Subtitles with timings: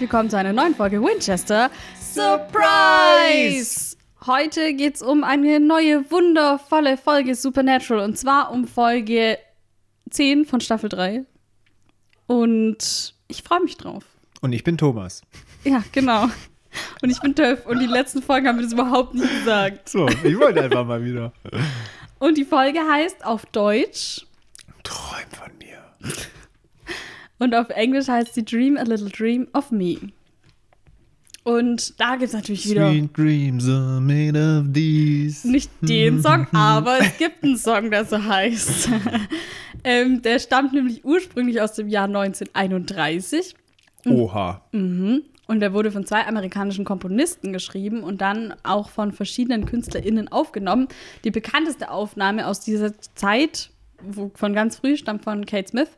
[0.00, 1.70] willkommen zu einer neuen Folge Winchester
[2.00, 3.96] Surprise!
[4.26, 9.38] Heute geht es um eine neue, wundervolle Folge Supernatural und zwar um Folge
[10.10, 11.24] 10 von Staffel 3.
[12.26, 14.04] Und ich freue mich drauf.
[14.40, 15.22] Und ich bin Thomas.
[15.62, 16.24] Ja, genau.
[17.02, 19.88] Und ich bin Töff und die letzten Folgen haben wir das überhaupt nicht gesagt.
[19.88, 21.32] So, ich wollte einfach mal wieder.
[22.18, 24.26] Und die Folge heißt auf Deutsch
[24.82, 25.78] Träum von mir.
[27.44, 29.98] Und auf Englisch heißt sie Dream a Little Dream of Me.
[31.44, 35.46] Und da gibt es natürlich wieder Sweet dreams are made of these.
[35.46, 38.88] nicht den Song, aber es gibt einen Song, der so heißt.
[39.84, 43.54] ähm, der stammt nämlich ursprünglich aus dem Jahr 1931
[44.06, 44.62] Oha.
[44.72, 50.88] und der wurde von zwei amerikanischen Komponisten geschrieben und dann auch von verschiedenen KünstlerInnen aufgenommen.
[51.24, 53.68] Die bekannteste Aufnahme aus dieser Zeit
[54.34, 55.88] von ganz früh stammt von Kate Smith.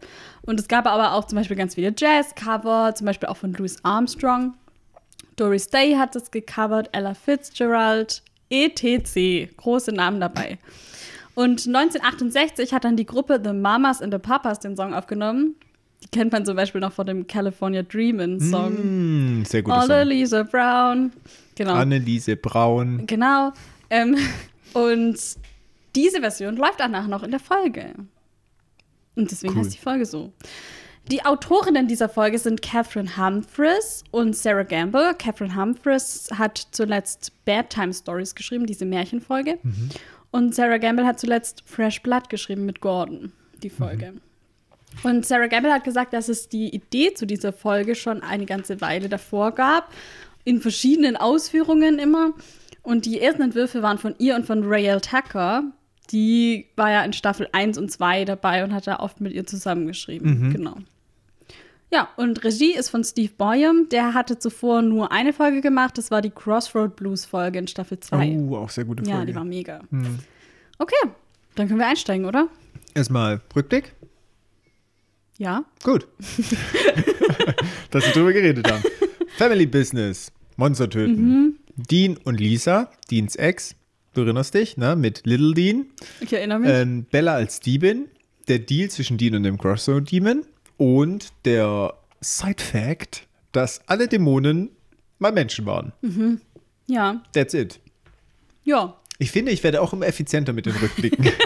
[0.42, 3.76] Und es gab aber auch zum Beispiel ganz viele Jazz-Cover, zum Beispiel auch von Louis
[3.82, 4.54] Armstrong.
[5.36, 9.50] Doris Day hat es gecovert, Ella Fitzgerald, etc.
[9.56, 10.58] Große Namen dabei.
[11.34, 15.54] Und 1968 hat dann die Gruppe The Mamas and the Papas den Song aufgenommen.
[16.02, 19.40] Die kennt man zum Beispiel noch von dem California Dreamin' Song.
[19.40, 19.72] Mm, sehr Song.
[19.72, 21.12] Anneliese Brown.
[21.54, 21.74] Genau.
[21.74, 23.06] Anneliese Braun.
[23.06, 23.52] Genau.
[23.90, 24.16] Ähm,
[24.72, 25.18] und
[25.96, 27.94] diese Version läuft danach noch in der Folge.
[29.16, 29.60] Und deswegen Cool.
[29.60, 30.32] heißt die Folge so.
[31.10, 35.14] Die Autorinnen dieser Folge sind Catherine Humphries und Sarah Gamble.
[35.14, 39.58] Catherine Humphries hat zuletzt Bad Time Stories geschrieben, diese Märchenfolge.
[40.32, 44.14] Und Sarah Gamble hat zuletzt Fresh Blood geschrieben mit Gordon, die Folge.
[45.04, 48.80] Und Sarah Gamble hat gesagt, dass es die Idee zu dieser Folge schon eine ganze
[48.80, 49.92] Weile davor gab,
[50.44, 52.32] in verschiedenen Ausführungen immer.
[52.82, 55.64] Und die ersten Entwürfe waren von ihr und von Rael Tucker.
[56.10, 59.46] Die war ja in Staffel 1 und 2 dabei und hat da oft mit ihr
[59.46, 60.52] zusammengeschrieben.
[60.52, 60.76] Genau.
[61.92, 63.88] Ja, und Regie ist von Steve Boyum.
[63.90, 65.96] Der hatte zuvor nur eine Folge gemacht.
[65.98, 68.38] Das war die Crossroad Blues Folge in Staffel 2.
[68.48, 69.18] Oh, auch sehr gute Folge.
[69.18, 69.80] ja, die war mega.
[70.78, 70.94] Okay,
[71.54, 72.48] dann können wir einsteigen, oder?
[72.94, 73.94] Erstmal Rückblick.
[75.38, 75.64] Ja.
[75.84, 76.08] Gut.
[77.90, 78.82] Dass wir drüber geredet haben.
[79.36, 80.32] Family Business.
[80.56, 81.58] Monster töten.
[81.76, 83.76] Dean und Lisa, Deans Ex.
[84.16, 84.96] Du erinnerst dich, ne?
[84.96, 85.88] Mit Little Dean.
[86.20, 86.70] Ich erinnere mich.
[86.70, 88.08] Ähm, Bella als Diebin.
[88.48, 90.46] Der Deal zwischen Dean und dem Crossroad Demon.
[90.78, 94.70] Und der Side Fact, dass alle Dämonen
[95.18, 95.92] mal Menschen waren.
[96.86, 97.22] ja.
[97.34, 97.78] That's it.
[98.64, 98.96] Ja.
[99.18, 101.30] Ich finde, ich werde auch immer effizienter mit den Rückblicken.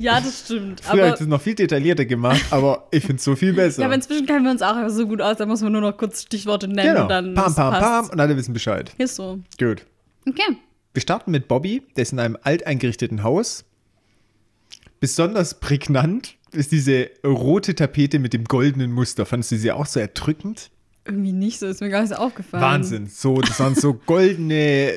[0.00, 0.80] Ja, das stimmt.
[0.80, 3.80] Früher Aber ich das noch viel detaillierter gemacht, aber ich finde es so viel besser.
[3.80, 5.38] ja, aber inzwischen kennen wir uns auch einfach so gut aus.
[5.38, 7.02] Da muss man nur noch kurz Stichworte nennen genau.
[7.02, 7.82] und dann pam, es pam, passt.
[7.82, 8.92] pam und alle wissen Bescheid.
[8.96, 9.40] Ist so.
[9.58, 9.84] Gut.
[10.24, 10.56] Okay.
[10.94, 13.64] Wir starten mit Bobby, der ist in einem alteingerichteten Haus.
[15.00, 19.26] Besonders prägnant ist diese rote Tapete mit dem goldenen Muster.
[19.26, 20.70] Fandest du sie auch so erdrückend?
[21.04, 22.62] Irgendwie nicht so, ist mir gar nicht so aufgefallen.
[22.62, 23.06] Wahnsinn.
[23.06, 24.94] So, das waren so goldene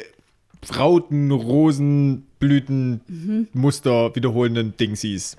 [0.76, 5.38] Rauten, Rosen, Blüten, Muster wiederholenden Dingsies.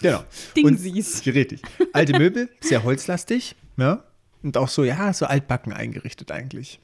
[0.00, 0.22] Genau.
[0.56, 1.26] Dingsies.
[1.26, 1.62] Und, richtig.
[1.92, 4.04] Alte Möbel, sehr holzlastig, ja.
[4.42, 6.78] Und auch so, ja, so altbacken eingerichtet eigentlich.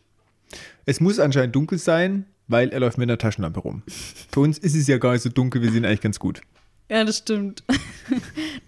[0.87, 3.83] Es muss anscheinend dunkel sein, weil er läuft mit einer Taschenlampe rum.
[4.33, 6.41] Für uns ist es ja gar nicht so dunkel, wir sehen eigentlich ganz gut.
[6.88, 7.62] Ja, das stimmt.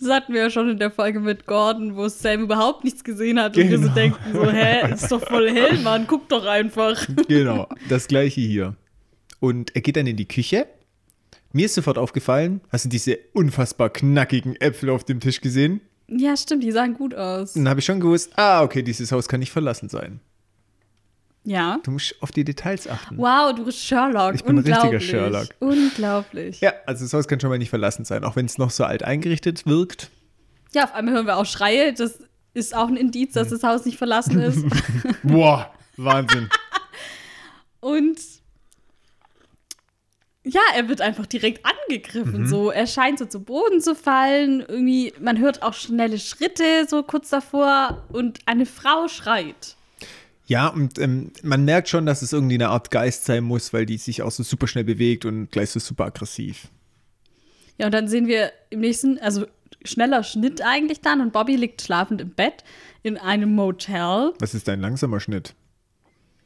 [0.01, 3.41] Das hatten wir ja schon in der Folge mit Gordon, wo Sam überhaupt nichts gesehen
[3.41, 3.95] hat und wir so Genau.
[3.95, 7.07] denken so, hä, ist doch voll hell, Mann, guck doch einfach.
[7.29, 8.77] Genau, das gleiche hier.
[9.41, 10.67] Und er geht dann in die Küche.
[11.53, 15.81] Mir ist sofort aufgefallen, hast du diese unfassbar knackigen Äpfel auf dem Tisch gesehen?
[16.09, 17.53] Ja, stimmt, die sahen gut aus.
[17.55, 20.21] Dann habe ich schon gewusst, ah, okay, dieses Haus kann nicht verlassen sein.
[21.45, 21.81] Ja.
[21.83, 23.19] Du musst auf die Details achten.
[23.19, 24.35] Wow, du bist Sherlock.
[24.35, 25.11] Ich bin ein richtiger Unglaublich.
[25.11, 25.49] Sherlock.
[25.59, 26.61] Unglaublich.
[26.61, 28.85] Ja, also das Haus kann schon mal nicht verlassen sein, auch wenn es noch so
[28.85, 30.11] alt eingerichtet wirkt.
[30.73, 31.93] Ja, auf einmal hören wir auch Schreie.
[31.93, 32.21] Das
[32.55, 34.65] ist auch ein Indiz, dass das Haus nicht verlassen ist.
[35.23, 36.49] Boah, Wahnsinn.
[37.81, 38.19] Und
[40.45, 42.49] ja, er wird einfach direkt angegriffen.
[42.49, 44.61] So, er scheint so zu Boden zu fallen.
[44.61, 49.77] Irgendwie, man hört auch schnelle Schritte so kurz davor und eine Frau schreit.
[50.53, 53.87] Ja, und ähm, man merkt schon, dass es irgendwie eine Art Geist sein muss, weil
[53.87, 56.69] die sich auch so super schnell bewegt und gleich so super aggressiv.
[57.79, 59.47] Ja, und dann sehen wir im nächsten, also
[59.83, 62.65] schneller Schnitt eigentlich dann und Bobby liegt schlafend im Bett
[63.03, 64.35] in einem Motel.
[64.41, 65.55] Was ist ein langsamer Schnitt?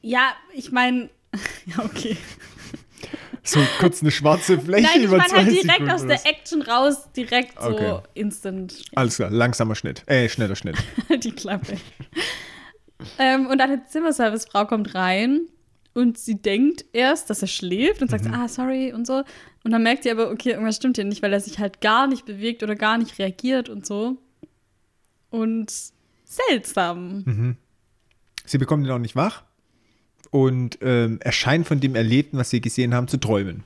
[0.03, 1.11] Ja, ich meine,
[1.67, 2.17] ja, okay.
[3.43, 6.27] So kurz eine schwarze Fläche Nein, ich über meine zwei halt direkt Sekunden aus der?
[6.27, 7.99] Action raus, direkt so Okay.
[8.15, 8.85] instant.
[8.95, 10.05] Alles klar, langsamer Schnitt.
[10.07, 10.77] Äh, schneller Schnitt.
[11.25, 11.77] die Klappe.
[13.19, 15.43] Ähm, und eine Zimmerservicefrau kommt rein
[15.95, 18.35] und sie denkt erst, dass er schläft und sagt, Mhm.
[18.35, 19.23] ah, sorry und so.
[19.65, 22.07] Und dann merkt sie aber, okay, irgendwas stimmt hier nicht, weil er sich halt gar
[22.07, 24.17] nicht bewegt oder gar nicht reagiert und so.
[25.31, 25.73] Und
[26.25, 27.57] seltsam.
[28.45, 29.43] Sie bekommt ihn auch nicht wach
[30.31, 33.65] und ähm, er scheint von dem Erlebten, was sie gesehen haben, zu träumen.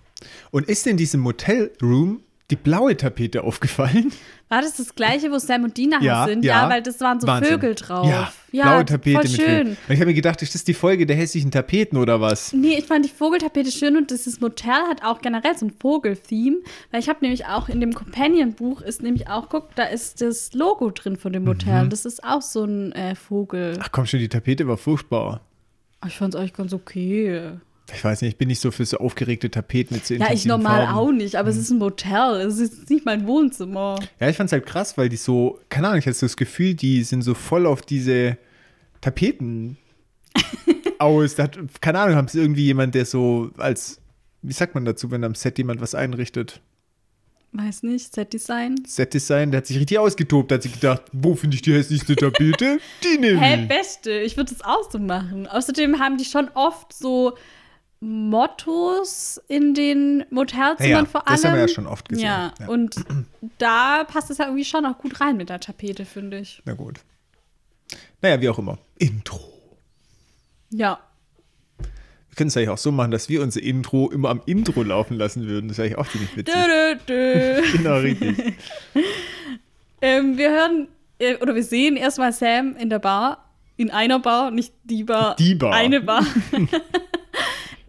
[0.50, 4.12] Und ist in diesem Motelroom die blaue Tapete aufgefallen?
[4.49, 6.44] War das das gleiche, wo Sam und Dina Ja, sind?
[6.44, 6.69] ja.
[6.69, 7.52] weil das waren so Wahnsinn.
[7.52, 8.08] Vögel drauf.
[8.08, 9.69] Ja, blaue das- Tapete voll mit schön.
[9.69, 12.52] Und ich habe mir gedacht, ist das die Folge der hässlichen Tapeten oder was?
[12.52, 16.56] Nee, ich fand die Vogeltapete schön und dieses Motel hat auch generell so ein Vogel-Theme,
[16.91, 20.52] weil ich habe nämlich auch in dem Companion-Buch ist nämlich auch, guck, da ist das
[20.52, 21.85] Logo drin von dem Motel.
[21.85, 21.91] Mhm.
[21.91, 23.79] Das ist auch so ein äh, Vogel.
[23.81, 25.43] Ach komm schon, die Tapete war furchtbar.
[26.06, 27.52] Ich fand es eigentlich ganz okay.
[27.95, 30.45] Ich weiß nicht, ich bin nicht so für so aufgeregte Tapeten mit so Ja, ich
[30.47, 30.99] normal Farben.
[30.99, 32.41] auch nicht, aber es ist ein Motel.
[32.47, 33.99] Es ist nicht mein Wohnzimmer.
[34.19, 36.75] Ja, ich fand's halt krass, weil die so, keine Ahnung, ich hatte so das Gefühl,
[36.75, 38.37] die sind so voll auf diese
[39.01, 39.77] Tapeten
[40.99, 41.35] aus.
[41.37, 44.01] Da hat, keine Ahnung, haben sie irgendwie jemand, der so als,
[44.43, 46.61] wie sagt man dazu, wenn am Set jemand was einrichtet?
[47.53, 48.77] Weiß nicht, Set-Design.
[48.87, 52.79] Set-Design, der hat sich richtig ausgetobt, hat sich gedacht, wo finde ich die hässlichste Tapete?
[53.03, 53.69] Die nehme Hä, ich.
[53.69, 54.13] beste.
[54.21, 55.49] Ich würde das auch so machen.
[55.49, 57.37] Außerdem haben die schon oft so
[58.00, 61.37] Mottos in den Motelzimmern Ja, ja, vor allem.
[61.37, 62.25] das haben wir ja schon oft gesehen.
[62.25, 62.69] Ja, Ja.
[62.69, 62.97] und
[63.58, 66.62] da passt es ja irgendwie schon auch gut rein mit der Tapete, finde ich.
[66.64, 67.00] Na gut.
[68.23, 68.79] Naja, wie auch immer.
[68.99, 69.41] Intro.
[70.70, 70.99] Ja.
[71.79, 75.17] Wir können es eigentlich auch so machen, dass wir unser Intro immer am Intro laufen
[75.19, 75.69] lassen würden.
[75.69, 76.55] Das wäre eigentlich auch ziemlich witzig.
[76.55, 77.62] Dö, dö, dö.
[77.76, 78.55] Genau, richtig.
[80.00, 80.88] ähm, wir hören
[81.19, 83.47] äh, oder wir sehen erstmal Sam in der Bar.
[83.76, 85.37] In einer Bar, nicht die Bar.
[85.37, 85.73] Die Bar.
[85.75, 86.25] Eine Bar.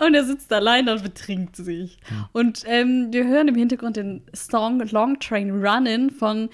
[0.05, 1.97] Und er sitzt allein und betrinkt sich.
[2.31, 6.49] Und ähm, wir hören im Hintergrund den Song Long Train Runnin' von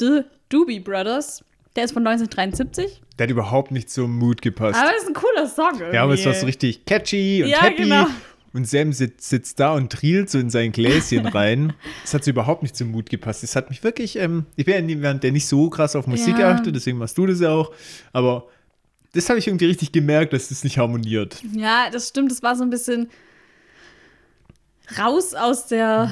[0.00, 1.44] The Doobie Brothers.
[1.76, 3.02] Der ist von 1973.
[3.18, 4.78] Der hat überhaupt nicht zum Mood gepasst.
[4.80, 5.72] Aber das ist ein cooler Song.
[5.78, 5.94] Irgendwie.
[5.96, 7.82] Ja, aber es war so richtig catchy und Ja, happy.
[7.82, 8.06] genau.
[8.54, 11.74] Und Sam sitzt, sitzt da und trielt so in sein Gläschen rein.
[12.02, 13.42] Das hat so überhaupt nicht zum Mut gepasst.
[13.42, 16.38] Das hat mich wirklich, ähm, ich bin ja niemand, der nicht so krass auf Musik
[16.38, 16.52] Ja.
[16.52, 17.72] achtet, deswegen machst du das ja auch.
[18.12, 18.46] Aber
[19.12, 21.42] das habe ich irgendwie richtig gemerkt, dass das nicht harmoniert.
[21.52, 22.30] Ja, das stimmt.
[22.30, 23.08] Das war so ein bisschen
[24.98, 26.10] raus aus der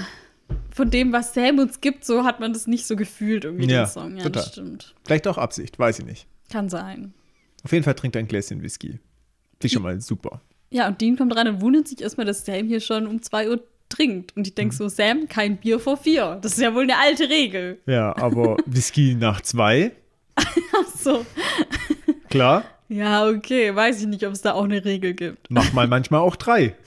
[0.75, 2.05] von dem, was Sam uns gibt.
[2.05, 4.17] So hat man das nicht so gefühlt irgendwie Ja, den Song.
[4.17, 4.43] Ja, total.
[4.43, 4.95] das stimmt.
[5.05, 6.27] Vielleicht auch Absicht, weiß ich nicht.
[6.51, 7.15] Kann sein.
[7.65, 8.89] Auf jeden Fall trinkt ein Gläschen Whisky.
[8.89, 9.01] Finde
[9.63, 10.43] ich schon mal super.
[10.71, 13.51] Ja, und Dean kommt rein und wundert sich erstmal, dass Sam hier schon um 2
[13.51, 14.37] Uhr trinkt.
[14.37, 16.39] Und ich denke so, Sam, kein Bier vor vier.
[16.43, 17.79] Das ist ja wohl eine alte Regel.
[17.87, 19.93] Ja, aber Whisky nach zwei,
[20.37, 21.25] Ach so.
[22.29, 22.65] klar.
[22.89, 23.75] Ja, okay.
[23.75, 25.51] Weiß ich nicht, ob es da auch eine Regel gibt.
[25.51, 26.75] Mach mal manchmal auch drei.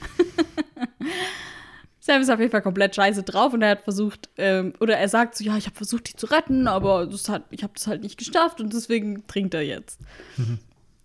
[2.00, 5.08] Sam ist auf jeden Fall komplett scheiße drauf und er hat versucht, ähm, oder er
[5.08, 7.86] sagt so, ja, ich habe versucht, die zu retten, aber das hat, ich habe das
[7.86, 10.00] halt nicht geschafft und deswegen trinkt er jetzt.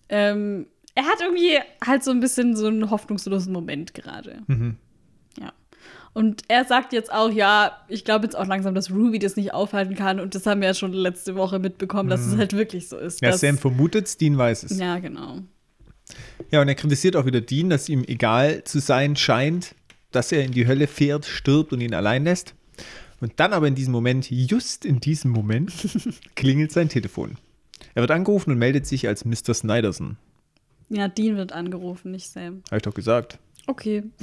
[0.08, 4.42] Ähm, er hat irgendwie halt so ein bisschen so einen hoffnungslosen Moment gerade.
[4.48, 4.76] Ja.
[6.16, 9.54] Und er sagt jetzt auch, ja, ich glaube jetzt auch langsam, dass Ruby das nicht
[9.54, 12.88] aufhalten kann und das haben wir ja schon letzte Woche mitbekommen, dass es halt wirklich
[12.88, 13.20] so ist.
[13.22, 14.80] Ja, Sam vermutet Dean weiß es.
[14.80, 15.40] Ja, genau.
[16.52, 19.76] Ja, und er kritisiert auch wieder Dean, dass ihm egal zu sein scheint,
[20.12, 22.56] dass er in die Hölle fährt, stirbt und ihn allein lässt.
[23.20, 25.74] Und dann aber in diesem Moment, just in diesem Moment,
[26.36, 27.38] klingelt sein Telefon.
[27.94, 29.54] Er wird angerufen und meldet sich als Mr.
[29.54, 30.16] Snyderson.
[30.88, 32.62] Ja, Dean wird angerufen, nicht Sam.
[32.68, 33.38] Habe ich doch gesagt.
[33.68, 34.04] Okay.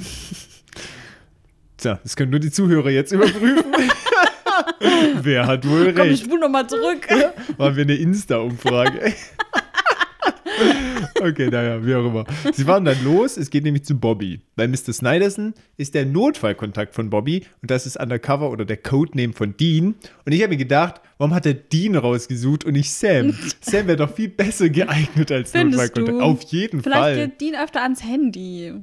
[1.83, 3.73] Tja, das können nur die Zuhörer jetzt überprüfen.
[5.21, 6.23] Wer hat wohl Komm, ich recht?
[6.23, 7.05] spule nochmal zurück.
[7.57, 9.13] Machen wir eine Insta-Umfrage.
[11.21, 12.23] okay, naja, wie auch immer.
[12.53, 14.39] Sie fahren dann los, es geht nämlich zu Bobby.
[14.55, 14.93] Weil Mr.
[14.93, 19.95] Snyderson ist der Notfallkontakt von Bobby und das ist Undercover oder der Codename von Dean.
[20.25, 23.37] Und ich habe mir gedacht, warum hat er Dean rausgesucht und nicht Sam?
[23.59, 26.17] Sam wäre doch viel besser geeignet als Findest Notfallkontakt.
[26.21, 26.23] du?
[26.23, 27.27] Auf jeden Vielleicht Fall.
[27.27, 28.73] geht Dean öfter ans Handy.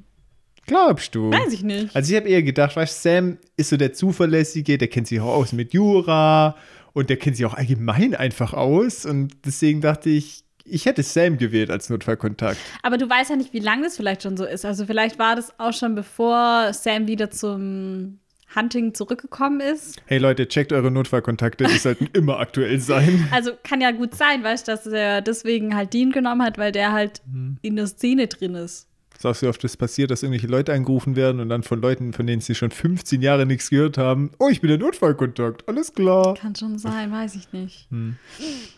[0.67, 1.31] Glaubst du?
[1.33, 1.95] Weiß ich nicht.
[1.97, 5.21] Also ich habe eher gedacht, weißt, du, Sam ist so der Zuverlässige, der kennt sich
[5.21, 6.57] auch aus mit Jura
[6.93, 9.05] und der kennt sich auch allgemein einfach aus.
[9.07, 12.59] Und deswegen dachte ich, ich hätte Sam gewählt als Notfallkontakt.
[12.83, 14.65] Aber du weißt ja nicht, wie lange das vielleicht schon so ist.
[14.65, 18.19] Also vielleicht war das auch schon bevor Sam wieder zum
[18.55, 19.97] Hunting zurückgekommen ist.
[20.07, 23.29] Hey Leute, checkt eure Notfallkontakte, die sollten immer aktuell sein.
[23.31, 26.73] Also kann ja gut sein, weißt du, dass er deswegen halt Dean genommen hat, weil
[26.73, 27.59] der halt Mhm.
[27.63, 28.89] in der Szene drin ist.
[29.21, 32.15] Ist auch so oft das passiert, dass irgendwelche Leute angerufen werden und dann von Leuten,
[32.15, 34.31] von denen sie schon 15 Jahre nichts gehört haben.
[34.39, 36.33] Oh, ich bin der Notfallkontakt, alles klar.
[36.41, 37.87] Kann schon sein, weiß ich nicht.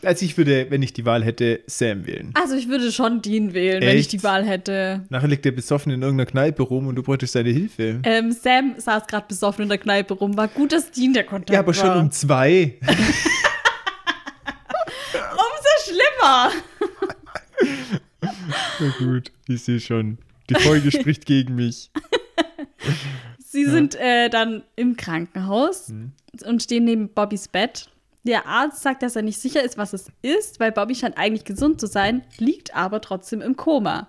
[0.02, 2.32] Also ich würde, wenn ich die Wahl hätte, Sam wählen.
[2.34, 4.12] Also ich würde schon Dean wählen, wenn ich Echt?
[4.14, 5.04] die Wahl hätte.
[5.11, 8.00] Nachher liegt der besoffen in irgendeiner Kneipe rum und du bräuchtest seine Hilfe.
[8.02, 10.37] Ähm, Sam saß gerade besoffen in der Kneipe rum.
[10.37, 12.00] War gut, dass Dean der Kontakt Ja, aber schon war.
[12.00, 12.75] um zwei.
[15.12, 16.50] Umso schlimmer.
[18.80, 20.18] Na gut, ich sehe schon.
[20.50, 21.90] Die Folge spricht gegen mich.
[23.38, 26.12] Sie sind äh, dann im Krankenhaus Mhm.
[26.46, 27.88] und stehen neben Bobbys Bett.
[28.25, 31.44] Der Arzt sagt, dass er nicht sicher ist, was es ist, weil Bobby scheint eigentlich
[31.44, 34.08] gesund zu sein, liegt aber trotzdem im Koma.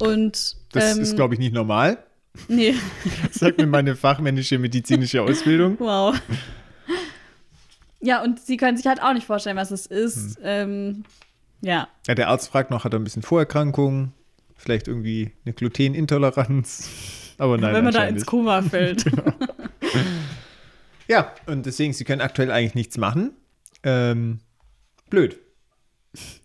[0.00, 1.98] Und Das ähm, ist, glaube ich, nicht normal.
[2.48, 2.74] nee,
[3.32, 5.76] Sagt mir meine fachmännische medizinische Ausbildung.
[5.78, 6.18] wow.
[8.00, 10.36] Ja, und sie können sich halt auch nicht vorstellen, was es ist.
[10.38, 10.42] Hm.
[10.44, 11.04] Ähm,
[11.60, 14.12] ja, Ja, der Arzt fragt noch, hat er ein bisschen Vorerkrankungen,
[14.60, 16.88] vielleicht irgendwie eine Glutenintoleranz.
[17.38, 18.26] Aber nein, wenn man da ins.
[18.26, 19.04] Koma fällt.
[21.10, 23.32] Ja, und deswegen, sie können aktuell eigentlich nichts machen.
[23.82, 24.38] Ähm,
[25.10, 25.40] blöd.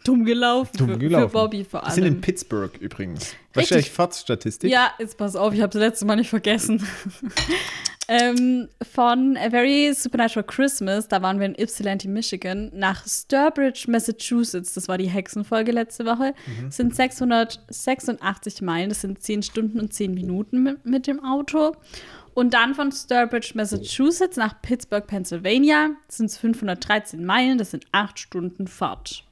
[0.03, 0.75] Dumm gelaufen.
[0.75, 1.29] Dumm für, gelaufen.
[1.29, 2.21] Für Bobby vor Wir sind in allem.
[2.21, 3.21] Pittsburgh übrigens.
[3.25, 3.35] Richtig.
[3.53, 4.71] Wahrscheinlich Fahrtstatistik.
[4.71, 6.83] Ja, jetzt pass auf, ich habe das letzte Mal nicht vergessen.
[8.07, 14.73] Ähm, von A Very Supernatural Christmas, da waren wir in Ypsilanti, Michigan, nach Sturbridge, Massachusetts,
[14.73, 16.33] das war die Hexenfolge letzte Woche,
[16.69, 21.75] sind 686 Meilen, das sind 10 Stunden und 10 Minuten mit, mit dem Auto.
[22.33, 28.19] Und dann von Sturbridge, Massachusetts nach Pittsburgh, Pennsylvania, sind es 513 Meilen, das sind 8
[28.19, 29.23] Stunden Fahrt.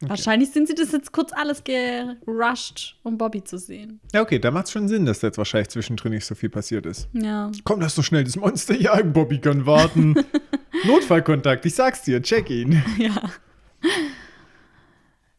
[0.00, 3.98] Wahrscheinlich sind sie das jetzt kurz alles gerusht, um Bobby zu sehen.
[4.12, 6.50] Ja, okay, da macht es schon Sinn, dass da jetzt wahrscheinlich zwischendrin nicht so viel
[6.50, 7.08] passiert ist.
[7.14, 7.50] Ja.
[7.64, 10.14] Komm, lass doch schnell das Monster jagen, Bobby kann warten.
[10.84, 12.82] Notfallkontakt, ich sag's dir, check ihn.
[12.98, 13.22] Ja.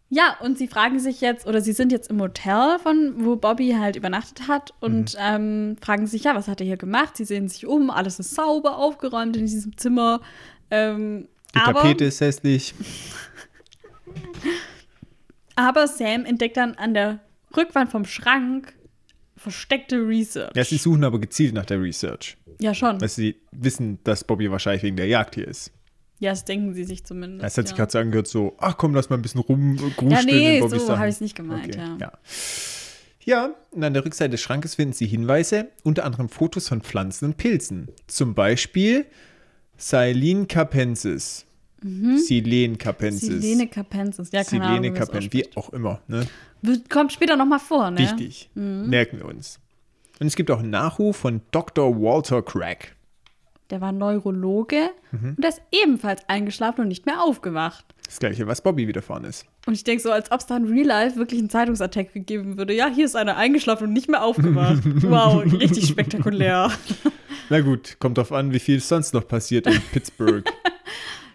[0.10, 3.76] Ja, und sie fragen sich jetzt, oder sie sind jetzt im Hotel, von wo Bobby
[3.78, 5.20] halt übernachtet hat, und Mhm.
[5.20, 7.18] ähm, fragen sich, ja, was hat er hier gemacht?
[7.18, 10.22] Sie sehen sich um, alles ist sauber, aufgeräumt in diesem Zimmer.
[10.72, 12.74] Ähm, Die Tapete ist hässlich.
[15.56, 17.20] Aber Sam entdeckt dann an der
[17.56, 18.74] Rückwand vom Schrank
[19.36, 20.52] versteckte Research.
[20.56, 22.38] Ja, sie suchen aber gezielt nach der Research.
[22.60, 23.00] ja, schon.
[23.00, 25.72] Weil sie wissen, dass Bobby wahrscheinlich wegen der Jagd hier ist.
[26.20, 27.44] ja, das denken sie sich zumindest.
[27.44, 27.84] Das hat sich ja.
[27.86, 30.98] gerade so angehört, so, ach komm, lass mal ein bisschen rumgruscheln Ja, nee, in so
[30.98, 31.98] habe ich es nicht gemeint, Okay, ja.
[32.00, 32.12] ja.
[33.24, 37.26] Ja, und an der Rückseite des Schrankes finden Sie Hinweise, unter anderem Fotos von Pflanzen
[37.26, 37.90] und Pilzen.
[38.08, 39.06] Zum Beispiel
[39.76, 41.46] Silene capensis.
[41.82, 43.30] Silene capensis.
[43.30, 43.42] Mhm.
[43.42, 44.32] Silene Capensis.
[44.32, 45.34] Ja, keine Ahnung, Silene wie ausspricht.
[45.34, 46.02] wie auch immer.
[46.08, 46.28] Ne?
[46.90, 48.00] Kommt später noch mal vor, ne?
[48.00, 48.50] Wichtig.
[48.56, 49.60] Merken wir uns.
[50.20, 51.96] Und es gibt auch einen Nachruf von Dr.
[52.02, 52.96] Walter Craig.
[53.70, 55.30] Der war Neurologe Mhm.
[55.36, 57.86] und der ist ebenfalls eingeschlafen und nicht mehr aufgewacht.
[58.06, 59.46] Das gleiche, was Bobby widerfahren ist.
[59.66, 62.58] Und ich denke so, als ob es da in Real Life wirklich einen Zeitungsattack gegeben
[62.58, 62.74] würde.
[62.74, 64.82] Ja, hier ist einer eingeschlafen und nicht mehr aufgewacht.
[65.04, 66.72] wow, richtig spektakulär.
[67.50, 70.46] Na gut, kommt drauf an, wie viel sonst noch passiert in Pittsburgh.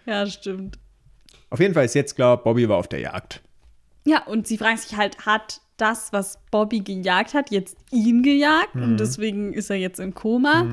[0.07, 0.79] ja, stimmt.
[1.51, 3.43] Auf jeden Fall ist jetzt klar, Bobby war auf der Jagd.
[4.05, 8.75] Ja, und sie fragen sich halt, hat das, was Bobby gejagt hat, jetzt ihn gejagt?
[8.75, 8.83] Mhm.
[8.83, 10.67] Und deswegen ist er jetzt im Koma.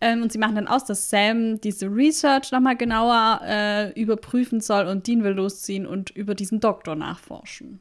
[0.00, 4.86] Ähm, und sie machen dann aus, dass Sam diese Research nochmal genauer äh, überprüfen soll
[4.86, 7.80] und Dean will losziehen und über diesen Doktor nachforschen.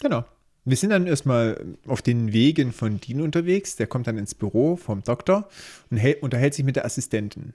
[0.00, 0.24] Genau.
[0.64, 3.76] Wir sind dann erstmal auf den Wegen von Dean unterwegs.
[3.76, 5.48] Der kommt dann ins Büro vom Doktor
[5.90, 7.54] und hält, unterhält sich mit der Assistentin.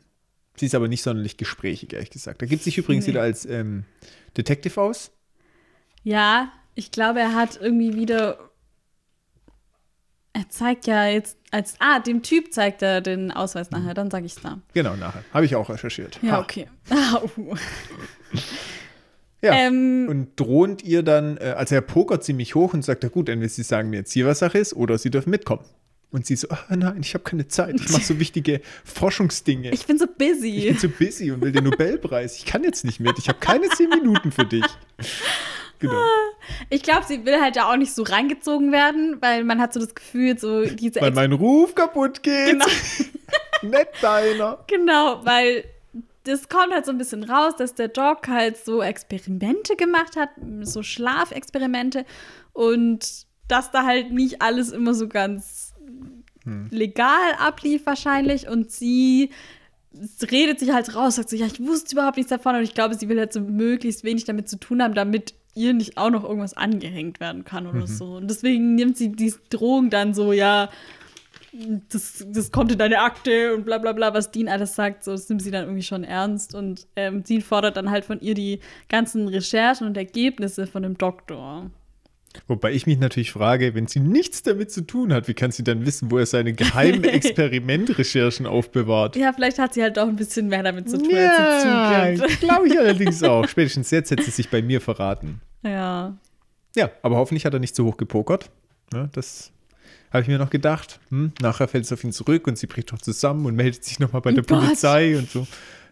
[0.57, 2.41] Sie ist aber nicht sonderlich gesprächig, ehrlich gesagt.
[2.41, 3.11] Da gibt sich übrigens Nee.
[3.13, 3.83] wieder als ähm,
[4.37, 5.11] Detective aus.
[6.03, 8.37] Ja, ich glaube, er hat irgendwie wieder.
[10.33, 11.75] Er zeigt ja jetzt als.
[11.79, 14.59] Ah, dem Typ zeigt er den Ausweis nachher, dann sage ich's da.
[14.73, 15.23] Genau, nachher.
[15.33, 16.19] Habe ich auch recherchiert.
[16.21, 16.39] Ja, Ha.
[16.41, 16.67] okay.
[19.41, 19.53] Ja.
[19.53, 23.29] Ähm, und droht ihr dann, äh, also er pokert ziemlich hoch und sagt, ja gut,
[23.29, 25.63] entweder sie sagen mir jetzt hier, was Sache ist, oder sie dürfen mitkommen.
[26.15, 29.71] Und sie so, ah, nein, ich habe keine Zeit, ich mache so wichtige Forschungsdinge.
[29.71, 30.77] ich bin so Ich bin busy.
[30.79, 32.37] zu busy und will den Nobelpreis.
[32.37, 33.19] Ich kann jetzt nicht mit.
[33.19, 34.63] Ich habe keine zehn Minuten für dich.
[35.79, 36.01] Genau.
[36.69, 39.81] Ich glaube, sie will halt da auch nicht so reingezogen werden, weil man hat so
[39.81, 41.01] das Gefühl, so diese.
[41.01, 42.51] Weil Ex mein Ruf kaputt geht.
[42.51, 42.65] genau,
[43.61, 44.63] Nicht deiner.
[44.67, 45.65] genau, weil
[46.23, 50.29] das kommt halt so ein bisschen raus, dass der Doc halt so Experimente gemacht hat,
[50.61, 52.05] so Schlafexperimente
[52.53, 55.54] und dass da halt nicht alles immer so ganz
[56.71, 59.29] legal ablief wahrscheinlich und sie
[60.29, 62.95] redet sich halt raus, sagt so, ja, ich wusste überhaupt nichts davon und ich glaube,
[62.95, 66.23] sie will halt so möglichst wenig damit zu tun haben, damit ihr nicht auch noch
[66.23, 68.17] irgendwas angehängt werden kann oder so.
[68.17, 70.69] Und deswegen nimmt sie die Drohung dann so, ja,
[71.89, 75.11] das, das kommt in deine Akte und bla bla bla, was Dean alles sagt, so
[75.11, 76.53] das nimmt sie dann irgendwie schon ernst.
[76.53, 78.59] Und ähm, Dean fordert dann halt von ihr die
[78.89, 81.71] ganzen Recherchen und Ergebnisse von dem Doktor.
[82.47, 85.63] Wobei ich mich natürlich frage, wenn sie nichts damit zu tun hat, wie kann sie
[85.63, 87.03] dann wissen, wo er seine geheimen
[87.65, 89.15] Experimentrecherchen aufbewahrt?
[89.15, 91.29] Ja, vielleicht hat sie halt auch ein bisschen mehr damit zu tun, Ja,
[92.01, 92.39] als sie zugibt.
[92.41, 93.47] glaube ich allerdings auch.
[93.47, 95.41] Spätestens jetzt hätte sie sich bei mir verraten.
[95.63, 96.15] Ja.
[96.75, 98.49] Ja, aber hoffentlich hat er nicht so hoch gepokert.
[98.93, 99.51] Ja, das
[100.11, 100.99] habe ich mir noch gedacht.
[101.09, 103.99] Hm, nachher fällt es auf ihn zurück und sie bricht doch zusammen und meldet sich
[103.99, 104.59] nochmal bei der Oh Gott.
[104.63, 105.47] Polizei und so.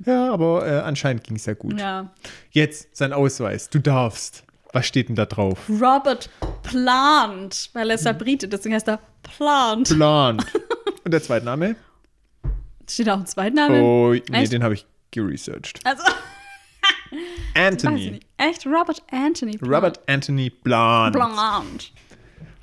[0.06, 1.80] Ja, aber äh, anscheinend ging es ja gut.
[1.80, 2.12] Ja.
[2.52, 3.70] Jetzt sein Ausweis.
[3.70, 4.44] Du darfst.
[4.74, 5.60] Was steht denn da drauf?
[5.70, 6.30] Robert
[6.64, 9.90] Plant, weil er ist ja Brite, deswegen heißt er Plant.
[9.90, 10.38] Plan.
[11.06, 11.76] und der Zweitname?
[12.90, 13.82] Steht da auch ein Zweitname?
[13.82, 14.52] Oh, nee, Echt?
[14.52, 15.80] den habe ich geresearched.
[15.86, 16.04] Also,
[17.56, 18.20] Anthony.
[18.38, 19.58] Echt, Robert Anthony.
[19.58, 19.74] Blunt.
[19.76, 21.14] Robert Anthony Blunt.
[21.14, 21.92] Blunt.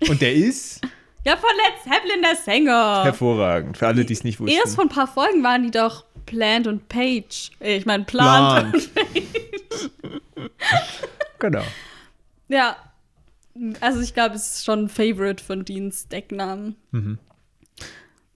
[0.09, 0.81] Und der ist
[1.25, 3.05] Ja, von Led Zeppelin, der Sänger.
[3.05, 3.77] hervorragend.
[3.77, 4.57] Für alle, die es nicht wussten.
[4.57, 7.51] Erst vor ein paar Folgen waren die doch Plant und Page.
[7.61, 8.91] Äh, Ich meine, Plant.
[8.95, 9.11] Plant.
[11.39, 11.63] Genau.
[12.51, 12.77] Ja.
[13.81, 16.77] Also ich glaube, es ist schon ein Favorite von Deans Decknamen.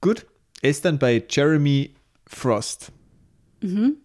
[0.00, 0.26] Gut.
[0.62, 1.94] Er ist dann bei Jeremy
[2.26, 2.90] Frost.
[3.60, 3.96] Mhm.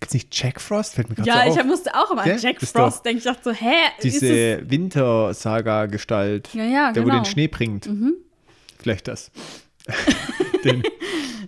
[0.00, 0.94] Gibt's nicht Jack Frost?
[0.94, 1.66] Fällt mir gerade Ja, so ich auf.
[1.66, 3.18] musste auch immer an Ja, Jack Frost denken.
[3.18, 3.72] Ich dachte so, hä?
[3.98, 6.50] es, Diese Wintersaga-Gestalt.
[6.52, 7.20] Ja, ja, Der, wo genau.
[7.22, 7.88] den Schnee bringt.
[8.78, 9.30] Vielleicht das.
[10.64, 10.82] den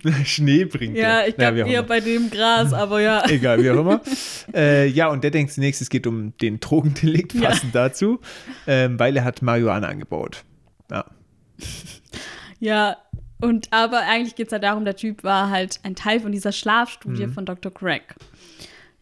[0.25, 0.95] Schnee bringt.
[0.97, 3.23] ja, ich glaube auch eher bei dem Gras, aber ja.
[3.29, 4.01] Egal, wie auch immer.
[4.53, 7.49] äh, ja, und der denkt zunächst, es geht um den Drogendelikt, Ja.
[7.49, 8.19] passend dazu,
[8.67, 10.43] ähm, weil er hat Marihuana angebaut.
[10.91, 11.05] Ja.
[12.59, 12.97] Ja,
[13.41, 16.51] und aber eigentlich geht es ja darum, der Typ war halt ein Teil von dieser
[16.51, 17.33] Schlafstudie Mhm.
[17.33, 17.73] von Dr.
[17.73, 18.15] Craig.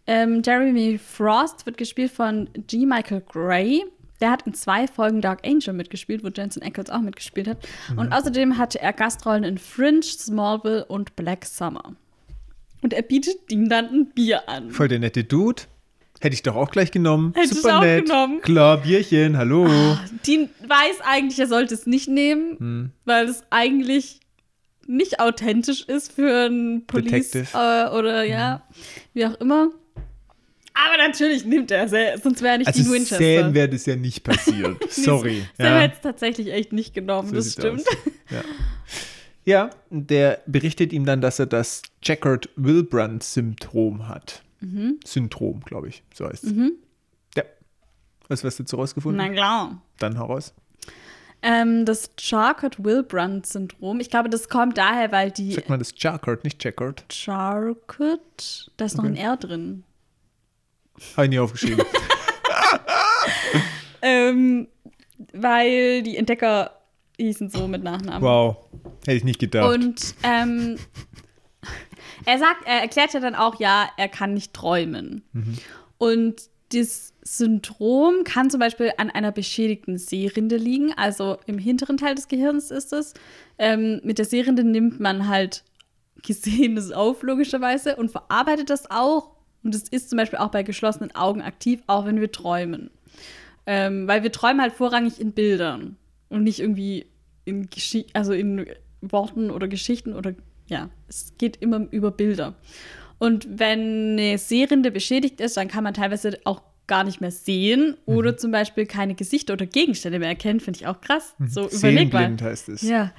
[0.06, 2.86] Ähm, Jeremy Frost wird gespielt von G.
[2.86, 3.84] Michael Gray.
[4.22, 7.58] Der hat in zwei Folgen Dark Angel mitgespielt, wo Jensen Ackles auch mitgespielt hat.
[7.92, 7.98] Mhm.
[8.00, 11.94] Und außerdem hatte er Gastrollen in Fringe, Smallville und Black Summer.
[12.82, 14.72] Und er bietet ihm dann ein Bier an.
[14.72, 15.64] Voll der nette Dude.
[16.20, 17.32] Hätte ich doch auch gleich genommen.
[17.36, 18.06] Hätte ich Super auch nett.
[18.06, 18.42] genommen.
[18.42, 19.68] Klar, Bierchen, hallo.
[20.26, 22.92] Dean weiß eigentlich, er sollte es nicht nehmen, Hm.
[23.06, 24.20] weil es eigentlich
[24.88, 28.64] nicht authentisch ist für einen Police äh, oder ja,
[29.14, 29.70] wie auch immer.
[30.86, 33.42] Aber natürlich nimmt er es, sonst wäre er nicht Also Dean Winchester.
[33.42, 34.78] Sam wäre das ja nicht passiert.
[34.92, 35.46] Sorry.
[35.58, 35.80] Sam ja.
[35.80, 37.84] hätte es tatsächlich echt nicht genommen, So das stimmt.
[38.30, 38.44] Ja.
[39.46, 44.44] ja, der berichtet ihm dann, dass er das Checkered-Wilbrand-Symptom hat.
[44.60, 45.00] Mhm.
[45.06, 46.54] Syndrom, glaube ich, so heißt es.
[47.36, 47.44] Ja.
[48.28, 49.26] Was hast du dazu rausgefunden?
[49.26, 49.82] Na klar.
[50.00, 50.54] Dann heraus.
[51.42, 56.60] Ähm, das Charcot-Wilbrand-Syndrom, ich glaube, das kommt daher, weil die Sagt man das Checkered, nicht
[56.60, 57.06] Checkered?
[57.10, 59.84] Charcot, da ist noch ein R drin.
[61.16, 61.86] Habe ich nie aufgeschrieben.
[64.02, 64.68] Ähm,
[65.34, 66.72] weil die Entdecker
[67.18, 68.22] hießen so mit Nachnamen.
[68.22, 68.58] wow.
[69.06, 69.74] Hätte ich nicht gedacht.
[69.74, 70.78] Und ähm,
[72.26, 75.24] er sagt, er erklärt ja dann auch, ja, er kann nicht träumen.
[75.98, 82.16] Und das Syndrom kann zum Beispiel an einer beschädigten Sehrinde liegen, also im hinteren Teil
[82.16, 83.14] des Gehirns ist es.
[83.58, 85.64] Ähm, mit der Sehrinde nimmt man halt
[86.24, 89.37] Gesehenes auf, logischerweise, und verarbeitet das auch.
[89.64, 92.90] Und es ist zum Beispiel auch bei geschlossenen Augen aktiv, auch wenn wir träumen.
[93.66, 95.98] Ähm, weil wir träumen halt vorrangig in Bildern
[96.30, 97.06] und nicht irgendwie
[97.46, 98.66] in Geschi also in
[99.02, 100.34] Worten oder Geschichten oder
[100.68, 102.56] ja, es geht immer über Bilder.
[103.20, 107.98] Und wenn eine Sehrinde beschädigt ist, dann kann man teilweise auch gar nicht mehr sehen
[108.06, 111.36] oder zum Beispiel keine Gesichter oder Gegenstände mehr erkennen, finde ich auch krass.
[111.46, 112.36] So überleg mal.
[112.40, 112.82] Heißt es.
[112.82, 113.12] Ja.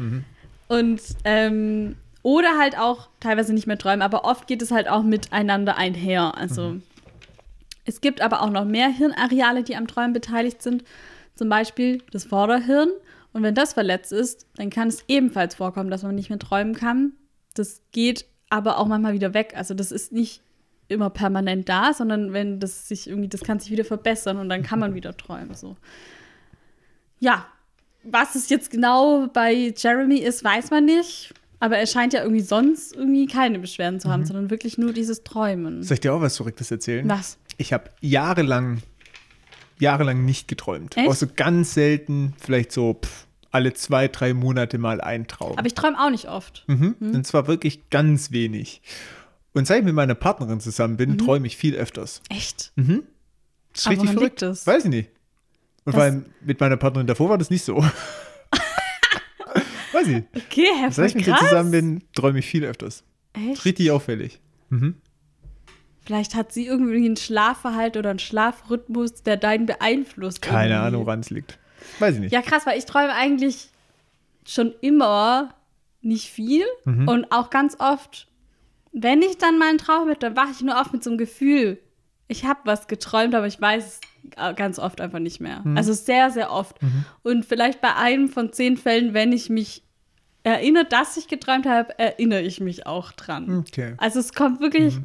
[0.69, 1.97] Und ähm,
[2.29, 6.37] oder halt auch teilweise nicht mehr träumen, aber oft geht es halt auch miteinander einher.
[6.37, 6.77] Also
[7.87, 10.85] es gibt aber auch noch mehr Hirnareale, die am Träumen beteiligt sind.
[11.37, 12.91] Zum Beispiel das Vorderhirn.
[13.33, 16.75] Und wenn das verletzt ist, dann kann es ebenfalls vorkommen, dass man nicht mehr träumen
[16.75, 17.13] kann.
[17.55, 19.55] Das geht aber auch manchmal wieder weg.
[19.57, 20.43] Also das ist nicht
[20.89, 24.63] immer permanent da, sondern wenn das sich irgendwie, das kann sich wieder verbessern und dann
[24.63, 25.55] kann man wieder träumen.
[25.55, 25.79] So.
[27.21, 27.47] Ja,
[28.03, 31.33] was es jetzt genau bei Jeremy ist, weiß man nicht.
[31.61, 35.25] Aber er scheint ja irgendwie sonst irgendwie keine Beschwerden zu haben, sondern wirklich nur dieses
[35.25, 35.83] Träumen.
[35.83, 37.09] Soll ich dir auch was Verrücktes erzählen?
[37.09, 37.39] Was?
[37.57, 38.81] Ich habe jahrelang,
[39.81, 40.97] jahrelang nicht geträumt.
[40.97, 41.09] Echt?
[41.09, 45.57] Auch so ganz selten, vielleicht so pff, alle zwei, drei Monate mal ein Traum.
[45.59, 46.65] Aber ich träume auch nicht oft.
[46.69, 46.95] Mhm.
[47.01, 48.81] Und zwar wirklich ganz wenig.
[49.55, 52.23] Und seit ich mit meiner Partnerin zusammen bin, träume ich viel öfters.
[52.29, 52.73] Echt?
[52.77, 54.43] Das ist Aber richtig verrückt.
[54.43, 55.11] Weiß ich nicht.
[55.85, 57.85] Und Das- vor allem mit meiner Partnerin davor war das nicht so.
[59.99, 60.23] Weiß ich.
[60.37, 61.41] Okay, Herr Seit ich mit krass.
[61.41, 63.05] zusammen bin, träume ich viel öfters.
[63.33, 63.65] Echt?
[63.65, 64.41] Richtig auffällig.
[66.05, 70.41] Vielleicht hat sie irgendwie ein Schlafverhalten oder einen Schlafrhythmus, der deinen beeinflusst.
[70.43, 70.87] Keine irgendwie.
[70.87, 71.59] Ahnung, woran es liegt.
[71.99, 72.33] Weiß ich nicht.
[72.33, 73.69] Ja, krass, weil ich träume eigentlich
[74.47, 75.55] schon immer
[76.01, 77.09] nicht viel Mhm.
[77.09, 78.29] und auch ganz oft,
[78.93, 81.19] wenn ich dann mal einen Traum habe, dann wache ich nur auf mit so einem
[81.19, 81.79] Gefühl,
[82.29, 84.01] ich habe was geträumt, aber ich weiß
[84.37, 85.61] es ganz oft einfach nicht mehr.
[85.65, 85.77] Mhm.
[85.77, 86.77] Also sehr, sehr oft.
[87.23, 89.83] Und vielleicht bei einem von zehn Fällen, wenn ich mich
[90.55, 93.59] erinnere, dass ich geträumt habe, erinnere ich mich auch dran.
[93.69, 93.95] Okay.
[93.99, 95.05] Also es kommt wirklich Mhm.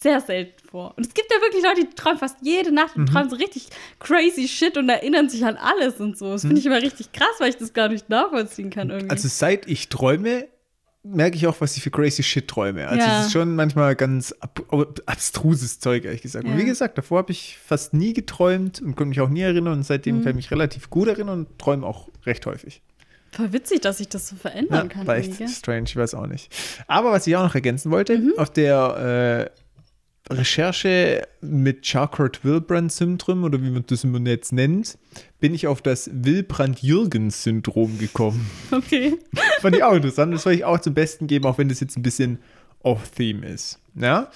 [0.00, 0.94] sehr selten vor.
[0.96, 3.02] Und es gibt ja wirklich Leute, die träumen fast jede Nacht Mhm.
[3.04, 3.68] und träumen so richtig
[4.00, 6.32] crazy Shit und erinnern sich an alles und so.
[6.32, 9.06] Das finde ich immer richtig krass, weil ich das gar nicht nachvollziehen kann irgendwie.
[9.06, 9.10] Mhm.
[9.10, 10.46] Also seit ich träume,
[11.06, 12.88] merke ich auch, was ich für crazy Shit träume.
[12.88, 13.20] Also Ja.
[13.20, 14.62] es ist schon manchmal ganz ab
[15.06, 16.44] abstruses Zeug, ehrlich gesagt.
[16.46, 16.58] Und Ja.
[16.58, 19.74] wie gesagt, davor habe ich fast nie geträumt und konnte mich auch nie erinnern.
[19.74, 20.22] Und seitdem Mhm.
[20.22, 22.80] kann ich mich relativ gut erinnern und träume auch recht häufig.
[23.36, 25.06] Voll witzig, dass sich das so verändern kann.
[25.06, 26.50] war echt strange, ich weiß auch nicht.
[26.86, 28.32] Aber was ich auch noch ergänzen wollte, Mhm.
[28.36, 29.50] auf der
[30.30, 34.96] Recherche mit Charcot-Wilbrand-Syndrom oder wie man das immer jetzt nennt,
[35.38, 38.48] bin ich auf das Wilbrand-Jürgens-Syndrom gekommen.
[38.70, 39.18] Okay.
[39.60, 40.32] Fand ich auch interessant.
[40.32, 42.38] Das soll ich auch zum Besten geben, auch wenn das jetzt ein bisschen
[42.82, 43.78] off-theme ist.
[43.94, 44.30] Ja?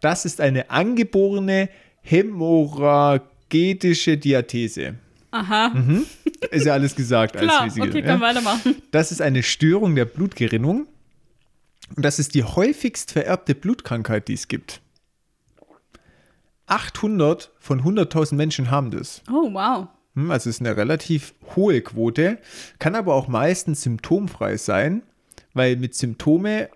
[0.00, 1.68] Das ist eine angeborene
[2.00, 4.94] hämorrhagetische Diathese.
[5.40, 5.72] Aha.
[6.50, 7.36] Ist ja alles gesagt.
[7.36, 8.76] Klar, als Visite, okay, können wir weitermachen.
[8.90, 10.86] Das ist eine Störung der Blutgerinnung.
[11.94, 14.80] Und das ist die häufigst vererbte Blutkrankheit, die es gibt.
[16.66, 19.22] 800 von 100.000 Menschen haben das.
[19.30, 19.86] Oh, wow.
[20.14, 22.38] Hm, Also ist eine relativ hohe Quote,
[22.78, 25.02] kann aber auch meistens symptomfrei sein,
[25.54, 26.68] weil mit Symptome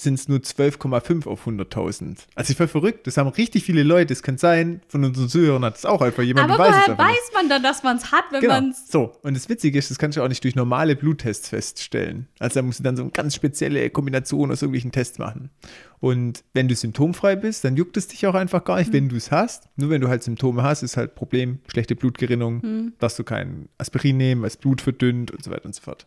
[0.00, 2.18] sind es nur 12,5 auf 100.000.
[2.36, 4.12] Also ich war verrückt, das haben richtig viele Leute.
[4.12, 6.98] Es kann sein, von unseren Zuhörern hat es auch einfach jemand, Aber weiß es woher
[6.98, 8.54] weiß man dann, dass man es hat, wenn Genau.
[8.54, 8.86] man es.
[8.86, 12.28] So, und das Witzige ist, das kannst du auch nicht durch normale Bluttests feststellen.
[12.38, 15.50] Also da musst du dann so eine ganz spezielle Kombination aus irgendwelchen Tests machen.
[15.98, 19.16] Und wenn du symptomfrei bist, dann juckt es dich auch einfach gar nicht, wenn du
[19.16, 19.68] es hast.
[19.74, 24.16] Nur wenn du halt Symptome hast, ist halt Problem, schlechte Blutgerinnung, darfst du kein Aspirin
[24.16, 26.06] nehmen, weil es Blut verdünnt und so weiter und so fort.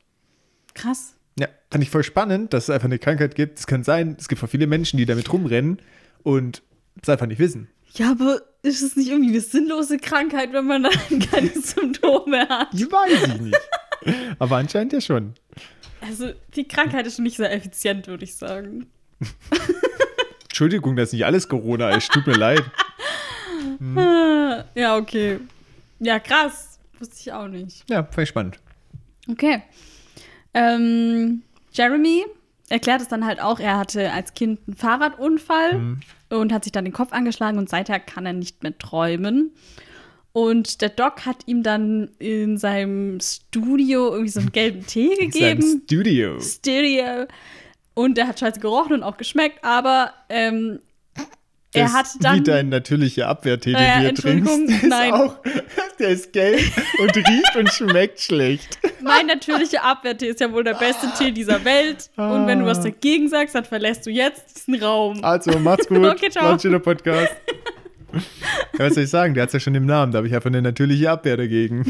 [0.76, 1.16] Krass.
[1.42, 3.58] Ja, fand ich voll spannend, dass es einfach eine Krankheit gibt.
[3.58, 5.80] Es kann sein, es gibt auch viele Menschen, die damit rumrennen
[6.22, 6.62] und
[7.02, 7.68] es einfach nicht wissen.
[7.96, 12.68] Ja, aber ist es nicht irgendwie eine sinnlose Krankheit, wenn man dann keine Symptome hat?
[12.76, 13.60] Ich weiß ich nicht.
[14.38, 15.34] Aber anscheinend ja schon.
[16.00, 18.86] Also, die Krankheit ist schon nicht sehr effizient, würde ich sagen.
[20.44, 22.12] Entschuldigung, dass nicht alles Corona ist.
[22.12, 22.64] Tut mir leid.
[23.96, 25.40] Ah, Ja, okay.
[25.98, 26.78] Ja, krass.
[27.00, 27.90] Wusste ich auch nicht.
[27.90, 28.60] Ja, fand ich spannend.
[29.28, 29.64] Okay.
[30.54, 32.26] Ähm, Jeremy
[32.70, 35.98] erklärt es dann halt auch, er hatte als Kind einen Fahrradunfall
[36.30, 39.52] und hat sich dann den Kopf angeschlagen und seither kann er nicht mehr träumen.
[40.34, 45.82] Und der Doc hat ihm dann in seinem Studio irgendwie so einen gelben Tee gegeben.
[45.86, 46.40] Studio.
[46.40, 47.26] Studio.
[47.94, 50.80] Und der hat scheiße gerochen und auch geschmeckt, aber ähm,
[51.74, 52.36] er Das hat dann.
[52.38, 54.82] Wie dein natürlicher Abwehrtee, den Äh, du hier Entschuldigung, trinkst.
[54.84, 55.14] Der nein.
[55.14, 55.36] Ist auch,
[56.00, 56.60] der ist gelb
[57.00, 58.78] und riecht und schmeckt schlecht.
[59.02, 62.10] Mein natürlicher Abwehrtee ist ja wohl der beste Tee dieser Welt.
[62.18, 65.24] Und wenn du was dagegen sagst, dann verlässt du jetzt diesen Raum.
[65.24, 65.98] Also, macht's gut.
[66.06, 66.46] Okay, ciao.
[66.46, 67.32] War ein schöner Podcast.
[68.78, 69.34] Ja, was soll ich sagen?
[69.36, 70.12] Der hat's ja schon im Namen.
[70.12, 71.86] Da habe ich einfach eine natürliche Abwehr dagegen.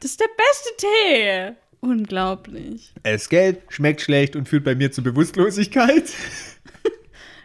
[0.00, 1.52] Das ist der beste Tee.
[1.82, 2.92] Unglaublich.
[3.02, 6.04] Er ist gelb, schmeckt schlecht und führt bei mir zu Bewusstlosigkeit.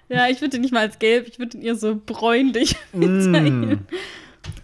[0.09, 3.85] Ja, ich würde ihn nicht mal als gelb, ich würde ihn eher so bräunlich bezeichnen.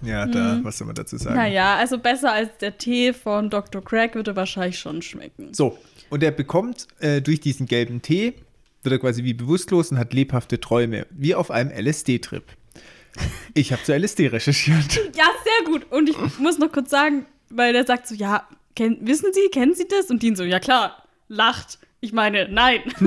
[0.02, 1.36] Ja, da, was soll man dazu sagen?
[1.36, 3.84] Naja, also besser als der Tee von Dr.
[3.84, 5.54] Craig würde er wahrscheinlich schon schmecken.
[5.54, 5.78] So,
[6.10, 8.36] und er bekommt äh, durch diesen gelben Tee,
[8.84, 12.46] wird er quasi wie bewusstlos und hat lebhafte Träume, wie auf einem LSD-Trip.
[13.54, 14.96] Ich habe zu LSD recherchiert.
[15.14, 15.92] Ja, sehr gut.
[15.92, 19.76] Und ich muss noch kurz sagen, weil der sagt so, ja, kenn, wissen Sie, kennen
[19.76, 20.10] Sie das?
[20.10, 21.78] Und Dean so, ja klar, lacht.
[22.00, 22.82] Ich meine, nein.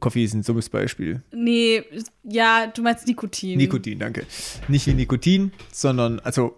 [0.00, 1.22] Koffein ist ein dummes Beispiel.
[1.32, 1.84] nee,
[2.24, 3.58] ja, du meinst Nikotin.
[3.58, 4.24] Nikotin, danke.
[4.66, 6.56] Nicht wie Nikotin, sondern, also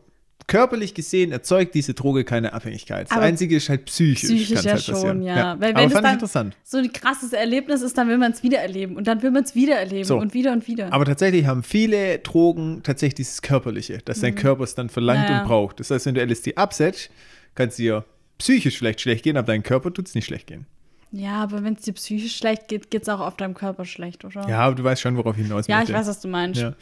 [0.49, 3.05] körperlich gesehen erzeugt diese Droge keine Abhängigkeit.
[3.09, 4.25] Das Aber Einzige ist halt psychisch.
[4.29, 5.23] Psychisch ja halt schon, passieren.
[5.23, 5.61] ja.
[5.61, 6.57] Weil Aber fand ich interessant.
[6.65, 8.97] so ein krasses Erlebnis ist, dann will man es wieder erleben.
[8.97, 10.17] Und dann will man es wieder erleben So.
[10.19, 10.93] und wieder und wieder.
[10.93, 15.35] Aber tatsächlich haben viele Drogen tatsächlich dieses Körperliche, dass dein Körper es dann verlangt Mhm.
[15.35, 15.41] Ja.
[15.43, 15.79] und braucht.
[15.81, 17.11] Das heißt, wenn du LSD absetzt,
[17.55, 18.05] kann es dir
[18.39, 20.67] psychisch vielleicht schlecht gehen, aber dein Körper tut es nicht schlecht gehen.
[21.11, 24.25] Ja, aber wenn es dir psychisch schlecht geht, geht es auch auf deinem Körper schlecht,
[24.25, 24.49] oder?
[24.49, 26.61] Ja, aber du weißt schon, worauf ich hinaus Ja, ich weiß, was du meinst.
[26.61, 26.75] Ja,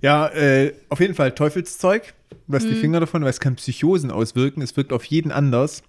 [0.00, 2.14] ja äh, auf jeden Fall Teufelszeug.
[2.46, 2.68] Du hast Mhm.
[2.68, 4.62] die Finger davon, weil es kann Psychosen auswirken.
[4.62, 5.82] Es wirkt auf jeden anders.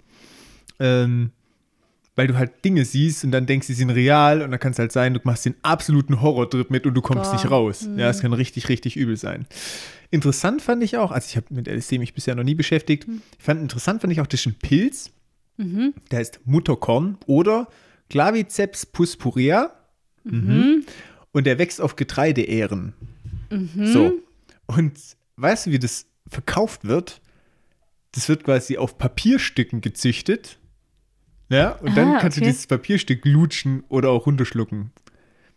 [0.79, 1.31] Ähm,
[2.15, 4.79] weil du halt Dinge siehst und dann denkst, sie sind real und dann kann es
[4.79, 7.33] halt sein, du machst den absoluten Horrortrip mit und du kommst Boah.
[7.33, 7.89] nicht raus.
[7.97, 9.45] Ja, es kann richtig, richtig übel sein.
[10.11, 13.05] Interessant fand ich auch, also ich habe mit LSD mich bisher noch nie beschäftigt,
[13.37, 15.11] ich fand interessant fand ich auch, das ist ein Pilz,
[15.57, 17.67] der heißt Mutterkorn oder
[18.09, 19.71] Claviceps purpurea
[20.23, 20.83] Mhm.
[21.31, 22.93] und der wächst auf Getreideähren.
[23.77, 24.13] So.
[24.65, 24.93] Und
[25.37, 27.21] weißt du, wie das verkauft wird?
[28.13, 30.57] Das wird quasi auf Papierstücken gezüchtet.
[31.49, 32.45] Ja, und dann Ah, kannst okay.
[32.45, 34.91] du dieses Papierstück lutschen oder auch runterschlucken.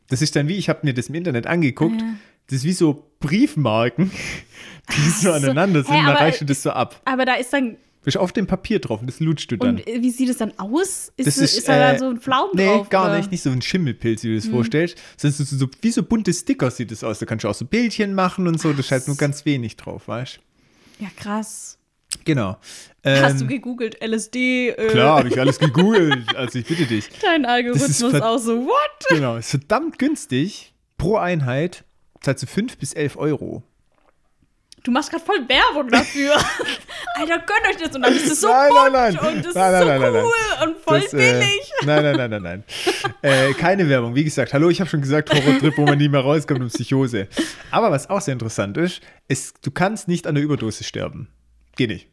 [0.08, 2.14] Das ist dann wie, ich habe mir das im Internet angeguckt, Ja.
[2.48, 4.10] das ist wie so Briefmarken,
[4.96, 5.32] die so so.
[5.32, 7.00] aneinander sind, und dann reichst du das so ab.
[7.06, 7.76] Aber da ist dann.
[8.08, 9.76] Das ist auf dem Papier drauf und das lutscht du dann.
[9.76, 11.12] Und äh, wie sieht es dann aus?
[11.18, 12.88] Ist, Das so- ist, da äh, so ein Pflaumen Nee, drauf?
[12.88, 13.12] gar oder?
[13.14, 13.18] Hm.
[13.20, 13.30] nicht.
[13.32, 14.96] Nicht so ein Schimmelpilz, wie du das vorstellst.
[15.18, 17.18] Sondern so, so, wie so bunte Sticker sieht es aus.
[17.18, 18.72] Da kannst du auch so Bildchen machen und so.
[18.72, 20.40] Da ist halt nur ganz wenig drauf, weißt
[21.00, 21.78] Ja, krass.
[22.12, 22.18] du?
[22.24, 22.56] Genau.
[23.04, 24.00] Hast du Ähm, gegoogelt?
[24.02, 24.70] LSD?
[24.70, 26.34] Äh, klar, habe ich alles gegoogelt.
[26.34, 27.10] Also ich bitte dich.
[27.22, 29.04] Dein Algorithmus auch so, what?
[29.10, 30.72] Genau, ist verdammt günstig.
[30.96, 31.84] Pro Einheit
[32.22, 33.62] zahlst du 5 bis 11 Euro.
[34.84, 36.34] Du machst gerade voll Werbung dafür.
[37.16, 37.94] Alter, gönnt euch das.
[37.96, 39.34] Und dann ist es so Nein, bunt nein, nein.
[39.36, 41.72] und es Nein, ist nein, so nein, cool und voll Das, äh, billig.
[41.84, 42.64] nein, nein, nein, nein, nein.
[43.22, 44.14] äh, keine Werbung.
[44.14, 47.28] Wie gesagt, hallo, ich habe schon gesagt, Horrortrip, wo man nie mehr rauskommt und Psychose.
[47.70, 51.28] Aber was auch sehr interessant ist, ist, du kannst nicht an der Überdosis sterben.
[51.76, 52.08] Geht nicht.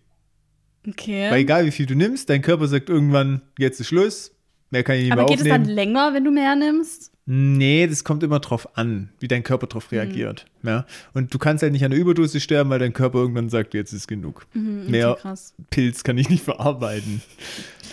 [0.88, 1.30] Okay.
[1.32, 4.32] Weil egal wie viel du nimmst, dein Körper sagt irgendwann, jetzt ist Schluss,
[4.70, 5.76] mehr kann ich nicht Aber mehr geht es dann aufnehmen.
[5.76, 7.12] länger, wenn du mehr nimmst?
[7.26, 9.70] Nee, das kommt immer drauf an, wie dein Körper Mhm.
[9.70, 10.46] drauf reagiert.
[10.64, 10.86] Ja?
[11.14, 13.94] Und du kannst halt nicht an der Überdosis sterben, weil dein Körper irgendwann sagt, jetzt
[13.94, 14.46] ist genug.
[14.54, 14.62] Mehr
[15.08, 15.54] Mhm, Okay, krass.
[15.70, 17.22] Pilz kann ich nicht verarbeiten.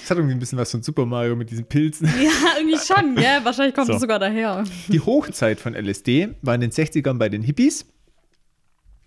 [0.01, 2.07] Das hat irgendwie ein bisschen was von Super Mario mit diesen Pilzen.
[2.23, 3.41] Ja, irgendwie schon, gell?
[3.45, 3.95] Wahrscheinlich kommt So.
[3.95, 4.65] es sogar daher.
[4.89, 7.87] Die Hochzeit von LSD war in den 60ern bei den Hippies.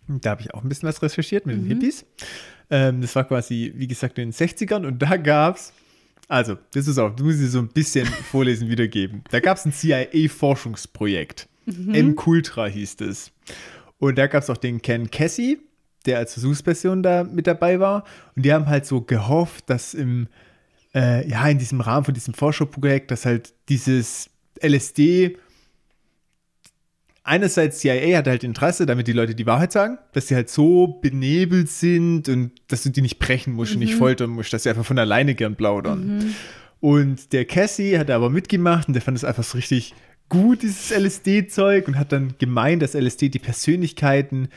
[0.07, 2.05] Da habe ich auch ein bisschen was recherchiert mit den Hippies.
[2.69, 5.73] Ähm, das war quasi, wie gesagt, in den 60ern und da gab es,
[6.27, 9.23] also, das ist auch, du musst dir so ein bisschen vorlesen, wiedergeben.
[9.29, 11.47] Da gab es ein CIA-Forschungsprojekt.
[11.67, 13.31] M-Cultra hieß es.
[13.97, 15.59] Und da gab es auch den Ken Casey,
[16.05, 18.03] der als Versuchsperson da mit dabei war.
[18.35, 20.27] Und die haben halt so gehofft, dass im,
[20.93, 24.29] äh, ja, in diesem Rahmen von diesem Forscherprojekt, dass halt dieses
[24.61, 25.37] LSD
[27.25, 30.87] einerseits CIA hat halt Interesse, damit die Leute die Wahrheit sagen, dass sie halt so
[30.87, 34.69] benebelt sind und dass du die nicht brechen musst und nicht foltern musst, dass sie
[34.69, 36.33] einfach von alleine gern plaudern.
[36.79, 39.93] Und der Cassie hat aber mitgemacht und der fand es einfach so richtig
[40.29, 44.49] gut, dieses LSD-Zeug, und hat dann gemeint, dass LSD die Persönlichkeiten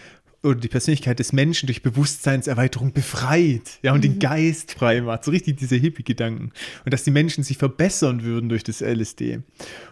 [0.42, 5.24] oder die Persönlichkeit des Menschen durch Bewusstseinserweiterung befreit, ja, und den Geist frei macht.
[5.24, 6.52] So richtig diese Hippie-Gedanken.
[6.84, 9.40] Und dass die Menschen sich verbessern würden durch das LSD.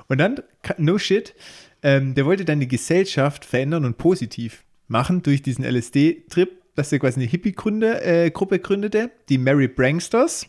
[0.08, 0.40] Und dann,
[0.78, 1.34] no shit,
[1.82, 6.98] ähm, der wollte dann die Gesellschaft verändern und positiv machen durch diesen LSD-Trip, dass er
[6.98, 10.46] quasi eine Hippie-Gruppe äh, gründete, die Mary Pranksters.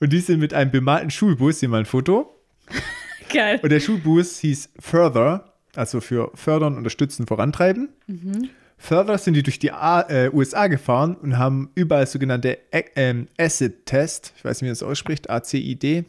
[0.00, 2.34] Und die sind mit einem bemalten Schulbus, hier mal ein Foto.
[3.32, 3.60] Geil.
[3.62, 7.88] Und der Schulbus hieß Further, also für fördern, unterstützen, vorantreiben.
[8.76, 13.28] Further sind die durch die A äh, USA gefahren und haben überall sogenannte A ähm,
[13.38, 16.04] Acid-Test, ich weiß nicht, wie man das ausspricht, A-C-I-D.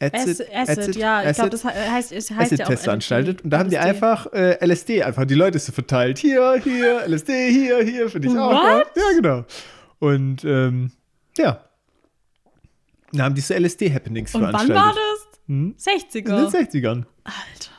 [0.00, 3.36] Acid, Acid, ja, ich glaube, das he- heißt, es heißt ja auch Acid-Test veranstaltet.
[3.38, 3.44] LSD.
[3.44, 6.18] Und da haben die einfach äh, LSD, einfach die Leute so verteilt.
[6.18, 8.52] Hier, hier, LSD, hier, hier, finde ich auch.
[8.52, 8.86] What?
[8.96, 9.44] Ja, genau.
[9.98, 10.92] Und ähm,
[11.36, 11.64] ja.
[13.12, 14.76] Dann haben die so LSD-Happenings Und wann veranstaltet.
[14.76, 15.38] war das?
[15.48, 15.74] Hm?
[15.78, 16.16] 60er.
[16.16, 17.04] In den 60ern.
[17.24, 17.70] Alter.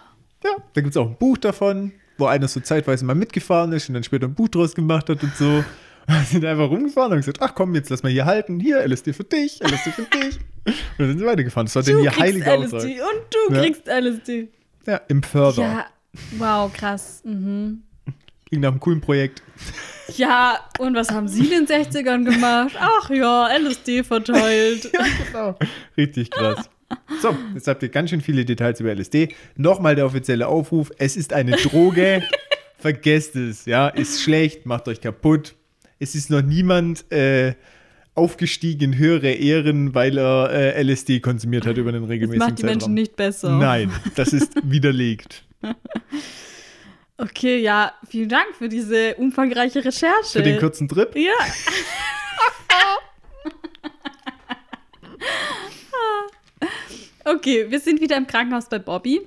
[0.44, 3.88] Ja, da gibt es auch ein Buch davon, wo einer so zeitweise mal mitgefahren ist
[3.90, 5.64] und dann später ein Buch draus gemacht hat und so.
[6.10, 8.60] Und sind einfach rumgefahren und haben gesagt, ach komm, jetzt lass mal hier halten.
[8.60, 10.40] Hier, LSD für dich, LSD für dich.
[10.66, 11.66] Und dann sind sie weitergefahren.
[11.68, 12.92] Das war denn ihr heiliger LSD Auftrag.
[12.92, 13.62] und du Ja.
[13.62, 14.48] kriegst LSD.
[14.86, 15.62] Ja, im Förder.
[15.64, 15.86] Ja,
[16.38, 17.22] wow, krass.
[17.24, 17.82] Mhm.
[18.50, 19.42] Ging nach einem coolen Projekt.
[20.16, 22.74] Ja, und was haben sie in den 60ern gemacht?
[22.80, 24.90] Ach ja, LSD verteilt.
[24.94, 25.60] Ja, genau.
[25.98, 26.70] Richtig krass.
[27.22, 29.30] So, jetzt habt ihr ganz schön viele Details über LSD.
[29.56, 32.24] Nochmal der offizielle Aufruf: Es ist eine Droge.
[32.80, 33.88] Vergesst es, ja.
[33.90, 35.56] Ist schlecht, macht euch kaputt.
[36.00, 37.56] Es ist noch niemand äh,
[38.16, 42.60] aufgestiegen in höhere Ehren, weil er äh, LSD konsumiert hat über einen Das regelmäßigen macht
[42.60, 42.94] die Menschen Zeitraum.
[42.94, 43.52] nicht besser.
[43.58, 45.44] Nein, das ist widerlegt.
[47.18, 50.32] Okay, ja, vielen Dank für diese umfangreiche Recherche.
[50.32, 51.14] Für den kurzen Trip.
[51.18, 51.34] Ja.
[57.26, 59.20] okay, wir sind wieder im Krankenhaus bei Bobby.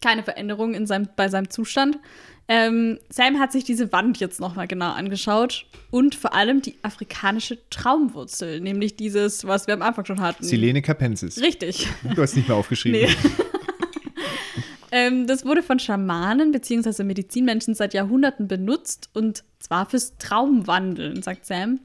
[0.00, 1.98] Keine Veränderung in seinem, bei seinem Zustand.
[2.46, 7.58] Ähm, Sam hat sich diese Wand jetzt nochmal genau angeschaut und vor allem die afrikanische
[7.70, 10.44] Traumwurzel, nämlich dieses, was wir am Anfang schon hatten.
[10.44, 11.40] Silene Capensis.
[11.40, 11.88] Richtig.
[12.14, 13.00] Du hast nicht mehr aufgeschrieben.
[13.00, 13.08] Nee.
[14.92, 17.02] ähm, das wurde von Schamanen bzw.
[17.02, 21.80] Medizinmenschen seit Jahrhunderten benutzt und zwar fürs Traumwandeln, sagt Sam.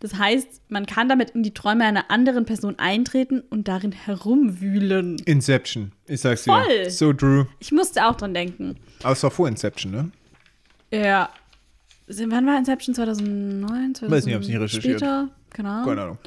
[0.00, 5.16] Das heißt, man kann damit in die Träume einer anderen Person eintreten und darin herumwühlen.
[5.24, 6.52] Inception, ich sag's dir.
[6.52, 6.90] Voll.
[6.90, 7.48] So true.
[7.58, 8.76] Ich musste auch dran denken.
[9.02, 10.10] Aber es war vor Inception, ne?
[10.92, 11.30] Ja.
[12.06, 12.94] Wann war Inception?
[12.94, 13.96] 2009?
[13.96, 15.00] 2000 Weiß nicht, hab's nicht recherchiert.
[15.00, 15.28] Später?
[15.50, 15.84] Genau.
[15.84, 16.18] Keine Ahnung.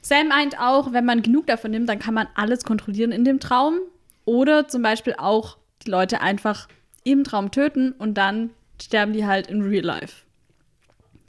[0.00, 3.38] Sam meint auch, wenn man genug davon nimmt, dann kann man alles kontrollieren in dem
[3.38, 3.78] Traum.
[4.24, 6.68] Oder zum Beispiel auch die Leute einfach
[7.04, 10.24] im Traum töten und dann sterben die halt in Real Life.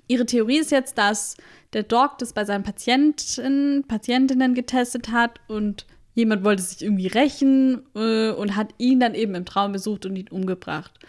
[0.07, 1.37] Ihre Theorie ist jetzt, dass
[1.73, 7.81] der Doc das bei seinen Patienten, Patientinnen getestet hat und jemand wollte sich irgendwie rächen
[7.95, 10.99] äh, und hat ihn dann eben im Traum besucht und ihn umgebracht.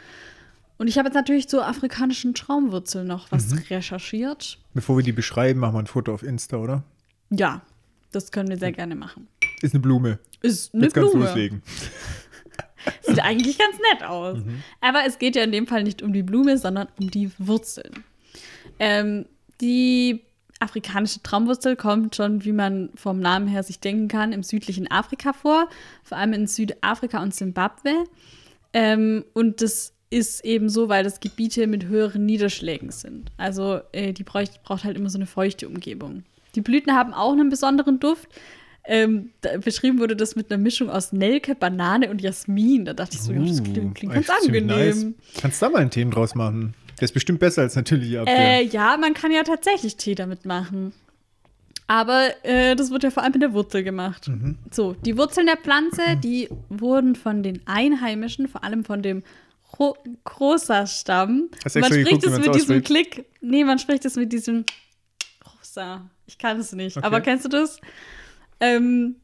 [0.78, 3.58] Und ich habe jetzt natürlich zur afrikanischen Traumwurzel noch was Mhm.
[3.70, 4.58] recherchiert.
[4.74, 6.82] Bevor wir die beschreiben, machen wir ein Foto auf Insta, oder?
[7.30, 7.62] Ja,
[8.10, 9.28] das können wir sehr gerne machen.
[9.60, 10.18] Ist eine Blume.
[10.40, 11.26] Ist eine Jetzt kannst Blume.
[11.26, 11.62] loslegen.
[13.02, 14.38] Sieht eigentlich ganz nett aus.
[14.80, 18.02] Aber es geht ja in dem Fall nicht um die Blume, sondern um die Wurzeln.
[18.80, 19.26] Ähm,
[19.60, 20.22] die
[20.62, 25.32] afrikanische Traumwurzel kommt schon, wie man vom Namen her sich denken kann, im südlichen Afrika
[25.32, 25.68] vor,
[26.02, 28.04] vor allem in Südafrika und Simbabwe.
[28.72, 33.32] Ähm, und das ist eben so, weil das Gebiete mit höheren Niederschlägen sind.
[33.36, 36.24] Also äh, die bräucht, braucht halt immer so eine feuchte Umgebung.
[36.54, 38.28] Die Blüten haben auch einen besonderen Duft.
[38.84, 42.84] Ähm, da beschrieben wurde das mit einer Mischung aus Nelke, Banane und Jasmin.
[42.84, 44.66] Da dachte ich so, ja, das klingt, klingt ganz Uh, angenehm.
[44.66, 45.06] nice.
[45.40, 46.74] Kannst du da mal ein Themen draus machen?
[47.02, 48.60] Der ist bestimmt besser als natürliche Abwehr.
[48.60, 50.92] Äh, ja, man kann ja tatsächlich Tee damit machen.
[51.88, 54.28] Aber äh, das wird ja vor allem mit der Wurzel gemacht.
[54.28, 54.56] Mhm.
[54.70, 59.24] So, die Wurzeln der Pflanze, die wurden von den Einheimischen, vor allem von dem
[59.80, 59.96] Ro-
[60.38, 61.48] Rosa-Stamm.
[61.64, 62.84] Hast du Man spricht geguckt, es mit diesem ausspricht?
[63.12, 63.24] Klick.
[63.40, 64.64] Nee, man spricht es mit diesem
[65.58, 66.08] Rosa.
[66.28, 66.96] Ich kann es nicht.
[66.96, 67.04] Okay.
[67.04, 67.80] Aber kennst du das?
[68.60, 69.16] Ähm,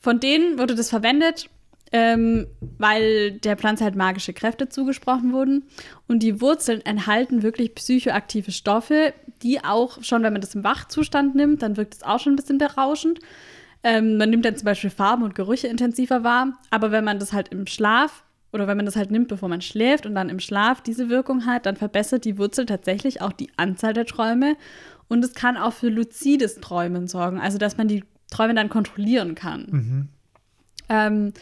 [0.00, 1.48] von denen wurde das verwendet,
[1.92, 2.46] ähm,
[2.78, 5.64] weil der Pflanze halt magische Kräfte zugesprochen wurden.
[6.08, 11.34] Und die Wurzeln enthalten wirklich psychoaktive Stoffe, die auch schon, wenn man das im Wachzustand
[11.34, 13.20] nimmt, dann wirkt es auch schon ein bisschen berauschend.
[13.82, 16.58] Ähm, man nimmt dann zum Beispiel Farben und Gerüche intensiver wahr.
[16.70, 19.60] Aber wenn man das halt im Schlaf oder wenn man das halt nimmt, bevor man
[19.60, 23.50] schläft und dann im Schlaf diese Wirkung hat, dann verbessert die Wurzel tatsächlich auch die
[23.56, 24.56] Anzahl der Träume.
[25.08, 29.34] Und es kann auch für luzides Träumen sorgen, also dass man die Träume dann kontrollieren
[29.34, 30.08] kann.
[30.88, 31.32] Ähm,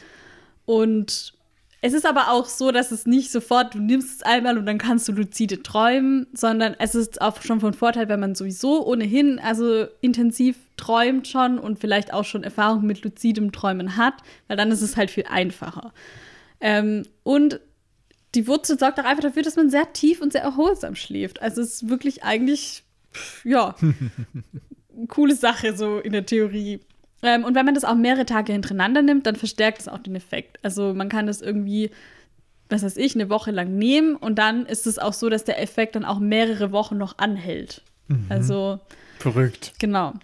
[0.64, 1.34] und
[1.82, 4.76] es ist aber auch so, dass es nicht sofort, du nimmst es einmal und dann
[4.76, 9.38] kannst du luzide träumen, sondern es ist auch schon von Vorteil, wenn man sowieso ohnehin
[9.38, 14.14] also intensiv träumt schon und vielleicht auch schon Erfahrung mit luzidem Träumen hat,
[14.46, 15.94] weil dann ist es halt viel einfacher.
[16.60, 17.60] Ähm, und
[18.34, 21.40] die Wurzel sorgt auch einfach dafür, dass man sehr tief und sehr erholsam schläft.
[21.40, 22.84] Also es ist wirklich eigentlich,
[23.42, 23.74] ja,
[25.08, 26.80] coole Sache so in der Theorie.
[27.22, 30.16] Ähm, und wenn man das auch mehrere Tage hintereinander nimmt, dann verstärkt es auch den
[30.16, 30.58] Effekt.
[30.62, 31.90] Also man kann das irgendwie,
[32.68, 35.60] was weiß ich, eine Woche lang nehmen und dann ist es auch so, dass der
[35.60, 37.82] Effekt dann auch mehrere Wochen noch anhält.
[38.28, 38.80] Also,
[39.18, 39.74] Verrückt.
[39.78, 40.14] genau.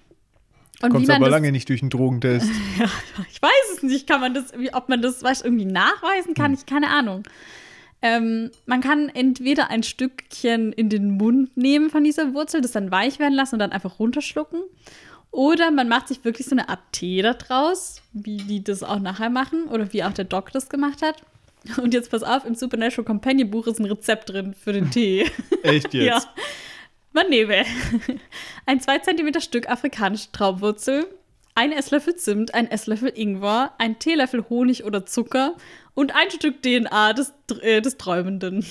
[0.83, 2.51] Und Kommst aber das, lange nicht durch den Drogentest.
[2.79, 2.91] ja,
[3.31, 6.67] ich weiß es nicht, kann man das, ob man das weißt, irgendwie nachweisen kann, ich
[6.67, 7.23] keine Ahnung.
[8.03, 12.91] Ähm, man kann entweder ein Stückchen in den Mund nehmen von dieser Wurzel, das dann
[12.91, 14.61] weich werden lassen und dann einfach runterschlucken.
[15.37, 18.99] Oder man macht sich wirklich so eine Art Tee da draus, wie die das auch
[18.99, 21.23] nachher machen oder wie auch der Doc das gemacht hat.
[21.77, 25.31] Und jetzt pass auf, im Supernatural Companion Buch ist ein Rezept drin für den Tee.
[25.63, 26.07] Echt jetzt?
[26.07, 26.23] Ja.
[27.13, 27.67] Man nehme
[28.65, 31.07] ein 2 cm Stück afrikanische Traumwurzel,
[31.55, 35.55] ein Esslöffel Zimt, ein Esslöffel Ingwer, ein Teelöffel Honig oder Zucker
[35.93, 38.65] und ein Stück DNA des, äh, des Träumenden.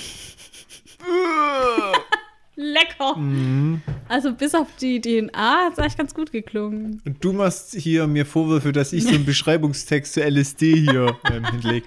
[2.56, 3.18] Lecker!
[3.18, 3.82] Mhm.
[4.08, 7.02] Also bis auf die DNA hat es eigentlich ganz gut geklungen.
[7.06, 11.46] Und du machst hier mir Vorwürfe, dass ich so einen Beschreibungstext zu LSD hier ähm,
[11.46, 11.86] hinlege.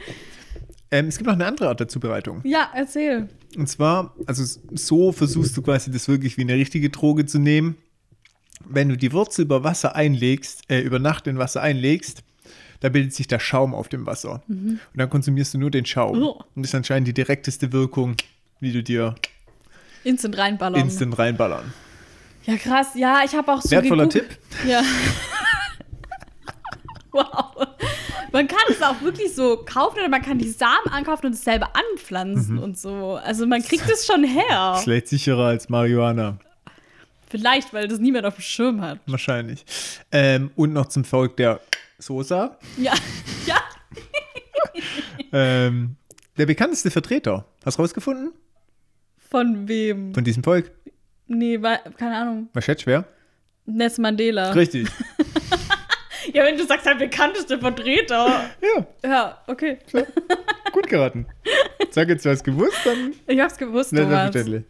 [0.91, 2.41] Ähm, es gibt noch eine andere Art der Zubereitung.
[2.45, 3.29] Ja, erzähl.
[3.57, 7.77] Und zwar, also so versuchst du quasi das wirklich wie eine richtige Droge zu nehmen.
[8.65, 12.23] Wenn du die Wurzel über Wasser einlegst, äh, über Nacht in Wasser einlegst,
[12.81, 14.43] da bildet sich der Schaum auf dem Wasser.
[14.47, 16.23] Und dann konsumierst du nur den Schaum.
[16.23, 16.43] Oh.
[16.55, 18.17] Und das ist anscheinend die direkteste Wirkung,
[18.61, 19.17] wie du dir
[20.09, 20.81] Instant reinballern.
[20.81, 21.73] instant reinballern.
[22.45, 22.89] Ja, krass.
[22.95, 24.39] Ja, ich habe auch so Wertvoller gegoogelt- Tipp.
[24.67, 24.83] Ja.
[27.13, 27.67] wow.
[28.33, 31.45] Man kann es auch wirklich so kaufen oder man kann die Samen ankaufen und es
[31.45, 32.63] selber anpflanzen Mhm.
[32.63, 33.19] und so.
[33.23, 34.79] Also man kriegt es schon her.
[34.83, 36.39] Vielleicht sicherer als Marihuana.
[37.31, 39.01] Vielleicht, weil das niemand auf dem Schirm hat.
[39.07, 39.65] Wahrscheinlich.
[40.13, 41.61] Ähm, und noch zum Volk der
[41.99, 42.59] Sosa.
[42.77, 42.93] Ja,
[43.47, 43.57] ja.
[45.33, 45.97] Ähm,
[46.39, 47.45] der bekannteste Vertreter.
[47.65, 48.33] Hast du rausgefunden?
[49.31, 50.15] Von wem?
[50.15, 50.71] Von diesem Volk?
[51.27, 52.49] Nee, war, keine Ahnung.
[52.53, 53.05] War schätzt schwer?
[53.67, 54.51] Nelson Mandela.
[54.53, 54.89] Richtig.
[56.35, 58.51] Ja, wenn du sagst, der bekannteste Vertreter.
[58.61, 59.79] Ja, Ja, okay.
[60.73, 61.27] gut geraten.
[61.91, 64.33] Sag jetzt, du hast gewusst, dann Ich hab's gewusst, Thomas.
[64.35, 64.65] selbstverständlich.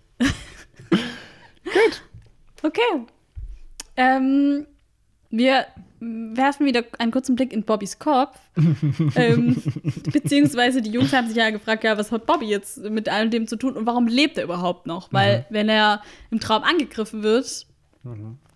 [1.64, 2.02] Gut.
[2.62, 3.06] Okay.
[3.96, 4.66] Ähm,
[5.30, 5.66] wir
[6.00, 8.38] werfen wieder einen kurzen Blick in Bobbys Kopf.
[9.16, 9.60] ähm,
[10.12, 13.46] beziehungsweise die Jungs haben sich ja gefragt, ja, was hat Bobby jetzt mit all dem
[13.46, 15.12] zu tun und warum lebt er überhaupt noch?
[15.12, 17.66] Weil wenn er im Traum angegriffen wird,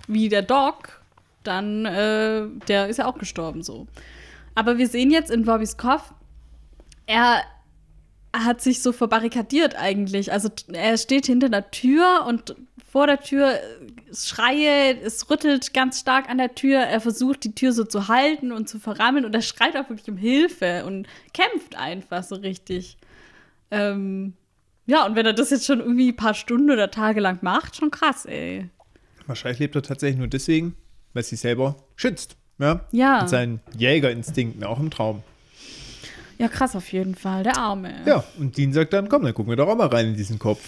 [0.06, 1.02] wie der Dog,
[1.42, 3.86] dann äh, der ist ja auch gestorben so.
[4.54, 6.12] Aber wir sehen jetzt in Bobbys Kopf,
[7.06, 7.42] er
[8.34, 10.32] hat sich so verbarrikadiert eigentlich.
[10.32, 12.54] Also er steht hinter der Tür und
[12.92, 13.58] vor der Tür
[14.12, 16.80] Schreie, es rüttelt ganz stark an der Tür.
[16.80, 20.10] Er versucht, die Tür so zu halten und zu verrammeln und er schreit auch wirklich
[20.10, 22.98] um Hilfe und kämpft einfach so richtig.
[23.70, 24.34] Ähm,
[24.84, 27.76] ja, und wenn er das jetzt schon irgendwie ein paar Stunden oder Tage lang macht,
[27.76, 28.68] schon krass, ey.
[29.26, 30.76] Wahrscheinlich lebt er tatsächlich nur deswegen,
[31.14, 32.36] weil sie selber schützt.
[32.58, 32.84] Ja.
[32.92, 33.20] Ja.
[33.20, 35.22] Mit seinen Jägerinstinkten, auch im Traum.
[36.36, 38.02] Ja, krass auf jeden Fall, der Arme.
[38.04, 40.38] Ja, und Dean sagt dann, komm, dann gucken wir doch auch mal rein in diesen
[40.38, 40.60] Kopf.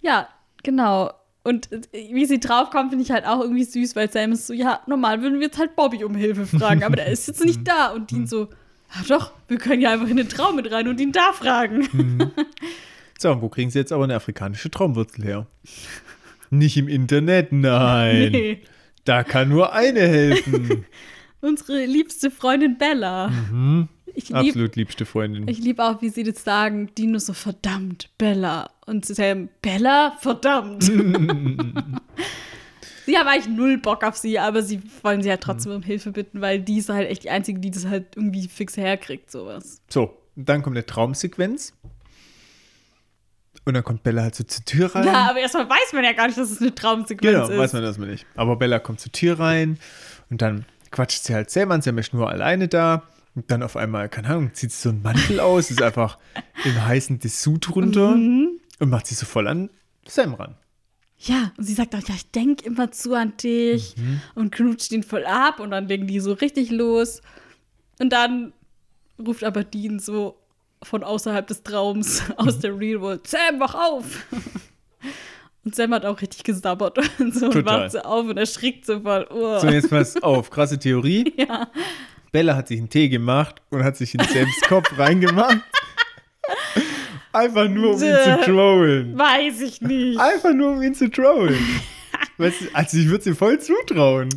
[0.00, 0.28] Ja,
[0.66, 1.12] genau.
[1.44, 1.80] Und äh,
[2.12, 5.22] wie sie draufkommt, finde ich halt auch irgendwie süß, weil Sam ist so, ja, normal
[5.22, 7.92] würden wir jetzt halt Bobby um Hilfe fragen, aber der ist jetzt nicht da.
[7.92, 8.48] Und Dean so,
[8.94, 11.88] ja doch, wir können ja einfach in den Traum mit rein und ihn da fragen.
[13.18, 15.46] So, und wo kriegen sie jetzt aber eine afrikanische Traumwurzel her?
[16.50, 18.30] Nicht im Internet, nein.
[18.30, 18.62] Nee.
[19.06, 20.84] Da kann nur eine helfen.
[21.40, 23.32] Unsere liebste Freundin Bella.
[24.16, 25.46] Ich liebe Absolut liebste Freundin.
[25.46, 28.70] ich lieb auch, wie sie das sagen, Dino so, verdammt, Bella.
[28.86, 30.84] Und Sam, Bella, verdammt.
[30.84, 30.94] sie
[33.18, 36.40] haben eigentlich null Bock auf sie, aber sie wollen sie halt trotzdem um Hilfe bitten,
[36.40, 39.82] weil die ist halt echt die Einzige, die das halt irgendwie fix herkriegt, sowas.
[39.90, 41.74] So, dann kommt eine Traumsequenz.
[43.66, 45.04] Und dann kommt Bella halt so zur Tür rein.
[45.04, 47.58] Ja, aber erstmal weiß man ja gar nicht, dass es eine Traumsequenz genau, ist.
[47.58, 48.24] weiß man erstmal nicht.
[48.34, 49.78] Aber Bella kommt zur Tür rein
[50.30, 51.82] und dann quatscht sie halt Sam an.
[51.82, 53.02] Sam ist nur alleine da.
[53.36, 56.18] Und dann auf einmal, keine Ahnung, zieht sie so einen Mantel aus, ist einfach
[56.64, 58.58] im heißen Dessous drunter Mhm.
[58.80, 59.70] und macht sich so voll an
[60.06, 60.56] Sam ran.
[61.18, 64.20] Ja, und sie sagt auch, ja, ich denke immer zu an dich Mhm.
[64.34, 67.20] und knutscht ihn voll ab und dann legen die so richtig los.
[68.00, 68.52] Und dann
[69.18, 70.36] ruft aber Dean so
[70.82, 74.26] von außerhalb des Traums aus der Real World, Sam, wach auf!
[75.64, 77.82] Und Sam hat auch richtig gesabbert und so und Total.
[77.82, 79.26] wacht so auf und erschrickt so voll.
[79.30, 79.58] Oh.
[79.58, 81.34] So, jetzt pass auf, krasse Theorie.
[81.36, 81.66] Ja.
[82.36, 85.56] Bella hat sich einen Tee gemacht und hat sich in Sams Kopf reingemacht.
[87.32, 89.18] Einfach nur, um ihn zu trollen.
[89.18, 90.20] Weiß ich nicht.
[90.20, 91.58] Einfach nur, um ihn zu trollen.
[92.36, 94.28] Weißt du, also ich würde sie voll zutrauen.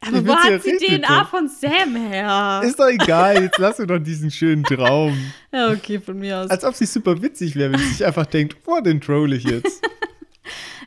[0.00, 2.62] Aber wo hat sie DNA von Sam her?
[2.64, 5.16] Ist doch egal, jetzt lass mir doch diesen schönen Traum.
[5.52, 6.50] Ja, okay, von mir aus.
[6.50, 9.44] Als ob sie super witzig wäre, wenn sie sich einfach denkt, boah, den troll ich
[9.44, 9.82] jetzt.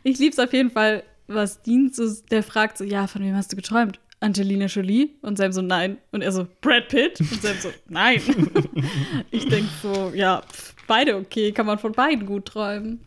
[0.04, 3.50] Ich lieb's auf jeden Fall, was Dean so, der fragt so, ja, von wem hast
[3.54, 4.02] du geträumt?
[4.24, 5.16] Angelina Jolie?
[5.22, 5.98] Und Sam so, nein.
[6.12, 7.20] Und er so, Brad Pitt?
[7.20, 8.22] Und Sam so, nein.
[9.32, 10.42] ich denk so, ja,
[10.88, 13.02] beide okay, kann man von beiden gut träumen.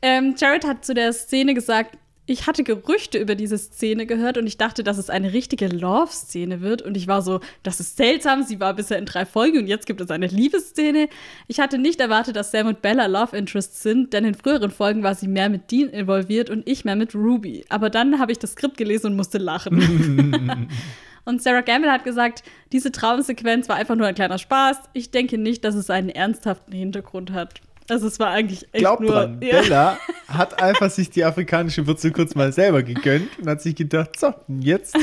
[0.00, 4.46] Ähm, Jared hat zu der Szene gesagt, ich hatte Gerüchte über diese Szene gehört und
[4.46, 6.80] ich dachte, dass es eine richtige Love-Szene wird.
[6.80, 8.42] Und ich war so, das ist seltsam.
[8.42, 11.08] Sie war bisher in drei Folgen und jetzt gibt es eine Liebesszene.
[11.48, 15.02] Ich hatte nicht erwartet, dass Sam und Bella Love Interests sind, denn in früheren Folgen
[15.02, 17.66] war sie mehr mit Dean involviert und ich mehr mit Ruby.
[17.68, 20.68] Aber dann habe ich das Skript gelesen und musste lachen.
[21.26, 24.76] Und Sarah Gamble hat gesagt, diese Traumsequenz war einfach nur ein kleiner Spaß.
[24.92, 27.62] Ich denke nicht, dass es einen ernsthaften Hintergrund hat.
[27.88, 29.10] Also es war eigentlich echt Glaub nur.
[29.10, 29.60] dran, Ja.
[29.60, 34.18] Bella hat einfach sich die afrikanische Wurzel kurz mal selber gegönnt und hat sich gedacht,
[34.18, 34.96] so, jetzt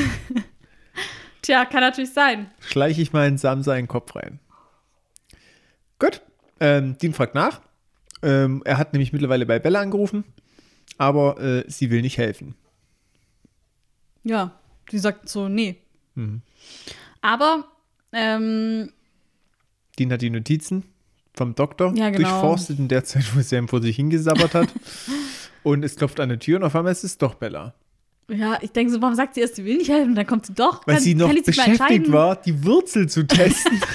[1.43, 2.51] Tja, kann natürlich sein.
[2.59, 4.39] schleiche ich mal in Sam seinen Kopf rein.
[5.99, 6.21] Gut,
[6.59, 7.61] ähm, Dean fragt nach.
[8.23, 10.23] Ähm, er hat nämlich mittlerweile bei Bella angerufen,
[10.97, 12.55] aber äh, sie will nicht helfen.
[14.23, 14.59] Ja,
[14.89, 15.77] sie sagt so, nee.
[16.15, 16.41] Mhm.
[17.21, 17.65] Aber,
[18.11, 18.91] ähm,
[19.97, 20.83] Dean hat die Notizen
[21.33, 22.29] vom Doktor Ja, genau.
[22.29, 24.69] durchforstet in der Zeit, wo Sam vor sich hingesabbert hat.
[25.63, 27.73] und es klopft an der Tür und auf einmal ist es doch Bella.
[28.29, 30.15] ja, ich denke so, warum sagt sie erst, sie will nicht helfen?
[30.15, 30.85] Dann kommt sie doch.
[30.87, 33.79] Weil kann, sie noch beschäftigt war, die Wurzel zu testen.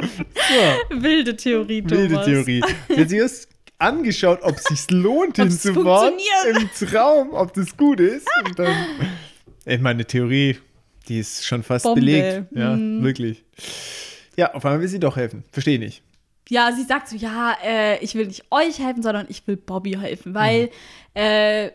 [0.00, 1.98] so, Wilde Theorie, Thomas.
[1.98, 2.62] wilde Theorie.
[2.88, 6.14] Sie hat sich erst angeschaut, ob es sich lohnt, hinzufahren
[6.50, 8.28] im Traum, ob das gut ist.
[8.44, 8.74] Und dann,
[9.64, 10.58] ich meine, Theorie,
[11.08, 12.00] die ist schon fast Bombe.
[12.00, 12.46] belegt.
[12.54, 13.02] Ja, Mhm.
[13.02, 13.44] wirklich.
[14.36, 15.44] Ja, auf einmal will sie doch helfen.
[15.52, 16.02] Verstehe nicht.
[16.48, 19.92] Ja, sie sagt so, ja, äh, ich will nicht euch helfen, sondern ich will Bobby
[19.92, 20.70] helfen, weil
[21.14, 21.70] äh,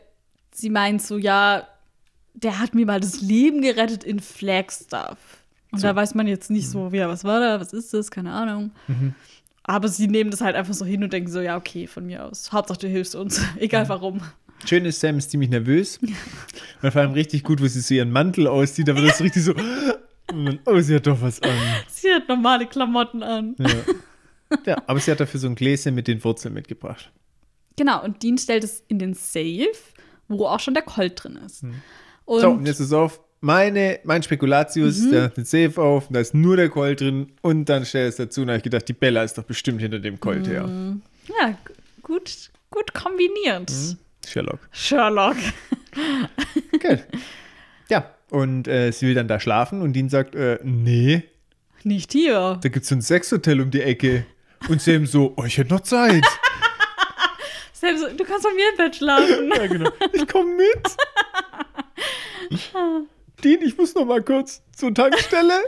[0.51, 1.67] sie meint so, ja,
[2.33, 5.17] der hat mir mal das Leben gerettet in Flagstaff.
[5.71, 5.87] Und So.
[5.87, 8.71] da weiß man jetzt nicht so, ja, was war da, was ist das, keine Ahnung.
[9.63, 12.25] Aber sie nehmen das halt einfach so hin und denken so, ja, okay, von mir
[12.25, 12.51] aus.
[12.51, 14.21] Hauptsache, du hilfst uns, egal warum.
[14.65, 15.99] Schön ist, Sam ist ziemlich nervös.
[16.81, 19.43] Und vor allem richtig gut, wo sie so ihren Mantel auszieht, aber das ist richtig
[19.43, 19.53] so.
[20.27, 21.51] Dann, oh, sie hat doch was an.
[21.87, 23.55] Sie hat normale Klamotten an.
[23.59, 23.67] Ja.
[24.65, 27.11] ja, aber sie hat dafür so ein Gläschen mit den Wurzeln mitgebracht.
[27.77, 29.69] Genau, und Dean stellt es in den Safe,
[30.27, 31.63] wo auch schon der Colt drin ist.
[32.25, 33.21] Und so, und jetzt ist auf.
[33.39, 35.11] Meine, mein Spekulatius, Mhm.
[35.11, 38.15] der hat den Safe auf, da ist nur der Colt drin und dann stellt es
[38.15, 40.67] dazu und habe ich gedacht, die Bella ist doch bestimmt hinter dem Colt her.
[41.39, 41.55] ja,
[42.01, 43.71] gut, gut kombiniert.
[44.27, 44.59] Sherlock.
[44.71, 45.37] Sherlock.
[46.73, 46.99] Okay.
[47.89, 51.23] ja, und äh, sie will dann da schlafen und Dean sagt, äh, nee.
[51.83, 52.59] Nicht hier.
[52.61, 54.25] Da gibt es so ein Sexhotel um die Ecke.
[54.67, 56.23] Und Sam so, oh, ich hätte noch Zeit.
[57.73, 59.51] Sam so, du kannst bei mir im Bett schlafen.
[59.55, 59.89] Ja, genau.
[60.11, 60.97] Ich komme mit.
[63.43, 65.61] Dean, ich muss noch mal kurz zur Tankstelle.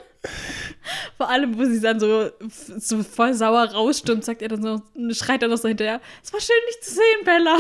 [1.18, 4.82] Vor allem, wo sie dann so, so voll sauer rausstürmt, sagt er dann so,
[5.14, 7.58] schreit er noch so hinterher, es war schön, dich zu sehen, Bella.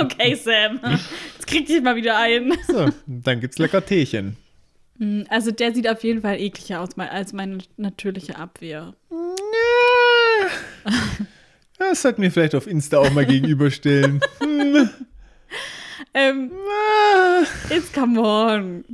[0.02, 0.80] okay, Sam,
[1.34, 2.52] jetzt krieg dich mal wieder ein.
[2.66, 4.36] So, dann gibt's lecker Teechen.
[5.28, 8.94] Also der sieht auf jeden Fall ekliger aus als meine natürliche Abwehr.
[11.78, 14.20] Das sollten wir vielleicht auf Insta auch mal gegenüberstellen.
[14.40, 14.90] Hm.
[16.12, 16.50] Ähm,
[17.68, 18.84] jetzt come on.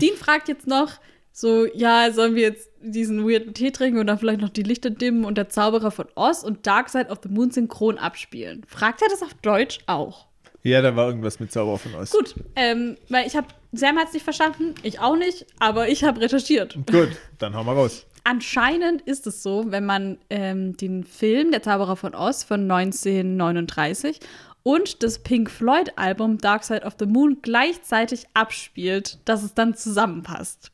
[0.00, 0.94] Dean fragt jetzt noch,
[1.42, 4.90] so, ja, sollen wir jetzt diesen weirden Tee trinken und dann vielleicht noch die Lichter
[4.90, 8.62] dimmen und der Zauberer von Oz und Dark Side of the Moon synchron abspielen?
[8.68, 10.26] Fragt er das auf Deutsch auch?
[10.62, 12.12] Ja, da war irgendwas mit Zauberer von Oz.
[12.12, 16.04] Gut, ähm, weil ich habe, Sam hat es nicht verstanden, ich auch nicht, aber ich
[16.04, 16.78] habe recherchiert.
[16.88, 18.06] Gut, dann hauen wir raus.
[18.22, 24.20] Anscheinend ist es so, wenn man ähm, den Film Der Zauberer von Oz von 1939
[24.62, 30.70] und das Pink Floyd-Album Dark Side of the Moon gleichzeitig abspielt, dass es dann zusammenpasst.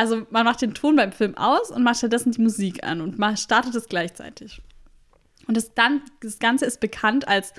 [0.00, 3.16] Also man macht den Ton beim Film aus und macht stattdessen die Musik an und
[3.38, 4.62] startet es gleichzeitig.
[5.46, 7.52] Und das, dann, das Ganze ist bekannt als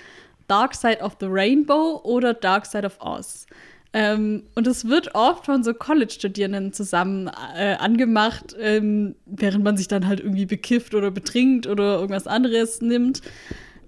[0.47, 3.45] Dark Side of the Rainbow oder Dark Side of Oz.
[3.93, 9.87] Ähm, und es wird oft von so College-Studierenden zusammen äh, angemacht, ähm, während man sich
[9.87, 13.21] dann halt irgendwie bekifft oder betrinkt oder irgendwas anderes nimmt.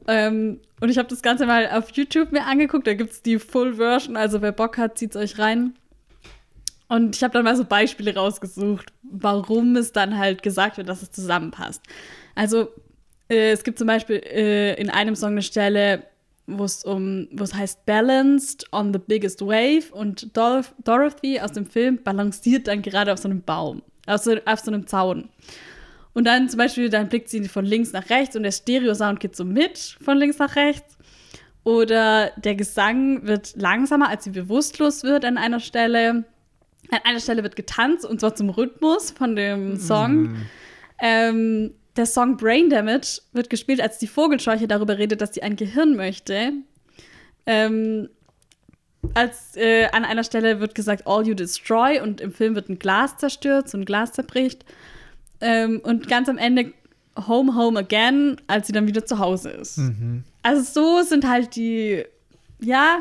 [0.08, 2.86] Ähm, und ich habe das Ganze mal auf YouTube mir angeguckt.
[2.86, 4.16] Da gibt es die Full Version.
[4.16, 5.74] Also wer Bock hat, zieht es euch rein.
[6.88, 11.02] Und ich habe dann mal so Beispiele rausgesucht, warum es dann halt gesagt wird, dass
[11.02, 11.82] es zusammenpasst.
[12.36, 12.70] Also
[13.30, 16.04] äh, es gibt zum Beispiel äh, in einem Song eine Stelle,
[16.46, 21.54] wo es um, wo es heißt Balanced on the Biggest Wave und Dor Dorothy aus
[21.54, 25.30] dem Film balanciert dann gerade auf so einem Baum, auf so, auf so einem Zaun.
[26.14, 29.36] Und dann zum Beispiel, dann blickt sie von links nach rechts und der Stereo-Sound geht
[29.36, 30.98] so mit von links nach rechts.
[31.64, 36.26] Oder der Gesang wird langsamer, als sie bewusstlos wird an einer Stelle.
[36.94, 40.24] An einer Stelle wird getanzt und zwar zum Rhythmus von dem Song.
[40.24, 40.46] Mm.
[41.00, 45.56] Ähm, der Song Brain Damage wird gespielt, als die Vogelscheuche darüber redet, dass sie ein
[45.56, 46.54] Gehirn möchte.
[47.46, 48.10] Ähm,
[49.14, 52.80] als äh, an einer Stelle wird gesagt, All You Destroy und im Film wird ein
[52.80, 54.66] Glas zerstört, so ein Glas zerbricht.
[55.42, 56.74] Ähm, und ganz am Ende
[57.28, 59.78] Home, Home Again, als sie dann wieder zu Hause ist.
[59.78, 60.24] Mhm.
[60.42, 62.04] Also so sind halt die,
[62.60, 63.00] ja,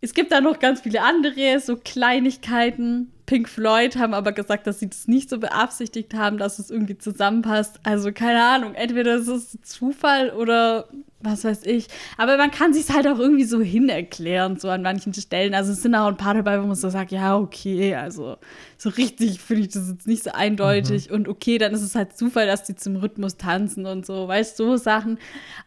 [0.00, 3.12] es gibt da noch ganz viele andere, so Kleinigkeiten.
[3.26, 6.98] Pink Floyd haben aber gesagt, dass sie das nicht so beabsichtigt haben, dass es irgendwie
[6.98, 7.78] zusammenpasst.
[7.84, 10.88] Also keine Ahnung, entweder ist es Zufall oder
[11.20, 11.86] was weiß ich.
[12.16, 15.54] Aber man kann sich halt auch irgendwie so hinerklären, so an manchen Stellen.
[15.54, 18.36] Also es sind auch ein paar dabei, wo man so sagt, ja, okay, also
[18.82, 21.10] so richtig finde ich das jetzt nicht so eindeutig.
[21.10, 21.14] Mhm.
[21.14, 24.58] Und okay, dann ist es halt Zufall, dass die zum Rhythmus tanzen und so, weißt
[24.58, 25.18] du, so Sachen.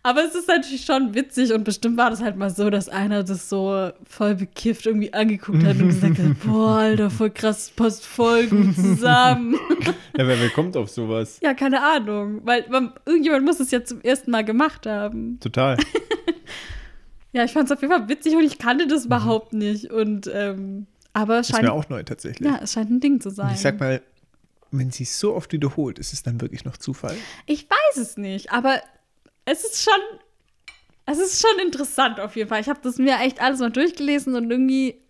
[0.01, 3.21] Aber es ist natürlich schon witzig und bestimmt war das halt mal so, dass einer
[3.23, 8.03] das so voll bekifft irgendwie angeguckt hat und gesagt hat, boah, Alter, voll krass, passt
[8.03, 9.59] voll gut zusammen.
[10.17, 11.37] ja, wer, wer kommt auf sowas?
[11.43, 15.39] Ja, keine Ahnung, weil man, irgendjemand muss es ja zum ersten Mal gemacht haben.
[15.39, 15.77] Total.
[17.31, 19.05] ja, ich fand es auf jeden Fall witzig und ich kannte das mhm.
[19.05, 19.91] überhaupt nicht.
[19.91, 21.63] Und ähm, aber es scheint.
[21.63, 22.49] Ist mir auch neu tatsächlich.
[22.49, 23.47] Ja, es scheint ein Ding zu sein.
[23.47, 24.01] Und ich sag mal,
[24.71, 27.15] wenn sie es so oft wiederholt, ist es dann wirklich noch Zufall?
[27.45, 28.81] Ich weiß es nicht, aber
[29.45, 30.19] es ist schon.
[31.05, 32.61] Es ist schon interessant auf jeden Fall.
[32.61, 35.03] Ich habe das mir echt alles mal durchgelesen und irgendwie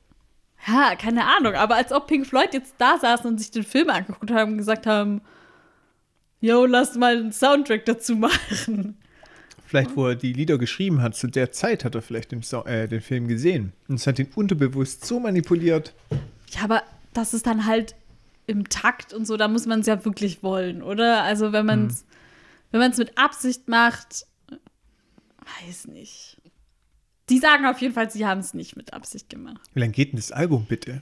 [0.68, 3.90] ja, keine Ahnung, aber als ob Pink Floyd jetzt da saßen und sich den Film
[3.90, 5.22] angeguckt haben und gesagt haben,
[6.40, 8.98] yo, lass mal einen Soundtrack dazu machen
[9.74, 12.64] vielleicht, wo er die Lieder geschrieben hat, zu der Zeit hat er vielleicht den, so
[12.66, 13.74] äh, den Film gesehen.
[13.88, 15.96] Und es hat ihn unterbewusst so manipuliert.
[16.52, 17.96] Ja, aber das ist dann halt
[18.46, 21.24] im Takt und so, da muss man es ja wirklich wollen, oder?
[21.24, 22.08] Also wenn man es hm.
[22.70, 24.28] wenn man es mit Absicht macht,
[25.66, 26.38] weiß nicht.
[27.30, 29.62] Die sagen auf jeden Fall, sie haben es nicht mit Absicht gemacht.
[29.74, 31.02] Wie lange geht denn das Album bitte?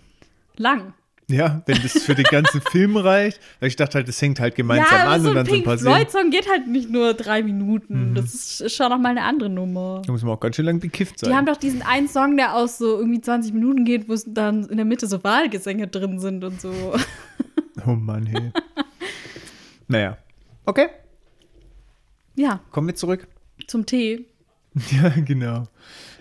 [0.55, 0.93] Lang.
[1.31, 3.39] Ja, wenn das für den ganzen Film reicht.
[3.59, 5.71] Weil ich dachte halt, das hängt halt gemeinsam ja, an so und dann Pink so
[5.71, 8.11] ein paar Pink Floyd-Song geht halt nicht nur drei Minuten.
[8.11, 8.15] Mhm.
[8.15, 10.01] Das ist schon noch mal eine andere Nummer.
[10.05, 11.29] Da muss man auch ganz schön lang bekifft sein.
[11.29, 14.25] Die haben doch diesen einen Song, der aus so irgendwie 20 Minuten geht, wo es
[14.27, 16.71] dann in der Mitte so Wahlgesänge drin sind und so.
[17.87, 18.51] Oh Mann, hey.
[19.87, 20.17] naja.
[20.65, 20.89] Okay.
[22.35, 22.59] Ja.
[22.69, 23.27] Kommen wir zurück.
[23.67, 24.25] Zum Tee.
[24.91, 25.67] Ja, genau.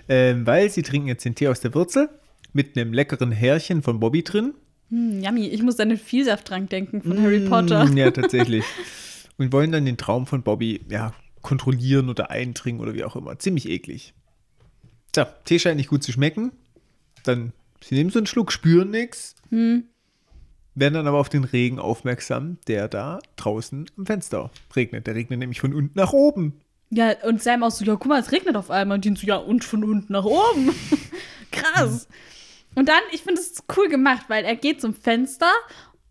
[0.08, 2.08] Ähm, weil sie trinken jetzt den Tee aus der Wurzel
[2.52, 4.54] mit einem leckeren Härchen von Bobby drin.
[4.90, 5.46] Hm, yummy.
[5.46, 7.88] Ich muss an den Vielsafttrank denken von mm, Harry Potter.
[7.94, 8.64] Ja, tatsächlich.
[9.38, 13.38] Und wollen dann den Traum von Bobby, ja, kontrollieren oder eintrinken oder wie auch immer.
[13.38, 14.12] Ziemlich eklig.
[15.14, 16.52] So, Tee scheint nicht gut zu schmecken.
[17.24, 19.36] Dann, sie nehmen so einen Schluck, spüren nichts.
[19.50, 19.84] Hm.
[20.76, 25.06] werden dann aber auf den Regen aufmerksam, der da draußen am Fenster regnet.
[25.06, 26.60] Der regnet nämlich von unten nach oben.
[26.90, 28.96] Ja, und Sam auch so, ja, guck mal, es regnet auf einmal.
[28.96, 30.70] Und die so, ja, und von unten nach oben.
[31.50, 32.08] Krass.
[32.80, 35.50] Und dann, ich finde es cool gemacht, weil er geht zum Fenster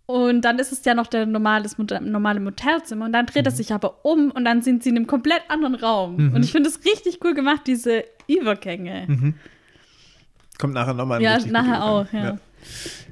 [0.05, 3.73] und dann ist es ja noch der normales, normale Motelzimmer und dann dreht er sich
[3.73, 6.31] aber um und dann sind sie in einem komplett anderen Raum.
[6.35, 9.33] Und ich finde es richtig cool gemacht, diese Übergänge.
[10.59, 12.23] Kommt nachher nochmal ein Ja, nachher auch, Übergang.
[12.23, 12.37] ja.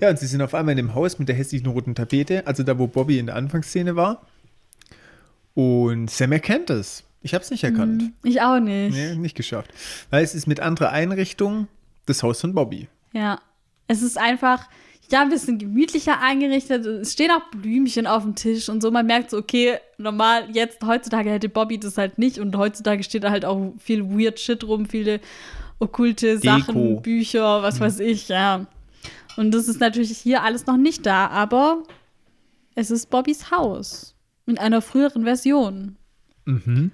[0.01, 2.61] Ja, und sie sind auf einmal in dem Haus mit der hässlichen roten Tapete, also
[2.61, 4.21] da, wo Bobby in der Anfangsszene war.
[5.55, 7.03] Und Sam erkennt es.
[7.23, 8.03] Ich habe es nicht erkannt.
[8.23, 8.93] Ich auch nicht.
[8.95, 9.73] Nee, nicht geschafft.
[10.11, 11.67] Weil es ist mit anderer Einrichtung
[12.05, 12.87] das Haus von Bobby.
[13.13, 13.39] Ja.
[13.87, 14.67] Es ist einfach,
[15.11, 16.85] ja, ein bisschen gemütlicher eingerichtet.
[16.85, 18.91] Es stehen auch Blümchen auf dem Tisch und so.
[18.91, 23.23] Man merkt so, okay, normal, jetzt, heutzutage hätte Bobby das halt nicht und heutzutage steht
[23.23, 25.19] da halt auch viel weird Shit rum, viele
[25.79, 27.01] okkulte Sachen, Deko.
[27.01, 28.67] Bücher, was weiß ich, ja.
[29.37, 31.83] Und das ist natürlich hier alles noch nicht da, aber
[32.75, 34.15] es ist Bobbys Haus.
[34.45, 35.97] In einer früheren Version.
[36.45, 36.91] Mhm.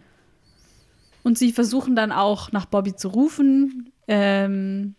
[1.23, 4.95] Und sie versuchen dann auch nach Bobby zu rufen, ähm,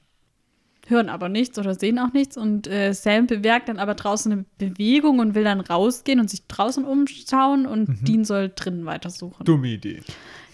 [0.87, 2.37] hören aber nichts oder sehen auch nichts.
[2.37, 6.47] Und äh, Sam bemerkt dann aber draußen eine Bewegung und will dann rausgehen und sich
[6.47, 9.45] draußen umschauen und Dean soll drinnen weitersuchen.
[9.45, 10.03] Dumme Idee.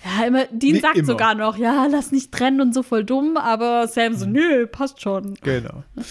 [0.04, 1.06] Ja, immer, Dean Wie sagt immer.
[1.06, 5.00] sogar noch, ja, lass nicht trennen und so voll dumm, aber Sam so, nö, passt
[5.00, 5.34] schon.
[5.42, 5.82] Genau.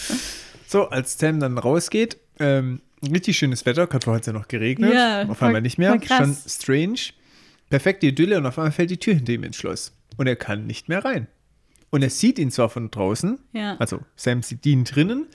[0.66, 5.24] So, als Sam dann rausgeht, ähm, richtig schönes Wetter, hat vorher ja noch geregnet, Ja,
[5.28, 7.00] auf einmal nicht mehr, schon strange.
[7.70, 10.68] Perfekte Idylle und auf einmal fällt die Tür hinter ihm ins Schloss und er kann
[10.68, 11.26] nicht mehr rein.
[11.90, 13.76] Und er sieht ihn zwar von draußen, Ja.
[13.78, 15.26] also Sam sieht ihn drinnen,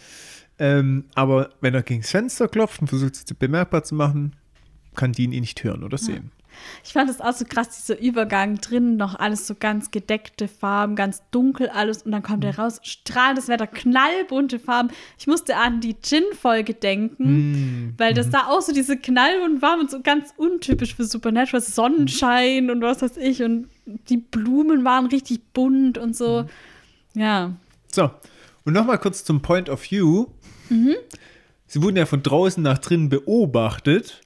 [0.58, 4.36] ähm, aber wenn er gegen das Fenster klopft und versucht, sich bemerkbar zu machen,
[4.96, 6.32] kann Dean ihn nicht hören oder sehen.
[6.84, 10.96] Ich fand es auch so krass, dieser Übergang drinnen noch alles so ganz gedeckte Farben,
[10.96, 14.90] ganz dunkel alles und dann kommt er raus, strahlendes Wetter, knallbunte Farben.
[15.18, 19.92] Ich musste an die Gin-Folge denken, weil das da auch so diese knallbunten Farben und
[19.92, 23.68] so ganz untypisch für Supernatural, Sonnenschein und was weiß ich und
[24.10, 26.46] die Blumen waren richtig bunt und so.
[27.14, 27.54] Ja,
[27.92, 28.12] So,
[28.66, 30.26] und nochmal kurz zum Point of View.
[31.68, 34.22] Sie wurden ja von draußen nach drinnen beobachtet.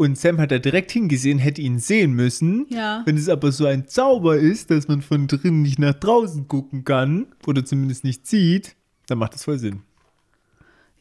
[0.00, 2.64] Und Sam hat da direkt hingesehen, hätte ihn sehen müssen.
[2.70, 3.02] Ja.
[3.04, 6.84] Wenn es aber so ein Zauber ist, dass man von drinnen nicht nach draußen gucken
[6.84, 8.76] kann, oder zumindest nicht sieht,
[9.08, 9.82] dann macht das voll Sinn.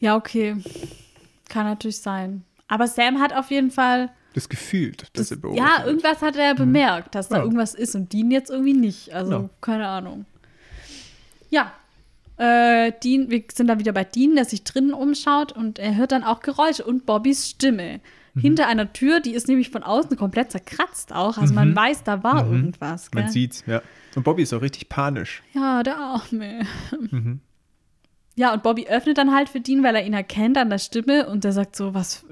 [0.02, 0.58] ja, okay.
[1.48, 2.44] Kann natürlich sein.
[2.68, 6.54] Aber Sam hat auf jeden Fall Das gefühlt, dass er beobachtet Ja, irgendwas hat er
[6.54, 7.44] bemerkt, dass da Ja.
[7.44, 9.14] irgendwas ist und Dean jetzt irgendwie nicht.
[9.14, 9.50] Also, Ja.
[9.62, 10.26] keine Ahnung.
[11.50, 11.72] Ja.
[12.36, 16.12] Äh, Dean, wir sind dann wieder bei Dean, der sich drinnen umschaut und er hört
[16.12, 18.02] dann auch Geräusche und Bobbys Stimme.
[18.34, 18.42] Mhm.
[18.42, 21.38] Hinter einer Tür, die ist nämlich von außen komplett zerkratzt auch.
[21.38, 23.10] Also man weiß, da war irgendwas.
[23.12, 23.22] Gell?
[23.22, 23.26] Mhm.
[23.26, 23.82] Man sieht's, ja.
[24.16, 25.42] Und Bobby ist auch richtig panisch.
[25.54, 26.66] Ja, der Arme.
[27.12, 27.40] Mhm.
[28.36, 31.28] Ja, und Bobby öffnet dann halt für Dean, weil er ihn erkennt an der Stimme
[31.28, 32.26] und der sagt so, was,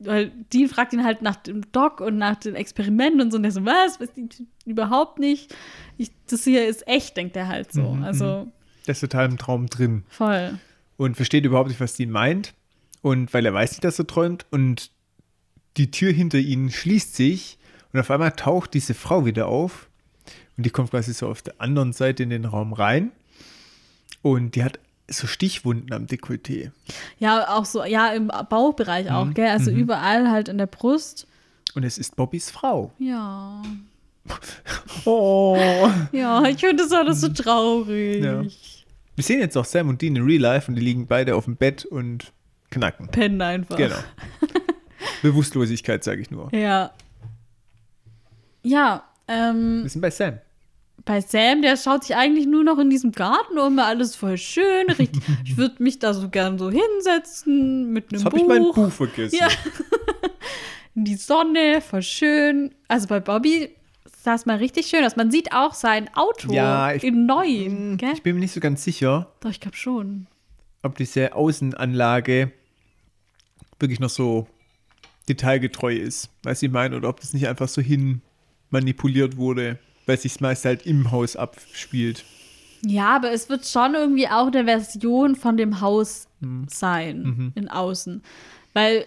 [0.00, 3.44] weil Dean fragt ihn halt nach dem Doc und nach den Experimenten und so und
[3.44, 4.28] der so, was, die
[4.64, 5.54] überhaupt nicht.
[5.98, 7.92] Ich, das hier ist echt, denkt er halt so.
[7.94, 8.48] Mhm, Also
[8.88, 10.02] Der ist total im Traum drin.
[10.08, 10.58] voll.
[10.96, 12.54] und versteht überhaupt nicht, was Dean meint.
[13.00, 14.46] Und weil er weiß nicht, dass er träumt.
[14.50, 14.90] Und
[15.76, 17.58] die Tür hinter ihnen schließt sich.
[17.92, 19.88] Und auf einmal taucht diese Frau wieder auf.
[20.56, 23.10] Und die kommt quasi so auf der anderen Seite in den Raum rein.
[24.22, 26.70] Und die hat so Stichwunden am Dekolleté.
[27.18, 29.48] Ja, auch so, ja, im Bauchbereich auch, Mhm, gell?
[29.48, 31.26] Also überall halt in der Brust.
[31.74, 32.92] Und es ist Bobbys Frau.
[32.98, 33.62] Ja.
[35.04, 35.58] Oh.
[36.12, 38.22] Ja, ich finde das alles so traurig.
[38.22, 38.42] Ja.
[39.16, 41.46] Wir sehen jetzt auch Sam und Dean in Real Life und die liegen beide auf
[41.46, 42.32] dem Bett und
[42.70, 43.08] knacken.
[43.08, 43.76] Pennen einfach.
[43.76, 43.96] Genau.
[45.22, 46.52] Bewusstlosigkeit, sage ich nur.
[46.54, 46.92] Ja.
[48.62, 50.38] Ja, ähm, Wir sind bei Sam.
[51.04, 54.88] bei Sam, der schaut sich eigentlich nur noch in diesem Garten um, alles voll schön.
[54.90, 58.42] Richtig, ich würde mich da so gern so hinsetzen mit einem Jetzt habe Buch.
[58.42, 59.36] ich mein Buch vergessen.
[59.40, 59.48] Ja.
[60.94, 62.74] in die Sonne, voll schön.
[62.88, 63.70] Also bei Bobby
[64.22, 65.16] sah es mal richtig schön aus.
[65.16, 68.12] Man sieht auch sein Auto Ja, ich- in neuen, gell?
[68.14, 70.26] Ich bin mir nicht so ganz sicher, Doch, ich glaube schon.
[70.82, 72.52] ob diese Außenanlage
[73.80, 74.46] wirklich noch so
[75.28, 76.30] detailgetreu ist.
[76.42, 78.22] Weiß ich meine, oder ob das nicht einfach so hin
[78.70, 82.24] manipuliert wurde, weil sich meist halt im Haus abspielt.
[82.84, 86.66] Ja, aber es wird schon irgendwie auch eine Version von dem Haus Mhm.
[86.68, 88.22] sein, in Außen.
[88.72, 89.06] Weil,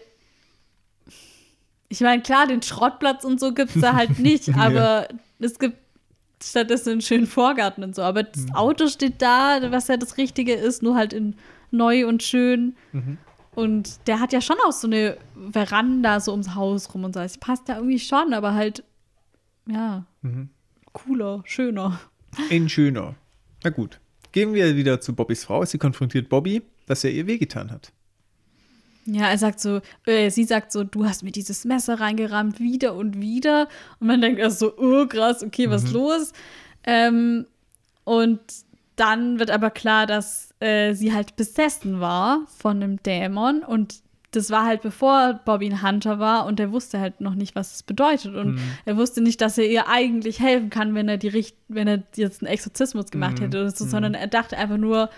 [1.89, 4.55] ich meine, klar, den Schrottplatz und so gibt es da halt nicht, Ja.
[4.55, 5.07] aber
[5.39, 5.77] es gibt
[6.41, 8.01] stattdessen einen schönen Vorgarten und so.
[8.03, 8.55] Aber das Mhm.
[8.55, 11.35] Auto steht da, was ja das Richtige ist, nur halt in
[11.71, 12.75] neu und schön.
[13.55, 13.61] Mhm.
[13.63, 15.17] Und der hat ja schon auch so eine
[15.51, 17.19] Veranda so ums Haus rum und so.
[17.21, 18.83] Es passt ja irgendwie schon, aber halt,
[19.67, 20.49] ja, Mhm.
[20.93, 21.99] cooler, schöner.
[22.49, 23.15] Ein schöner.
[23.63, 23.99] Na gut.
[24.31, 25.63] Gehen wir wieder zu Bobbys Frau.
[25.63, 27.91] Sie konfrontiert Bobby, dass er ihr wehgetan hat.
[29.05, 32.95] Ja, er sagt so, äh, sie sagt so, du hast mir dieses Messer reingerammt, wieder
[32.95, 33.69] und wieder.
[33.99, 36.33] Und man denkt erst so, oh krass, okay, was ist los?
[36.83, 37.45] Ähm,
[38.03, 38.39] und
[38.95, 43.95] dann wird aber klar, dass äh, sie halt besessen war von einem Dämon und
[44.31, 47.75] das war halt bevor Bobby ein Hunter war und er wusste halt noch nicht, was
[47.75, 48.35] es bedeutet.
[48.35, 51.87] Und er wusste nicht, dass er ihr eigentlich helfen kann, wenn er die Richt wenn
[51.87, 55.09] er jetzt einen Exorzismus gemacht hätte oder so, sondern er dachte einfach nur,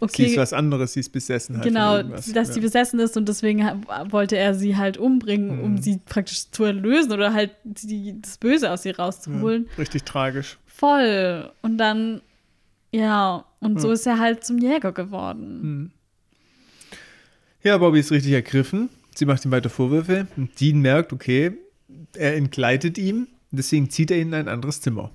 [0.00, 0.26] okay.
[0.26, 1.64] Sie ist was anderes, sie ist besessen halt.
[1.64, 2.44] Genau, dass ja.
[2.44, 3.62] sie besessen ist und deswegen
[4.10, 5.64] wollte er sie halt umbringen, Mhm.
[5.64, 9.66] um sie praktisch zu erlösen oder halt die, das Böse aus ihr rauszuholen.
[9.70, 10.58] ja, Richtig tragisch.
[10.66, 11.50] Voll.
[11.62, 12.20] Und dann,
[12.92, 13.94] ja, und so Ja.
[13.94, 15.62] ist er halt zum Jäger geworden.
[15.62, 15.90] Mhm.
[17.62, 18.88] Ja, Bobby ist richtig ergriffen.
[19.14, 20.26] Sie macht ihm weiter Vorwürfe.
[20.36, 21.52] Und Dean merkt, okay,
[22.14, 23.28] er entgleitet ihm.
[23.50, 25.10] Deswegen zieht er ihn in ein anderes Zimmer.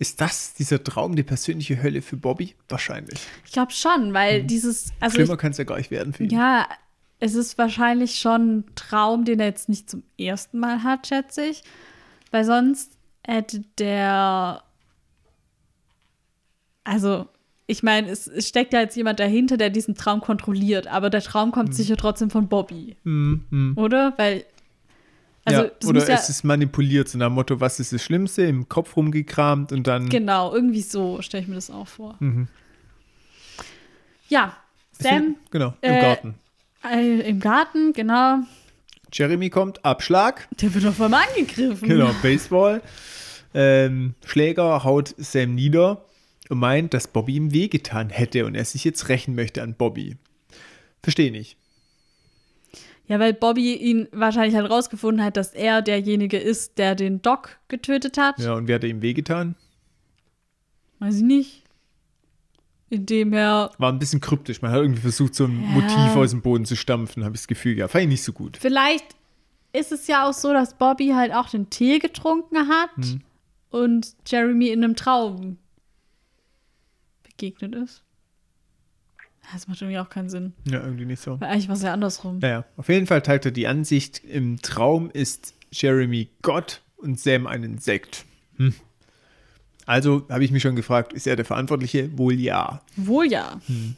[0.00, 2.54] Ist das dieser Traum die persönliche Hölle für Bobby?
[2.68, 3.20] Wahrscheinlich.
[3.44, 5.22] Ich glaube schon, weil dieses, also Mhm.
[5.24, 6.30] Schlimmer kann es ja gar nicht werden für ihn.
[6.30, 6.66] ja,
[7.20, 11.44] es ist wahrscheinlich schon ein Traum, den er jetzt nicht zum ersten Mal hat, schätze
[11.44, 11.62] ich.
[12.32, 12.90] Weil sonst
[13.24, 14.64] hätte der,
[16.84, 17.26] also
[17.66, 21.22] ich meine, es, es steckt ja jetzt jemand dahinter, der diesen Traum kontrolliert, aber der
[21.22, 21.72] Traum kommt Mhm.
[21.72, 23.72] sicher trotzdem von Bobby, Hm, hm.
[23.76, 24.12] oder?
[24.18, 24.44] Weil,
[25.46, 28.42] also ja, oder ja, es ist manipuliert, so nach dem Motto, was ist das Schlimmste,
[28.42, 30.08] im Kopf rumgekramt und dann.
[30.10, 32.16] genau, irgendwie so stelle ich mir das auch vor.
[32.20, 32.48] Mhm.
[34.28, 34.56] Ja,
[34.92, 36.34] Sam Genau, im äh, Garten.
[36.90, 38.38] äh, im Garten, genau,
[39.12, 40.48] Jeremy kommt, Abschlag.
[40.60, 41.88] der wird auf einmal angegriffen.
[41.88, 42.82] Genau, Baseball.
[43.54, 46.04] Ähm, Schläger haut Sam nieder
[46.48, 50.16] und meint, dass Bobby ihm wehgetan hätte und er sich jetzt rächen möchte an Bobby.
[51.02, 51.56] Verstehe nicht.
[53.06, 57.58] Ja, weil Bobby ihn wahrscheinlich halt rausgefunden hat, dass er derjenige ist, der den Doc
[57.68, 58.38] getötet hat.
[58.38, 59.56] Ja, und wer hat ihm wehgetan?
[61.00, 61.62] Weiß ich nicht.
[62.90, 64.62] Indem er War ein bisschen kryptisch.
[64.62, 65.68] Man hat irgendwie versucht, so ein Ja.
[65.68, 67.76] Motiv aus dem Boden zu stampfen, habe ich das Gefühl.
[67.76, 68.56] Ja, fand ich nicht so gut.
[68.58, 69.04] vielleicht
[69.72, 73.20] ist es ja auch so, dass Bobby halt auch den Tee getrunken hat Hm.
[73.70, 75.58] und Jeremy in einem Traum
[77.36, 78.02] begegnet ist.
[79.52, 80.54] Das macht irgendwie auch keinen Sinn.
[80.66, 81.38] Ja, irgendwie nicht so.
[81.40, 82.38] Weil eigentlich war es ja andersrum.
[82.38, 87.46] Naja, auf jeden Fall teilt er die Ansicht, im Traum ist Jeremy Gott und Sam
[87.46, 88.24] ein Insekt.
[88.56, 88.74] Hm.
[89.86, 92.16] Also habe ich mich schon gefragt, ist er der Verantwortliche?
[92.16, 92.80] Wohl ja.
[92.96, 93.60] Wohl ja.
[93.66, 93.96] Hm.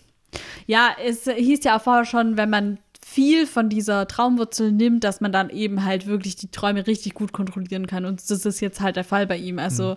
[0.66, 5.20] Ja, es hieß ja auch vorher schon, wenn man viel von dieser Traumwurzel nimmt, dass
[5.20, 8.05] man dann eben halt wirklich die Träume richtig gut kontrollieren kann.
[8.05, 9.61] Und das ist jetzt halt der Fall bei ihm.
[9.61, 9.97] Also Hm.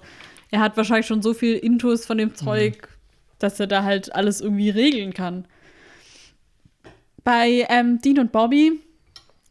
[0.52, 2.88] er hat wahrscheinlich schon so viel Intus von dem Zeug,
[3.40, 5.46] dass er da halt alles irgendwie regeln kann.
[7.24, 8.80] Bei ähm, Dean und Bobby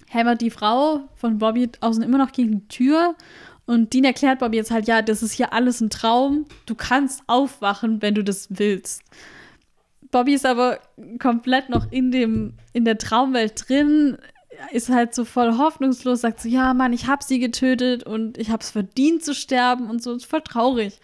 [0.09, 3.15] hämmert die Frau von Bobby außen immer noch gegen die Tür.
[3.67, 6.47] Und Dean erklärt Bobby jetzt halt, ja, das ist hier alles ein Traum.
[6.67, 9.03] Du kannst aufwachen, wenn du das willst.
[10.11, 10.79] Bobby ist aber
[11.19, 14.17] komplett noch in dem, in der Traumwelt drin,
[14.73, 18.51] ist halt so voll hoffnungslos, sagt so, ja, Mann, ich hab sie getötet und ich
[18.51, 20.99] hab's verdient zu sterben und so, ist voll traurig.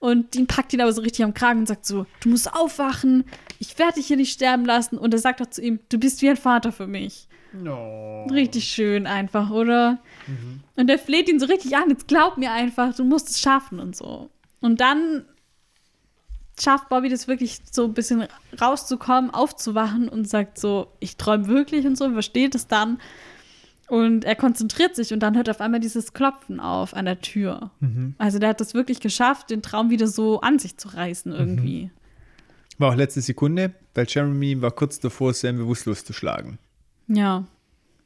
[0.00, 3.24] Und Dean packt ihn aber so richtig am Kragen und sagt so, du musst aufwachen,
[3.58, 4.96] ich werde dich hier nicht sterben lassen.
[4.96, 7.26] Und er sagt auch zu ihm, du bist wie ein Vater für mich.
[7.52, 8.26] No.
[8.26, 9.98] Richtig schön einfach, oder?
[10.76, 13.80] Und er fleht ihn so richtig an, jetzt glaub mir einfach, du musst es schaffen
[13.80, 14.30] und so.
[14.60, 15.24] Und dann
[16.60, 18.26] schafft Bobby das wirklich so ein bisschen
[18.60, 23.00] rauszukommen, aufzuwachen und sagt so, ich träume wirklich und so, versteht es dann.
[23.88, 27.70] Und er konzentriert sich und dann hört auf einmal dieses Klopfen auf an der Tür.
[28.18, 31.90] Also der hat das wirklich geschafft, den Traum wieder so an sich zu reißen irgendwie.
[32.76, 36.58] War auch letzte Sekunde, weil Jeremy war kurz davor, Sam bewusstlos zu schlagen.
[37.08, 37.46] Ja.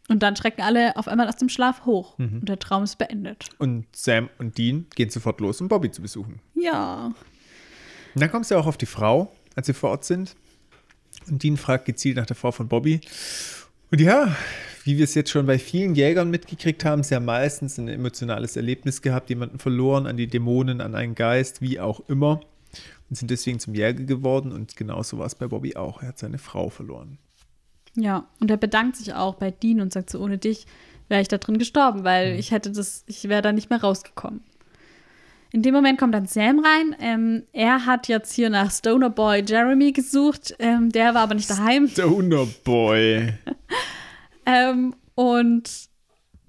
[0.09, 3.49] Und dann schrecken alle auf einmal aus dem Schlaf hoch und der Traum ist beendet.
[3.59, 6.41] Und Sam und Dean gehen sofort los, um Bobby zu besuchen.
[6.55, 7.13] Ja.
[8.15, 10.37] Und dann kommst du auch auf die Frau, als sie vor Ort sind.
[11.29, 13.01] Und Dean fragt gezielt nach der Frau von Bobby.
[13.93, 14.35] Und ja,
[14.85, 18.57] wie wir es jetzt schon bei vielen Jägern mitgekriegt haben, sie haben meistens ein emotionales
[18.57, 22.41] Erlebnis gehabt, jemanden verloren, an die Dämonen, an einen Geist, wie auch immer.
[23.11, 24.51] Und sind deswegen zum Jäger geworden.
[24.51, 26.01] Und genauso war es bei Bobby auch.
[26.01, 27.19] Er hat seine Frau verloren.
[27.95, 30.65] Ja, und er bedankt sich auch bei Dean und sagt so, ohne dich
[31.09, 34.41] wäre ich da drin gestorben, weil ich hätte das, ich wäre da nicht mehr rausgekommen.
[35.53, 36.97] In dem Moment kommt dann Sam rein.
[36.99, 40.55] Ähm, er hat jetzt hier nach Stoner Boy Jeremy gesucht.
[40.59, 41.89] Ähm, der war aber nicht daheim.
[41.89, 43.35] Stoner Boy.
[44.45, 45.71] Ähm, und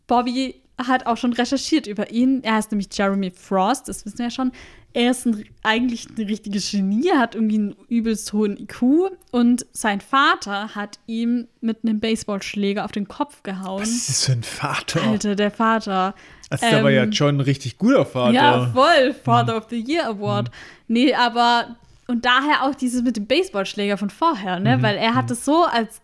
[0.07, 2.43] Bobby hat auch schon recherchiert über ihn.
[2.43, 4.51] Er heißt nämlich Jeremy Frost, das wissen wir ja schon.
[4.93, 8.83] Er ist ein, eigentlich ein richtiges Genie, er hat irgendwie einen übelst hohen IQ
[9.31, 13.81] und sein Vater hat ihm mit einem Baseballschläger auf den Kopf gehauen.
[13.81, 15.01] Was ist das für ein Vater?
[15.01, 16.13] Alter, der Vater.
[16.49, 18.33] Also, der war ja Ähm, John ein richtig guter Vater.
[18.33, 19.15] Ja, voll.
[19.23, 20.51] Father of the Year Award.
[20.87, 21.75] Nee, aber
[22.05, 24.81] und daher auch dieses mit dem Baseballschläger von vorher, ne?
[24.81, 26.01] Weil er hat es so als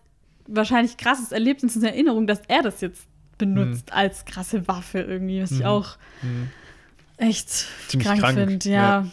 [0.48, 3.06] wahrscheinlich krasses Erlebnis in Erinnerung, dass er das jetzt
[3.38, 5.96] benutzt als krasse Waffe irgendwie, was ich auch
[7.20, 9.06] echt Ziemlich krank, krank, finde, ja.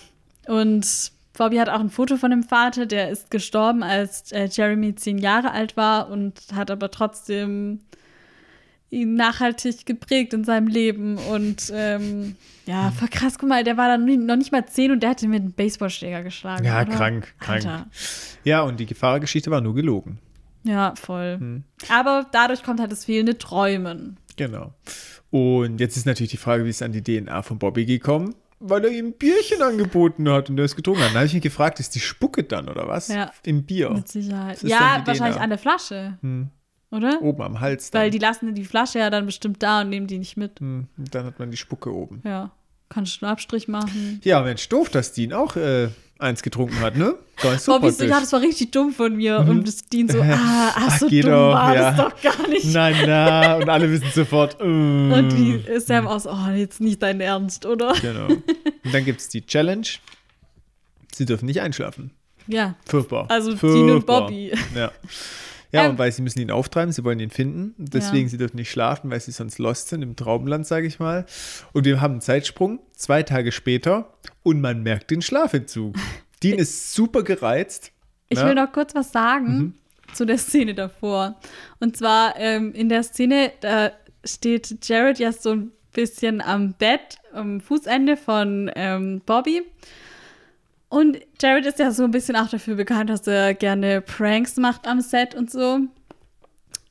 [0.47, 4.95] Und Bobby hat auch ein Foto von dem Vater, der ist gestorben, als äh, Jeremy
[4.95, 7.81] zehn Jahre alt war und hat aber trotzdem
[8.89, 11.17] ihn nachhaltig geprägt in seinem Leben.
[11.17, 12.35] Und ähm,
[12.65, 15.27] ja, voll krass, guck mal, der war dann noch nicht mal zehn und der hatte
[15.27, 16.65] mit einem Baseballschläger geschlagen.
[16.65, 16.91] Ja, oder?
[16.91, 17.65] krank, krank.
[17.65, 17.87] Alter.
[18.43, 20.19] Ja, und die Gefahrgeschichte war nur gelogen.
[20.63, 21.37] Ja, voll.
[21.39, 21.63] Hm.
[21.89, 24.17] Aber dadurch kommt halt das fehlende Träumen.
[24.37, 24.73] Genau.
[25.29, 28.33] Und jetzt ist natürlich die Frage, wie ist an die DNA von Bobby gekommen?
[28.59, 31.09] Weil er ihm ein Bierchen angeboten hat und er es getrunken hat.
[31.09, 33.09] Dann habe ich mich gefragt, ist die Spucke dann oder was?
[33.09, 33.31] Ja.
[33.43, 33.91] Im Bier.
[33.91, 34.63] Mit Sicherheit.
[34.63, 35.43] Ja, die wahrscheinlich DNA.
[35.43, 36.17] an der Flasche.
[36.21, 36.49] Hm.
[36.89, 37.21] Oder?
[37.21, 37.91] Oben am Hals.
[37.91, 38.01] Dann.
[38.01, 40.59] Weil die lassen die Flasche ja dann bestimmt da und nehmen die nicht mit.
[40.59, 40.87] Hm.
[40.97, 42.21] Und dann hat man die Spucke oben.
[42.25, 42.51] Ja.
[42.89, 44.21] Kannst du einen Abstrich machen.
[44.23, 45.89] Ja, Mensch, doof, dass Dean auch äh,
[46.19, 47.15] eins getrunken hat, ne?
[47.43, 49.39] Nicht so Bobby ja, das war richtig dumm von mir.
[49.39, 51.91] Und das Dean so, ah, ach, Ach, so geh dumm doch, war ja.
[51.91, 52.65] das doch gar nicht.
[52.71, 54.57] Na, na, und alle wissen sofort.
[54.67, 55.11] Mm.
[55.11, 57.93] Und die Sam auch so, oh, jetzt nicht dein Ernst, oder?
[58.01, 58.25] Genau.
[58.27, 59.85] Und dann gibt es die Challenge.
[61.13, 62.11] Sie dürfen nicht einschlafen.
[62.47, 62.75] Ja.
[62.85, 63.27] Furchtbar.
[63.29, 63.73] Also Furchtbar.
[63.73, 64.51] Dean und Bobby.
[64.75, 64.91] Ja.
[65.71, 67.75] Ja, Ähm, und weil sie müssen ihn auftreiben, sie wollen ihn finden.
[67.77, 68.29] Deswegen, Ja.
[68.29, 71.25] sie dürfen nicht schlafen, weil sie sonst lost sind im Traumland, sage ich mal.
[71.73, 74.13] Und wir haben einen Zeitsprung, zwei Tage später,
[74.43, 75.95] und man merkt den Schlafentzug.
[76.43, 77.91] Dean ist super gereizt.
[78.29, 78.45] Ich Ja.
[78.47, 79.73] will noch kurz was sagen Mhm.
[80.13, 81.39] zu der Szene davor.
[81.79, 83.91] Und zwar ähm, in der Szene, da
[84.23, 89.63] steht Jared ja so ein bisschen am Bett, am Fußende von ähm, Bobby.
[90.89, 94.87] Und Jared ist ja so ein bisschen auch dafür bekannt, dass er gerne Pranks macht
[94.87, 95.79] am Set und so.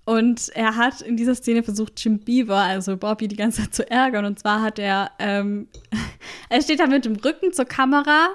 [0.04, 3.90] Und er hat in dieser Szene versucht, Jim Beaver, also Bobby, die ganze Zeit zu
[3.90, 4.24] ärgern.
[4.24, 5.68] Und zwar hat er, ähm,
[6.48, 8.28] er steht da mit dem Rücken zur Kamera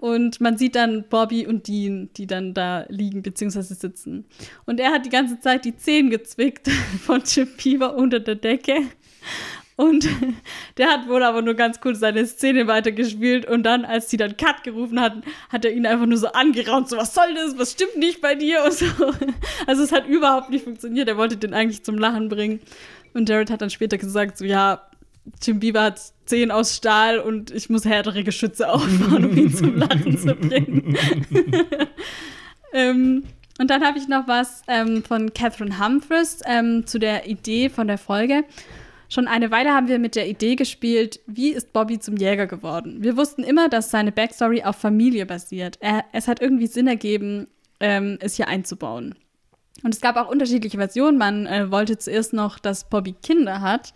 [0.00, 3.62] und man sieht dann Bobby und Dean, die dann da liegen bzw.
[3.62, 4.26] sitzen.
[4.66, 6.68] Und er hat die ganze Zeit die Zehen gezwickt
[7.02, 8.82] von Jim Beaver unter der Decke.
[9.76, 10.08] Und
[10.78, 14.36] der hat wohl aber nur ganz kurz seine Szene weitergespielt und dann, als die dann
[14.36, 17.72] Cut gerufen hatten, hat er ihn einfach nur so angeraunt, so was soll das, was
[17.72, 18.86] stimmt nicht bei dir und so.
[19.66, 22.60] Also es hat überhaupt nicht funktioniert, er wollte den eigentlich zum Lachen bringen.
[23.12, 24.82] Und Jared hat dann später gesagt, so ja,
[25.42, 29.76] Jim Beaver hat Zehen aus Stahl und ich muss härtere Geschütze aufbauen, um ihn zum
[29.76, 30.96] Lachen zu bringen.
[32.72, 33.24] ähm,
[33.58, 37.86] und dann habe ich noch was ähm, von Catherine Humphries ähm, zu der Idee von
[37.86, 38.44] der Folge.
[39.08, 43.02] Schon eine Weile haben wir mit der Idee gespielt, wie ist Bobby zum Jäger geworden?
[43.02, 45.78] Wir wussten immer, dass seine Backstory auf Familie basiert.
[45.80, 47.46] Er, es hat irgendwie Sinn ergeben,
[47.80, 49.14] ähm, es hier einzubauen.
[49.82, 51.18] Und es gab auch unterschiedliche Versionen.
[51.18, 53.92] Man äh, wollte zuerst noch, dass Bobby Kinder hat.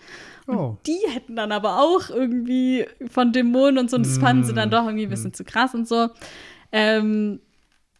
[0.46, 0.76] Oh.
[0.84, 3.96] die hätten dann aber auch irgendwie von Dämonen und so.
[3.96, 6.08] Und das fanden sie dann doch irgendwie ein bisschen zu krass und so.
[6.72, 7.40] Ähm,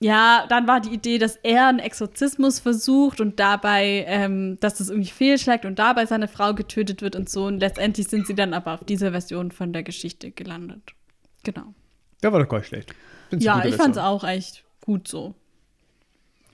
[0.03, 4.88] ja, dann war die Idee, dass er einen Exorzismus versucht und dabei, ähm, dass das
[4.88, 7.44] irgendwie fehlschlägt und dabei seine Frau getötet wird und so.
[7.44, 10.94] Und letztendlich sind sie dann aber auf dieser Version von der Geschichte gelandet.
[11.42, 11.74] Genau.
[12.22, 12.94] Der war doch gar nicht schlecht.
[13.28, 15.34] Find's Ja, ich fand's auch echt gut so.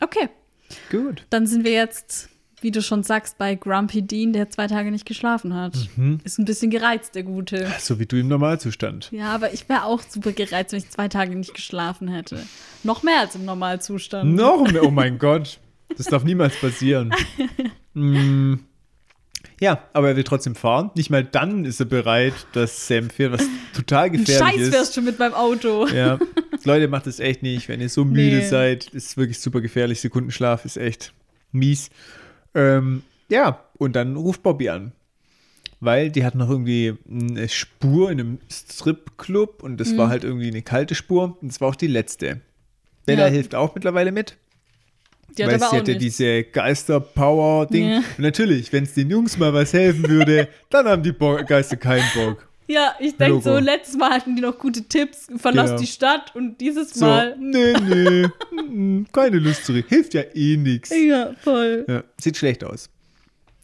[0.01, 0.29] Okay,
[0.91, 1.25] Gut.
[1.31, 2.29] dann sind wir jetzt,
[2.61, 5.77] wie du schon sagst, bei Grumpy Dean, der zwei Tage nicht geschlafen hat.
[5.97, 6.21] Mhm.
[6.25, 7.71] Ist ein bisschen gereizt, der Gute.
[7.79, 9.11] So wie du im Normalzustand.
[9.13, 12.39] Ja, aber ich wäre auch super gereizt, wenn ich zwei Tage nicht geschlafen hätte.
[12.83, 14.35] Noch mehr als im Normalzustand.
[14.35, 15.59] Noch mehr, oh mein Gott.
[15.97, 17.13] Das darf niemals passieren.
[17.99, 18.57] Mm.
[19.59, 20.91] Ja, aber er will trotzdem fahren.
[20.97, 24.73] Nicht mal dann ist er bereit, dass Sam fährt, was total gefährlich Scheiß ist.
[24.75, 25.87] wärst du mit meinem Auto.
[25.89, 26.19] Ja,
[26.65, 27.69] Leute, macht das echt nicht.
[27.69, 28.47] Wenn ihr so müde Nee.
[28.47, 30.03] seid, ist wirklich super gefährlich.
[30.03, 31.15] Sekundenschlaf ist echt
[31.53, 31.89] mies.
[32.57, 34.91] Ähm, ja, und dann ruft Bobby an.
[35.79, 39.99] Weil die hat noch irgendwie eine Spur in einem Stripclub und das Mhm.
[39.99, 42.41] war halt irgendwie eine kalte Spur und das war auch die letzte.
[43.05, 43.31] Bella Ja.
[43.33, 44.37] hilft auch mittlerweile mit.
[45.37, 46.17] Die hat weil sie auch hat ja nichts.
[46.17, 47.89] diese Geister-Power-Ding.
[47.91, 47.97] Ja.
[47.99, 51.77] Und natürlich, wenn es den Jungs mal was helfen würde, dann haben die Bo Geister
[51.77, 52.49] keinen Bock.
[52.69, 55.81] Ja, ich denke so, letztes Mal hatten die noch gute Tipps, verlass Genau.
[55.81, 57.37] die Stadt und dieses So, Mal.
[57.39, 57.73] nee,
[58.69, 59.87] nee, keine Lust zurück.
[59.89, 60.91] Hilft ja eh nichts.
[60.95, 61.85] Ja, voll.
[61.89, 62.89] Ja, sieht schlecht aus.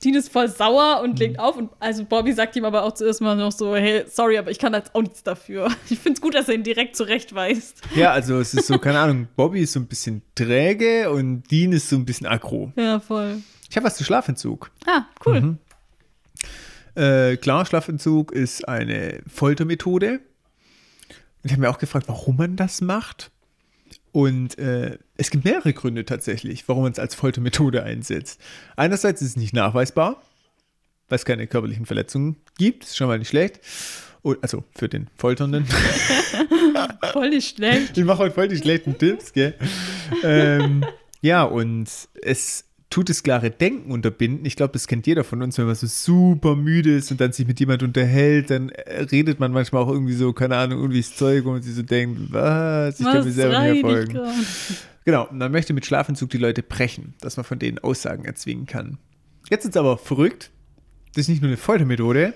[0.05, 1.17] Dean ist voll sauer und Mhm.
[1.19, 1.57] legt auf.
[1.57, 4.59] Und also Bobby sagt ihm aber auch zuerst mal noch so, hey, sorry, aber ich
[4.59, 5.69] kann jetzt auch nichts dafür.
[5.91, 7.83] Ich finde es gut, dass er ihn direkt zurechtweist.
[7.95, 11.73] Ja, also es ist so, keine Ahnung, Bobby ist so ein bisschen träge und Dean
[11.73, 12.73] ist so ein bisschen aggro.
[12.77, 13.43] Ja, voll.
[13.71, 14.71] Ich habe was zu Schlafentzug.
[14.87, 15.41] Ah, cool.
[15.41, 15.59] Mhm.
[16.95, 20.21] Äh, klar, Schlafentzug ist eine Foltermethode.
[20.21, 23.31] Und ich habe mir auch gefragt, warum man das macht.
[24.13, 28.41] Und äh, es gibt mehrere Gründe tatsächlich, warum man es als Foltermethode einsetzt.
[28.77, 30.23] Einerseits ist es nicht nachweisbar,
[31.09, 32.85] weil es keine körperlichen Verletzungen gibt.
[32.85, 33.61] ist schon mal nicht schlecht.
[34.21, 35.67] Und, also für den Folternden.
[37.13, 37.97] Voll nicht schlecht.
[37.97, 39.55] Ich mache heute voll die schlechten Tipps, gell?
[40.23, 40.85] ähm,
[41.21, 41.89] ja, und
[42.23, 44.45] es tut klare Denken unterbinden.
[44.45, 47.33] Ich glaube, das kennt jeder von uns, wenn man so super müde ist und dann
[47.33, 51.01] sich mit jemand unterhält, dann äh, redet man manchmal auch irgendwie so, keine Ahnung, irgendwie
[51.01, 54.21] das Zeug und sie so denkt, was, ich kann mir selber nicht folgen.
[55.05, 58.67] Genau, und man möchte mit Schlafentzug die Leute brechen, dass man von denen Aussagen erzwingen
[58.67, 58.99] kann.
[59.51, 60.51] Jetzt ist es aber verrückt,
[61.15, 62.35] das ist nicht nur eine Foltermethode,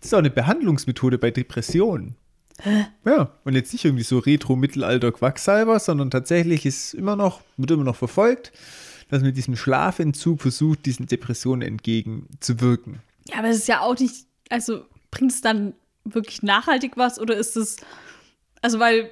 [0.00, 2.16] das ist auch eine Behandlungsmethode bei Depressionen.
[2.62, 2.86] Hä?
[3.04, 7.96] Ja, und jetzt nicht irgendwie so Retro-Mittelalter-Quacksalber, sondern tatsächlich ist immer noch, wird immer noch
[7.96, 8.50] verfolgt
[9.10, 13.00] dass man mit diesem Schlafentzug versucht, diesen Depressionen entgegenzuwirken.
[13.28, 17.36] Ja, aber es ist ja auch nicht, also bringt es dann wirklich nachhaltig was oder
[17.36, 17.76] ist es,
[18.62, 19.10] also weil,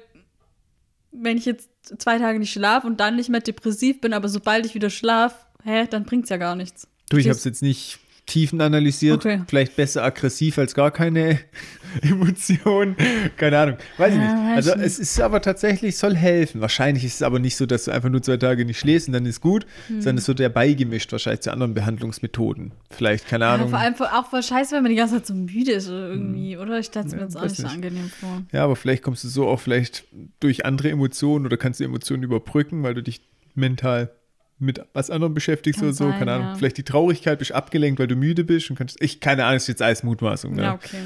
[1.11, 1.69] wenn ich jetzt
[1.99, 5.35] zwei Tage nicht schlafe und dann nicht mehr depressiv bin, aber sobald ich wieder schlafe,
[5.63, 6.87] hä, dann bringt es ja gar nichts.
[7.09, 9.25] Du, ich habe es jetzt nicht Tiefen analysiert.
[9.25, 9.41] Okay.
[9.47, 11.39] Vielleicht besser aggressiv als gar keine
[12.01, 12.95] Emotion.
[13.35, 13.77] Keine Ahnung.
[13.97, 14.55] Weiß ja, ich nicht.
[14.55, 14.85] Also nicht.
[14.85, 16.61] es ist aber tatsächlich, soll helfen.
[16.61, 19.13] Wahrscheinlich ist es aber nicht so, dass du einfach nur zwei Tage nicht schläfst und
[19.13, 20.01] dann ist gut, hm.
[20.01, 22.71] sondern es wird ja beigemischt wahrscheinlich zu anderen Behandlungsmethoden.
[22.91, 23.71] Vielleicht, keine Ahnung.
[23.71, 26.09] Ja, vor allem auch voll scheiße, wenn man die ganze Zeit so müde ist oder
[26.09, 26.61] irgendwie, hm.
[26.61, 26.79] oder?
[26.79, 28.43] Ich stelle es mir ja, jetzt auch nicht so angenehm vor.
[28.51, 30.05] Ja, aber vielleicht kommst du so auch vielleicht
[30.39, 33.21] durch andere Emotionen oder kannst du Emotionen überbrücken, weil du dich
[33.55, 34.11] mental
[34.59, 36.47] mit was anderem beschäftigst Kann oder so, sein, keine Ahnung.
[36.47, 36.55] Ja.
[36.55, 39.01] Vielleicht die Traurigkeit, bist abgelenkt, weil du müde bist und kannst.
[39.01, 40.55] Ich, keine Ahnung, ist jetzt alles Mutmaßung.
[40.55, 40.63] Ne?
[40.63, 40.97] Ja, okay.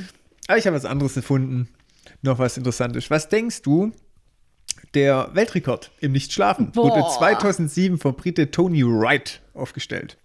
[0.47, 1.69] Aber ich habe was anderes gefunden.
[2.21, 3.09] Noch was Interessantes.
[3.09, 3.93] Was denkst du,
[4.93, 6.91] der Weltrekord im Nichtschlafen Boah.
[6.91, 10.17] wurde 2007 vom Brite Tony Wright aufgestellt.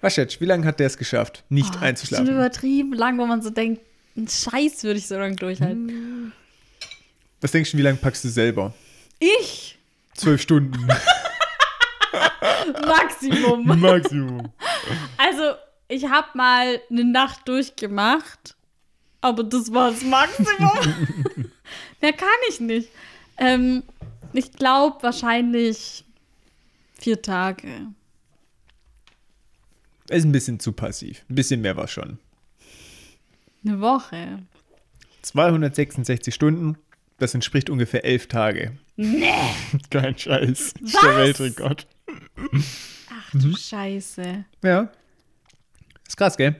[0.00, 2.26] Was schätzt wie lange hat der es geschafft, nicht oh, einzuschlafen?
[2.26, 3.82] Das ist übertrieben lang, wo man so denkt,
[4.16, 6.32] ein Scheiß würde ich so lange durchhalten.
[7.40, 8.74] Was denkst du, wie lange packst du selber?
[9.18, 9.78] Ich?
[10.14, 10.88] Zwölf Stunden.
[12.86, 13.80] Maximum.
[13.80, 14.52] Maximum.
[15.16, 15.54] Also,
[15.88, 18.56] ich habe mal eine Nacht durchgemacht,
[19.20, 20.70] aber das war das Maximum.
[22.00, 22.88] Mehr kann ich nicht.
[23.38, 23.82] Ähm,
[24.32, 26.04] ich glaube wahrscheinlich
[26.94, 27.88] vier Tage.
[30.08, 31.24] Ist ein bisschen zu passiv.
[31.28, 32.18] Ein bisschen mehr war schon.
[33.64, 34.40] Eine Woche.
[35.22, 36.76] 266 Stunden,
[37.18, 38.76] das entspricht ungefähr elf Tage.
[38.96, 39.30] Nee.
[39.90, 40.74] Kein Scheiß.
[40.80, 40.92] Was?
[41.00, 41.86] Der Weltrekord.
[43.10, 43.56] Ach du mhm.
[43.56, 44.44] Scheiße.
[44.62, 44.88] Ja.
[46.06, 46.56] Ist krass, gell?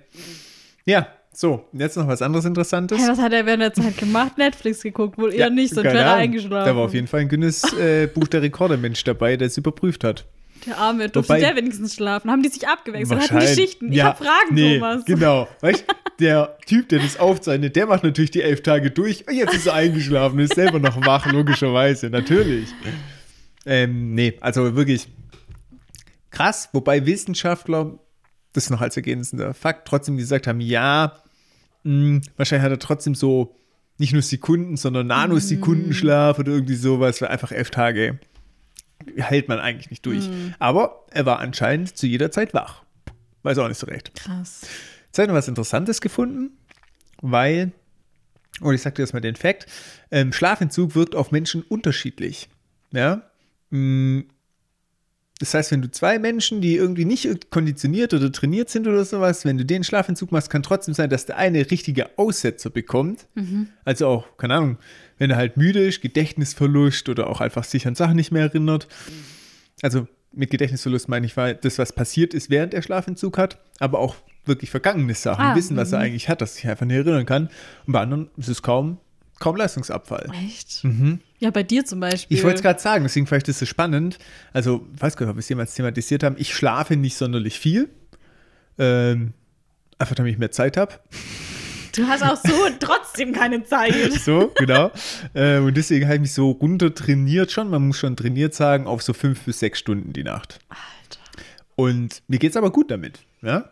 [0.84, 2.98] Ja, so, jetzt noch was anderes Interessantes.
[2.98, 4.36] Hey, was hat er während der Zeit gemacht?
[4.36, 6.66] Netflix geguckt, wohl eher ja, nicht, sonst wäre er eingeschlafen.
[6.66, 10.04] Da war auf jeden Fall ein Guinness äh, Buch der Rekorde-Mensch dabei, der es überprüft
[10.04, 10.26] hat.
[10.66, 12.30] Der Arme, durfte der wenigstens schlafen?
[12.30, 13.20] Haben die sich abgewechselt?
[13.20, 13.90] Hatten die Schichten?
[13.90, 15.04] Ich ja, habe Fragen, nee, Thomas.
[15.04, 15.48] Genau.
[15.60, 15.84] Weißt
[16.20, 19.66] der Typ, der das aufzeichnet, der macht natürlich die elf Tage durch und jetzt ist
[19.66, 22.10] er eingeschlafen, ist selber noch wach, logischerweise.
[22.10, 22.68] Natürlich.
[23.66, 25.08] Ähm, nee, also wirklich,
[26.32, 27.98] krass, wobei Wissenschaftler,
[28.52, 31.22] das noch als ergänzender Fakt, trotzdem gesagt haben, ja,
[31.84, 33.56] mh, hm, wahrscheinlich hat er trotzdem so
[33.98, 36.40] nicht nur Sekunden, sondern Nanosekundenschlaf mm.
[36.40, 38.18] oder irgendwie sowas, weil einfach elf Tage
[39.16, 40.28] hält man eigentlich nicht durch.
[40.28, 40.54] Mm.
[40.58, 42.82] Aber er war anscheinend zu jeder Zeit wach.
[43.42, 44.14] Weiß auch nicht so recht.
[44.14, 44.62] Krass.
[45.06, 46.56] Jetzt habe ich noch was Interessantes gefunden,
[47.20, 47.72] weil,
[48.60, 49.66] und ich sage dir jetzt mal den Fakt,
[50.10, 52.48] ähm, Schlafentzug wirkt auf Menschen unterschiedlich.
[52.92, 53.22] Ja,
[53.70, 54.26] hm,
[55.42, 59.44] das heißt, wenn du zwei Menschen, die irgendwie nicht konditioniert oder trainiert sind oder sowas,
[59.44, 63.26] wenn du den Schlafentzug machst, kann trotzdem sein, dass der eine richtige Aussetzer bekommt.
[63.34, 63.66] Mhm.
[63.84, 64.78] Also auch, keine Ahnung,
[65.18, 68.86] wenn er halt müde ist, Gedächtnisverlust oder auch einfach sich an Sachen nicht mehr erinnert.
[69.82, 73.98] Also mit Gedächtnisverlust meine ich, weil das, was passiert ist, während er Schlafentzug hat, aber
[73.98, 74.14] auch
[74.44, 76.04] wirklich vergangene Sachen, ah, wissen, was er mhm.
[76.04, 77.48] eigentlich hat, dass sich einfach nicht erinnern kann.
[77.84, 78.98] Und bei anderen ist es kaum
[79.42, 80.30] kaum Leistungsabfall.
[80.46, 80.84] Echt?
[80.84, 81.20] Mhm.
[81.42, 82.36] Ja, bei dir zum Beispiel.
[82.36, 84.16] Ich wollte es gerade sagen, deswegen vielleicht ist es so spannend.
[84.52, 86.36] Also, ich weiß gar nicht, ob wir es jemals thematisiert haben.
[86.38, 87.88] Ich schlafe nicht sonderlich viel.
[88.78, 89.32] Ähm,
[89.98, 91.00] einfach damit ich mehr Zeit habe.
[91.96, 94.12] Du hast auch so trotzdem keine Zeit.
[94.12, 94.92] So, genau.
[95.34, 97.70] Äh, und deswegen habe ich mich so runter trainiert schon.
[97.70, 100.60] Man muss schon trainiert sagen, auf so fünf bis sechs Stunden die Nacht.
[100.68, 101.20] Alter.
[101.74, 103.18] Und mir geht es aber gut damit.
[103.42, 103.71] Ja?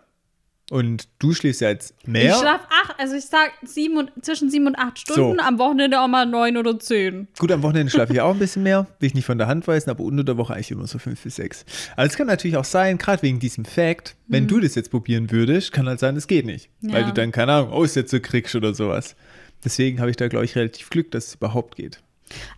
[0.70, 2.30] Und du schläfst ja jetzt mehr.
[2.30, 5.44] Ich schlafe acht, also ich sag sieben und, zwischen sieben und acht Stunden, so.
[5.44, 7.26] am Wochenende auch mal neun oder zehn.
[7.40, 9.66] Gut, am Wochenende schlafe ich auch ein bisschen mehr, will ich nicht von der Hand
[9.66, 11.64] weisen, aber unter der Woche eigentlich immer so fünf bis sechs.
[11.96, 14.48] Also es kann natürlich auch sein, gerade wegen diesem Fact, wenn mhm.
[14.48, 16.70] du das jetzt probieren würdest, kann halt sein, es geht nicht.
[16.82, 16.92] Ja.
[16.92, 19.16] Weil du dann, keine Ahnung, Aussätze kriegst oder sowas.
[19.64, 22.00] Deswegen habe ich da, glaube ich, relativ Glück, dass es überhaupt geht.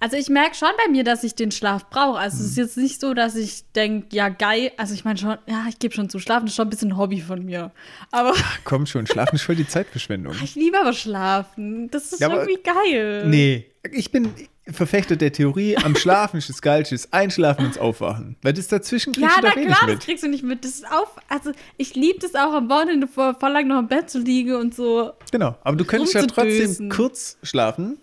[0.01, 2.19] Also ich merke schon bei mir, dass ich den Schlaf brauche.
[2.19, 2.45] Also mhm.
[2.45, 5.67] es ist jetzt nicht so, dass ich denke, ja geil, also ich meine schon, ja,
[5.69, 7.73] ich gebe schon zu schlafen, ist schon ein bisschen ein Hobby von mir.
[8.11, 10.35] Aber komm schon, schlafen ist voll die Zeitverschwendung.
[10.43, 11.91] ich liebe aber schlafen.
[11.91, 13.27] Das ist ja, irgendwie geil.
[13.27, 14.33] Nee, ich bin
[14.71, 18.37] Verfechter der Theorie, am Schlafen ist das Geilste, ist Einschlafen und Aufwachen.
[18.43, 20.65] Weil das dazwischen kriegst ja, du doch eh klar, nicht das kriegst du nicht mit.
[20.65, 23.89] Das ist auf, also ich liebe das auch am Wochenende vor, vor lang noch im
[23.89, 25.13] Bett zu liegen und so.
[25.33, 27.99] Genau, aber du könntest ja trotzdem kurz schlafen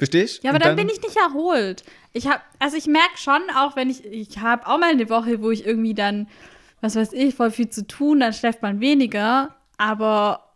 [0.00, 0.42] Verstehst?
[0.42, 1.84] Ja, aber dann, dann, bin ich nicht erholt.
[2.12, 5.42] Ich habe, also ich merke schon, auch wenn ich, ich habe auch mal eine Woche,
[5.42, 6.26] wo ich irgendwie dann
[6.80, 10.46] was weiß ich, voll viel zu tun, dann schläft man weniger, aber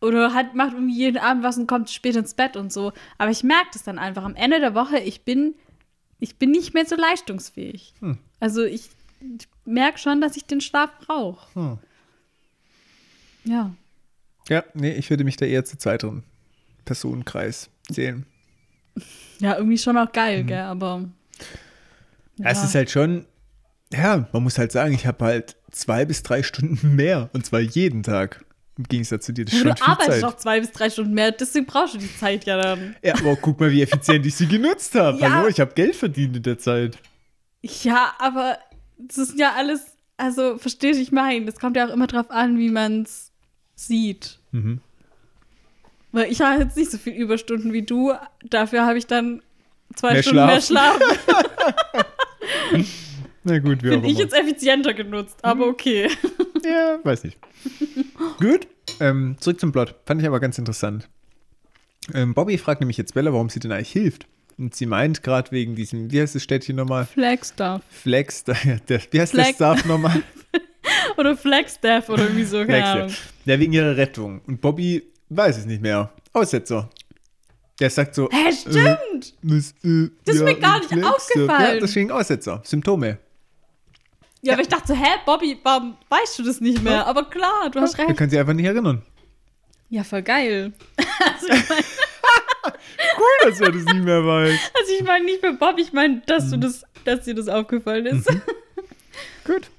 [0.00, 2.92] oder hat, macht irgendwie jeden Abend was und kommt spät ins Bett und so.
[3.18, 5.54] Aber ich merke das dann einfach am Ende der Woche, ich bin,
[6.20, 7.94] ich bin nicht mehr so leistungsfähig.
[8.00, 8.18] Hm.
[8.38, 11.52] Also ich, ich merke schon, dass ich den Schlaf brauche.
[11.54, 11.78] Hm.
[13.44, 13.74] Ja.
[14.48, 16.22] Ja, nee, ich würde mich da eher zu zweiteren
[16.84, 18.24] Personenkreis zählen.
[19.40, 20.46] Ja, irgendwie schon auch geil, Mhm.
[20.48, 21.04] gell, aber.
[22.38, 22.50] Ja.
[22.50, 23.24] Es ist halt schon,
[23.92, 27.60] ja, man muss halt sagen, ich habe halt zwei bis drei Stunden mehr und zwar
[27.60, 28.44] jeden Tag.
[28.76, 31.32] Im Gegensatz zu dir, das du schon viel arbeitest noch zwei bis drei Stunden mehr,
[31.32, 32.94] deswegen brauchst du die Zeit ja dann.
[33.02, 35.18] Ja, aber guck mal, wie effizient ich sie genutzt habe.
[35.18, 35.32] Ja.
[35.32, 36.96] Hallo, ich habe Geld verdient in der Zeit.
[37.60, 38.56] Ja, aber
[38.96, 39.80] das ist ja alles,
[40.16, 43.32] also verstehst du, ich meine, das kommt ja auch immer drauf an, wie man es
[43.74, 44.38] sieht.
[44.52, 44.80] Mhm.
[46.12, 48.12] Weil ich habe jetzt nicht so viel Überstunden wie du,
[48.48, 49.42] dafür habe ich dann
[49.94, 50.96] zwei Mehr Stunden mehr Schlaf.
[50.96, 52.04] Schlaf.
[53.44, 54.20] Na gut, wie auch Bin ich immer.
[54.20, 55.70] jetzt effizienter genutzt, aber Mhm.
[55.72, 56.08] okay.
[56.64, 57.38] Ja, weiß nicht.
[58.40, 58.66] Gut.
[59.00, 59.94] Ähm, zurück zum Plot.
[60.06, 61.08] Fand ich aber ganz interessant.
[62.14, 64.26] Ähm, Bobby fragt nämlich jetzt Bella, warum sie denn eigentlich hilft.
[64.58, 67.06] Und sie meint gerade wegen diesem, wie heißt das Städtchen nochmal?
[67.06, 67.80] Flagstaff.
[68.04, 70.22] Der, wie heißt Flag- das Staff nochmal?
[71.16, 73.08] Oder Flagstaff oder irgendwie so, keine Ahnung.
[73.08, 73.32] Flagstaff.
[73.44, 74.40] Ja, wegen ihrer Rettung.
[74.46, 76.10] Und Bobby weiß es nicht mehr.
[76.32, 76.88] Aussetzer.
[77.80, 78.28] Der sagt so.
[78.30, 79.34] Hä, stimmt!
[79.42, 81.14] Das, äh, Das ist ja, mir gar nicht Flagstaff.
[81.14, 81.74] aufgefallen.
[81.74, 82.60] Ja, deswegen Aussetzer.
[82.64, 83.18] Symptome.
[84.42, 87.06] Ja, aber ich dachte so, hä, Bobby, warum weißt du das nicht mehr?
[87.06, 88.16] Aber klar, du hast Er recht.
[88.18, 89.02] kann sich einfach nicht erinnern.
[89.90, 90.72] Ja, voll geil.
[91.20, 91.82] Also ich meine
[93.16, 94.50] Cool, dass er das nicht mehr weiß.
[94.78, 96.50] also ich mein nicht für Bob, ich meine, dass Mhm.
[96.52, 98.28] du das, dass dir das aufgefallen ist.
[99.44, 99.70] Gut.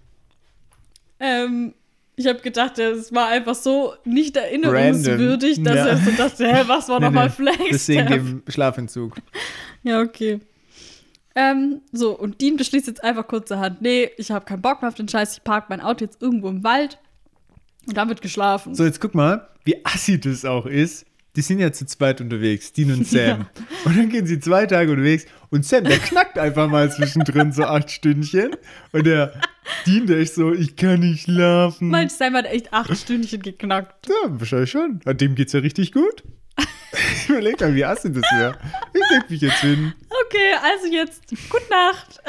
[1.19, 1.73] ähm,
[2.19, 5.63] ich habe gedacht, es war einfach so nicht erinnerungswürdig, Random.
[5.63, 5.85] dass Ja.
[5.87, 7.33] er so dachte, hä, was war Nee, nochmal nee.
[7.33, 7.67] Flagstaff?
[7.71, 9.15] Deswegen dem Schlafentzug.
[9.83, 10.41] Ja, okay.
[11.33, 14.95] Ähm, so, und Dean beschließt jetzt einfach kurzerhand, nee, ich habe keinen Bock mehr auf
[14.95, 16.97] den Scheiß, ich parke mein Auto jetzt irgendwo im Wald
[17.87, 18.75] und dann wird geschlafen.
[18.75, 21.05] So, jetzt guck mal, wie assi das auch ist.
[21.35, 23.47] Die sind ja zu zweit unterwegs, Dean und Sam.
[23.85, 27.63] Und dann gehen sie zwei Tage unterwegs und Sam, der knackt einfach mal zwischendrin so
[27.63, 28.55] acht Stündchen.
[28.91, 29.39] Und der
[29.85, 31.89] Dean, der ist so, ich kann nicht schlafen.
[31.89, 34.07] Mein Sam hat echt acht Stündchen geknackt.
[34.07, 34.99] ja, wahrscheinlich schon.
[35.05, 36.23] An dem geht's ja richtig gut.
[37.23, 38.57] Ich überleg mal, wie assi das wäre.
[38.93, 39.93] Ich leg mich jetzt hin.
[40.25, 42.19] Okay, also jetzt, gute Nacht.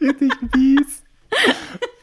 [0.00, 1.02] Richtig mies.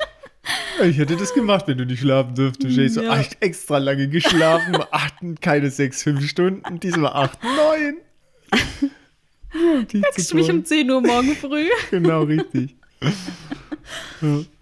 [0.84, 2.78] Ich hätte das gemacht, wenn du nicht schlafen dürftest.
[2.78, 3.18] Ich so, Ja.
[3.20, 4.76] echt extra lange geschlafen.
[4.92, 6.80] Acht, keine sechs, fünf Stunden.
[6.80, 7.96] Diesmal acht, neun.
[9.54, 11.66] Ja, Wächst mich um 10 Uhr morgen früh.
[11.92, 12.76] Genau, richtig.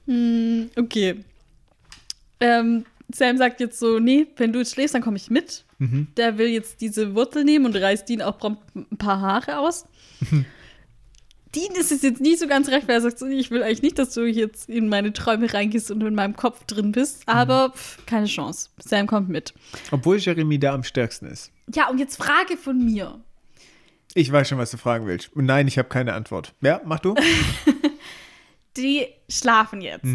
[0.06, 1.24] Hm, okay.
[2.40, 5.64] Ähm, Sam sagt jetzt so, nee, wenn du jetzt schläfst, dann komme ich mit.
[5.80, 6.08] Mhm.
[6.18, 9.86] Der will jetzt diese Wurzel nehmen und reißt Dean auch prompt ein paar Haare aus.
[11.56, 13.82] Dean ist es jetzt nicht so ganz recht, weil er sagt so, ich will eigentlich
[13.84, 17.24] nicht, dass du jetzt in meine Träume reingehst und in meinem Kopf drin bist.
[17.28, 18.70] Aber pff, keine Chance.
[18.80, 19.54] Sam kommt mit.
[19.92, 21.52] Obwohl Jeremy da am stärksten ist.
[21.74, 23.20] Ja, und jetzt Frage von mir.
[24.16, 25.32] Ich weiß schon, was du fragen willst.
[25.34, 26.54] Und nein, ich habe keine Antwort.
[26.62, 27.16] Ja, mach du.
[28.78, 30.06] Die schlafen jetzt.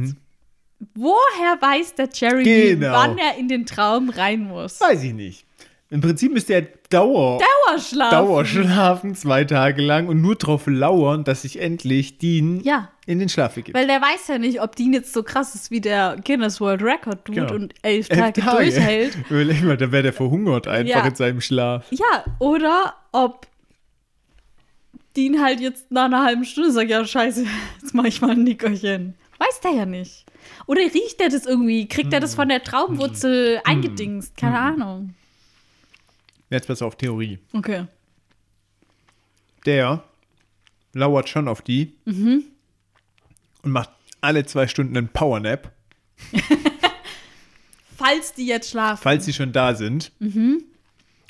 [0.94, 2.92] Woher weiß der Jeremy, Genau.
[2.92, 4.80] wann er in den Traum rein muss?
[4.80, 5.44] Weiß ich nicht.
[5.90, 8.10] Im Prinzip müsste er Dauer, Dauerschlaf.
[8.10, 12.90] Dauerschlafen zwei Tage lang und nur drauf lauern, dass sich endlich Dean Ja.
[13.06, 13.74] in den Schlaf begibt.
[13.76, 16.82] Weil der weiß ja nicht, ob Dean jetzt so krass ist wie der Guinness World
[16.82, 17.54] Record Dude Genau.
[17.54, 19.16] und elf Elf Tage, durchhält.
[19.30, 21.06] Überleg mal, da wäre der verhungert einfach Ja.
[21.06, 21.86] in seinem Schlaf.
[21.90, 23.46] Ja, oder ob
[25.16, 27.44] Dean halt jetzt nach einer halben Stunde sagt, ja scheiße,
[27.80, 29.14] jetzt mache ich mal ein Nickerchen.
[29.38, 30.26] Weiß der ja nicht.
[30.66, 31.86] Oder riecht er das irgendwie?
[31.88, 34.36] Kriegt er das von der Traubenwurzel eingedingst?
[34.36, 35.14] Keine Ahnung.
[36.50, 37.38] Jetzt pass auf, Theorie.
[37.52, 37.86] Okay.
[39.66, 40.02] Der
[40.94, 42.44] lauert schon auf die Mhm.
[43.62, 45.72] und macht alle zwei Stunden einen Powernap,
[47.96, 49.02] Falls die jetzt schlafen.
[49.02, 50.12] falls sie schon da sind.
[50.20, 50.62] Mhm.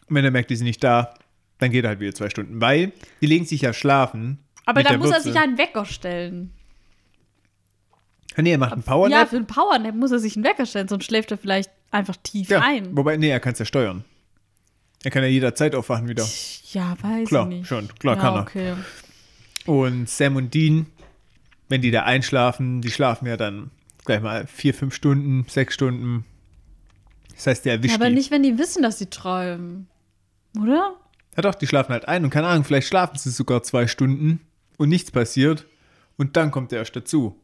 [0.09, 1.15] Und wenn er merkt, die sind nicht da,
[1.59, 2.61] dann geht er halt wieder zwei Stunden.
[2.61, 4.39] Weil die legen sich ja schlafen.
[4.67, 5.33] Aber da muss er Wurzel.
[5.33, 6.53] sich einen Wecker stellen.
[8.37, 9.29] Nee, er macht einen Ja, Powernap.
[9.31, 12.49] für einen Powernap muss er sich einen Wecker stellen, sonst schläft er vielleicht einfach tief
[12.51, 12.97] Ja, ein.
[12.97, 14.05] wobei, nee, er kann es ja steuern.
[15.05, 16.27] Er kann ja jederzeit aufwachen wieder.
[16.73, 17.67] Ja, weiß Klar, ich nicht.
[17.69, 17.89] schon.
[17.99, 18.43] Klar ja, kann er.
[18.43, 18.75] okay.
[19.67, 20.87] Und Sam und Dean,
[21.69, 23.71] wenn die da einschlafen, die schlafen ja dann
[24.05, 26.25] gleich mal vier, fünf Stunden, sechs Stunden.
[27.35, 28.15] Das heißt, der erwischt Ja, aber die.
[28.17, 29.87] nicht, wenn die wissen, dass sie träumen.
[30.61, 30.95] Oder?
[31.37, 34.41] Ja doch, die schlafen halt ein und keine Ahnung, vielleicht schlafen sie sogar zwei Stunden
[34.77, 35.67] und nichts passiert
[36.17, 37.37] und dann kommt er erst dazu.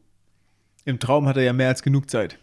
[0.83, 2.37] Im Traum hat er ja mehr als genug Zeit.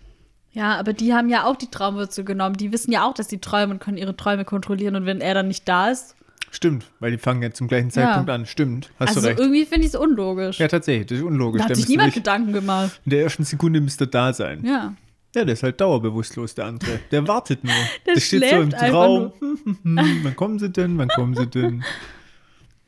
[0.52, 2.56] Ja, aber die haben ja auch die Traumwurzel genommen.
[2.56, 4.96] Die wissen ja auch, dass sie träumen und können ihre Träume kontrollieren.
[4.96, 6.14] Und wenn er dann nicht da ist,
[6.54, 8.44] Stimmt, weil die fangen ja zum gleichen Zeitpunkt an.
[8.44, 9.40] Stimmt, hast also du recht.
[9.40, 10.58] irgendwie finde ich es unlogisch.
[10.58, 11.62] Ja, tatsächlich, das ist unlogisch.
[11.62, 13.00] da hat sich niemand Gedanken gemacht.
[13.06, 14.62] in der ersten Sekunde müsste er da sein.
[14.62, 14.94] Ja.
[15.34, 17.00] Ja, der ist halt dauerbewusstlos, der andere.
[17.10, 17.72] Der wartet nur.
[18.06, 19.32] Der Der, steht so im Traum.
[19.82, 20.98] wann kommen sie denn?
[20.98, 21.82] Wann kommen sie denn?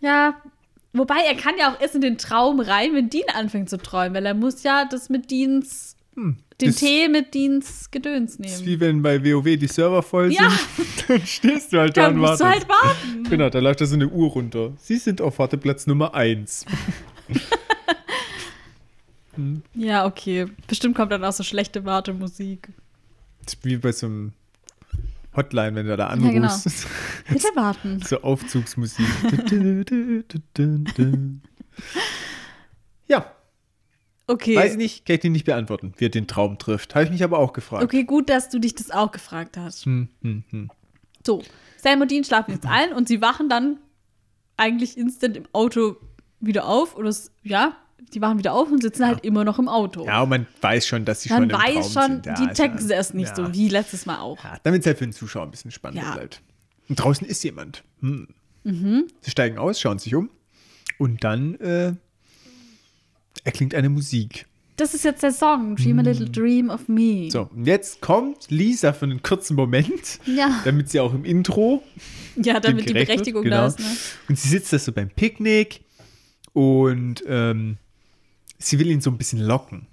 [0.01, 0.35] Ja.
[0.93, 4.15] Wobei er kann ja auch erst in den Traum rein, wenn Dean anfängt zu träumen,
[4.15, 8.61] weil er muss ja das mit Deans, den das- Tee mit Deans Gedöns Das ist
[8.61, 8.67] nehmen.
[8.67, 10.41] wie wenn bei WoW die Server voll sind.
[10.41, 10.53] Ja.
[11.09, 12.67] Dann stehst du halt da Dann und musst wartest.
[12.69, 13.25] du halt warten.
[13.31, 14.73] Genau, da läuft da so eine Uhr runter.
[14.79, 16.65] Sie sind auf Warteplatz Nummer 1.
[19.75, 20.47] Ja, okay.
[20.69, 22.69] Bestimmt kommt dann auch so schlechte Wartemusik.
[23.45, 24.33] Ist wie bei so einem
[25.35, 26.47] Hotline, wenn du da Ja, genau.
[26.47, 26.87] anrufst.
[27.29, 28.01] Bitte warten.
[28.07, 29.05] so Aufzugsmusik.
[34.29, 34.57] Ja, Okay.
[34.57, 36.95] weiß ich nicht, kann ich dir nicht beantworten, wie er den Traum trifft.
[36.95, 37.85] Habe ich mich aber auch gefragt.
[37.85, 39.85] Okay, gut, dass du dich das auch gefragt hast.
[39.85, 40.71] Hm, hm, hm.
[41.27, 41.43] So,
[41.77, 43.79] Sam und Dean schlafen jetzt ein und sie wachen dann
[44.57, 45.97] eigentlich instant im Auto
[46.41, 46.97] wieder auf.
[46.97, 47.77] Oder ja,
[48.15, 50.07] die wachen wieder auf und sitzen halt immer noch im Auto.
[50.07, 52.27] Ja, und man weiß schon, dass sie Man schon im weiß Traum schon, sind.
[52.27, 53.47] Ja, die ist checken ja- sie erst nicht ja.
[53.47, 54.43] so, wie letztes Mal auch.
[54.43, 56.15] Ja, damit es halt für den Zuschauer ein bisschen spannender Ja.
[56.15, 56.41] bleibt.
[56.89, 57.85] Und draußen ist jemand.
[58.01, 58.29] Hm.
[58.65, 59.07] Mhm.
[59.21, 60.31] Sie steigen aus, schauen sich um
[60.99, 61.95] und dann äh,
[63.43, 64.47] erklingt eine Musik.
[64.77, 67.25] Das ist jetzt der Song, Dream a Little Dream of Me.
[67.25, 67.31] Hm.
[67.31, 70.61] So, und jetzt kommt Lisa für einen kurzen Moment, Ja.
[70.65, 71.83] damit sie auch im Intro
[72.37, 73.69] Ja, damit die Berechtigung wird, da genau.
[73.69, 73.79] ist.
[73.79, 73.87] Ne?
[74.29, 75.83] Und sie sitzt da so beim Picknick
[76.53, 77.77] und ähm,
[78.59, 79.87] sie will ihn so ein bisschen locken.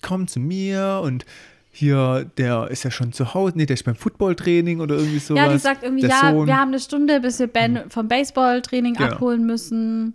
[0.00, 1.24] Komm zu mir und
[1.70, 5.42] hier, der ist ja schon zu Hause, nee, der ist beim Footballtraining oder irgendwie sowas.
[5.46, 6.46] Ja, die sagt irgendwie, Der ja, Sohn.
[6.46, 9.10] wir haben eine Stunde, bis wir Ben vom Baseballtraining Genau.
[9.12, 10.14] abholen müssen.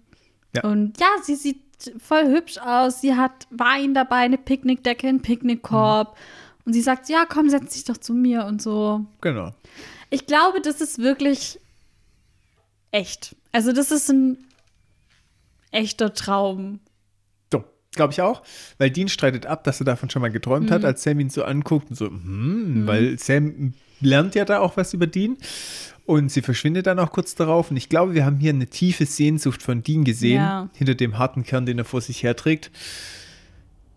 [0.56, 0.64] Ja.
[0.64, 1.58] Und ja, sie sieht
[2.00, 3.02] voll hübsch aus.
[3.02, 6.14] Sie hat Wein dabei, eine Picknickdecke, einen Picknickkorb.
[6.16, 6.22] Mhm.
[6.66, 9.06] Und sie sagt, ja, komm, setz dich doch zu mir und so.
[9.22, 9.52] Genau.
[10.10, 11.60] Ich glaube, das ist wirklich
[12.92, 13.36] echt.
[13.52, 14.38] Also, das ist ein
[15.72, 16.80] echter Traum.
[17.96, 18.44] Glaube ich auch.
[18.78, 20.74] Weil Dean streitet ab, dass er davon schon mal geträumt Mhm.
[20.74, 24.78] hat, als Sam ihn so anguckt und so, hm, weil Sam lernt ja da auch
[24.78, 25.38] was über Dean.
[26.06, 27.70] Und sie verschwindet dann auch kurz darauf.
[27.72, 30.70] Und ich glaube, wir haben hier eine tiefe Sehnsucht von Dean gesehen, Ja.
[30.74, 32.72] hinter dem harten Kern, den er vor sich herträgt.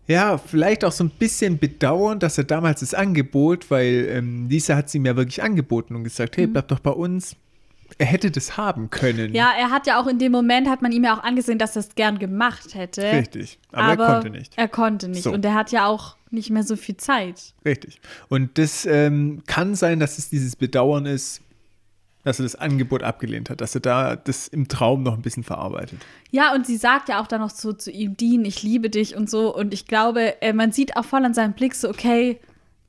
[0.09, 4.75] Ja, vielleicht auch so ein bisschen bedauern, dass er damals das Angebot, weil ähm, Lisa
[4.75, 7.37] hat es ihm ja wirklich angeboten und gesagt, hey, bleib doch bei uns.
[7.99, 9.35] Er hätte das haben können.
[9.35, 11.77] Ja, er hat ja auch in dem Moment, hat man ihm ja auch angesehen, dass
[11.77, 13.03] er es gern gemacht hätte.
[13.03, 13.59] Richtig.
[13.73, 14.53] Aber, er konnte nicht.
[14.57, 15.23] Er konnte nicht.
[15.23, 15.33] So.
[15.33, 17.55] Und er hat ja auch nicht mehr so viel Zeit.
[17.65, 18.01] Richtig.
[18.29, 21.43] Und das ähm, kann sein, dass es dieses Bedauern ist,
[22.25, 25.43] dass er das Angebot abgelehnt hat, dass er da das im Traum noch ein bisschen
[25.43, 26.01] verarbeitet.
[26.31, 29.17] Ja, und sie sagt ja auch dann noch so zu ihm, Dean, ich liebe dich
[29.17, 29.55] und so.
[29.55, 32.39] Und ich glaube, äh, man sieht auch voll an seinem Blick so, okay,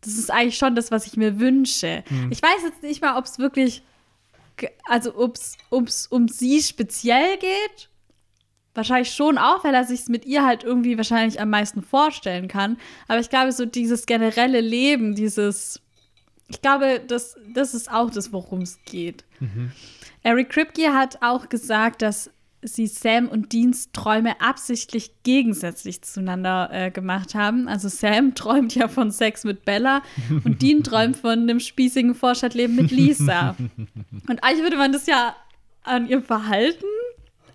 [0.02, 2.04] das ist eigentlich schon das, was ich mir wünsche.
[2.08, 2.32] Hm.
[2.32, 3.84] Ich weiß jetzt nicht mal, ob es wirklich,
[4.86, 5.38] also ob
[5.88, 7.90] es um sie speziell geht.
[8.74, 12.78] Wahrscheinlich schon auch, weil er sich mit ihr halt irgendwie wahrscheinlich am meisten vorstellen kann.
[13.08, 15.82] Aber ich glaube, so dieses generelle Leben, dieses,
[16.48, 19.26] ich glaube, das, das ist auch das, worum es geht.
[20.24, 22.32] Eric Kripke hat auch gesagt, dass
[22.64, 27.68] sie Sam und Deans Träume absichtlich gegensätzlich zueinander äh, gemacht haben.
[27.68, 30.04] Also Sam träumt ja von Sex mit Bella
[30.44, 33.56] und Dean träumt von einem spießigen Vorstadtleben mit Lisa.
[34.28, 35.36] Und eigentlich würde man das ja
[35.84, 36.86] an ihrem Verhalten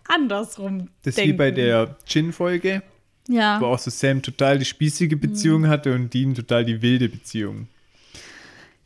[0.08, 1.32] andersrum Das ist denken.
[1.32, 2.82] wie bei der Chin-Folge,
[3.28, 3.60] ja.
[3.60, 5.68] wo auch so Sam total die spießige Beziehung Mhm.
[5.68, 7.68] hatte und Dean total die wilde Beziehung.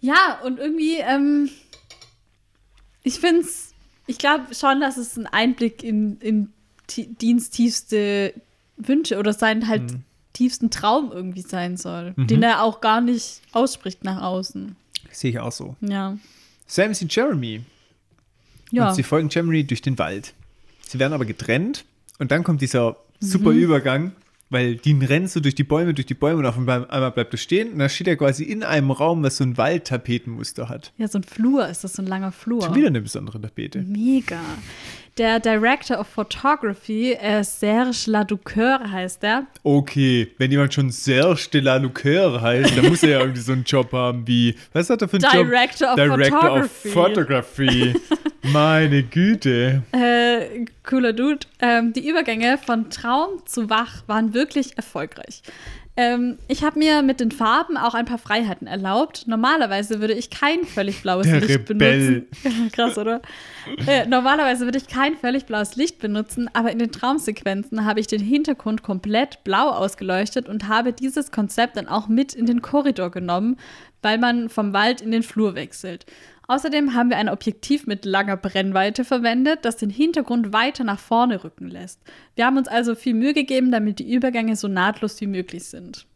[0.01, 1.51] Ja, und irgendwie, ähm,
[3.02, 3.69] ich finde es,
[4.10, 6.52] ich glaube schon, dass es ein Einblick in, in
[7.20, 8.34] Deans tiefste
[8.76, 10.02] Wünsche oder seinen halt Mhm.
[10.32, 14.74] tiefsten Traum irgendwie sein soll, den er auch gar nicht ausspricht nach außen.
[15.12, 15.76] Sehe ich auch so.
[15.80, 16.16] Ja.
[16.66, 17.62] Sam sieht Jeremy
[18.70, 18.88] Ja.
[18.88, 20.34] und sie folgen Jeremy durch den Wald.
[20.86, 21.84] Sie werden aber getrennt
[22.18, 23.58] und dann kommt dieser super Mhm.
[23.58, 24.12] Übergang,
[24.51, 27.32] weil Dean rennt so durch die Bäume, durch die Bäume und auf einmal einmal bleibt
[27.32, 30.93] er stehen und dann steht er quasi in einem Raum, was so ein Waldtapetenmuster hat.
[30.98, 32.62] ja, so ein Flur ist das, so ein langer Flur.
[32.62, 33.81] Schon wieder eine besondere Tapete.
[33.82, 34.40] Mega.
[35.18, 39.46] Der Director of Photography, äh, Serge Laducoeur heißt er.
[39.62, 43.52] Okay, wenn jemand schon Serge de la Lucoeur heißt, dann muss er ja irgendwie so
[43.52, 45.98] einen Job haben wie, was hat er für einen Director Job?
[45.98, 46.88] of Director of Photography.
[46.90, 47.94] Photography.
[48.42, 49.82] Meine Güte.
[49.92, 51.46] Äh, cooler Dude.
[51.60, 55.42] Ähm, die Übergänge von Traum zu Wach waren wirklich erfolgreich.
[55.96, 59.26] Ähm, ich habe mir mit den Farben auch ein paar Freiheiten erlaubt.
[59.26, 62.26] Normalerweise würde ich kein völlig blaues Der Licht Rebell.
[62.42, 62.70] benutzen.
[62.72, 63.20] Krass, oder?
[63.86, 68.06] Äh, normalerweise würde ich kein völlig blaues Licht benutzen, aber in den Traumsequenzen habe ich
[68.06, 73.10] den Hintergrund komplett blau ausgeleuchtet und habe dieses Konzept dann auch mit in den Korridor
[73.10, 73.56] genommen,
[74.00, 76.06] weil man vom Wald in den Flur wechselt.
[76.51, 81.44] Außerdem haben wir ein Objektiv mit langer Brennweite verwendet, das den Hintergrund weiter nach vorne
[81.44, 82.01] rücken lässt.
[82.35, 86.06] Wir haben uns also viel Mühe gegeben, damit die Übergänge so nahtlos wie möglich sind.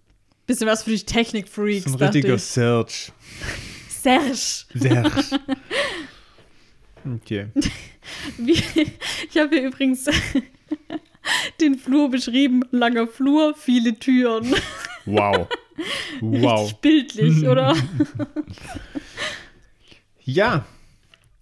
[0.49, 1.87] Bisschen was für die Technik-Freaks.
[1.87, 2.43] Ein richtiger ich.
[2.43, 3.13] Search.
[3.89, 4.35] Serge.
[4.75, 5.11] Serge.
[7.15, 7.47] Okay.
[8.37, 8.61] Wie,
[9.31, 10.07] ich habe hier übrigens
[11.61, 12.63] den Flur beschrieben.
[12.73, 14.53] Langer Flur, viele Türen.
[15.05, 15.47] Wow.
[16.21, 16.61] Wow.
[16.61, 17.75] Richtig bildlich, oder?
[20.25, 20.65] Ja.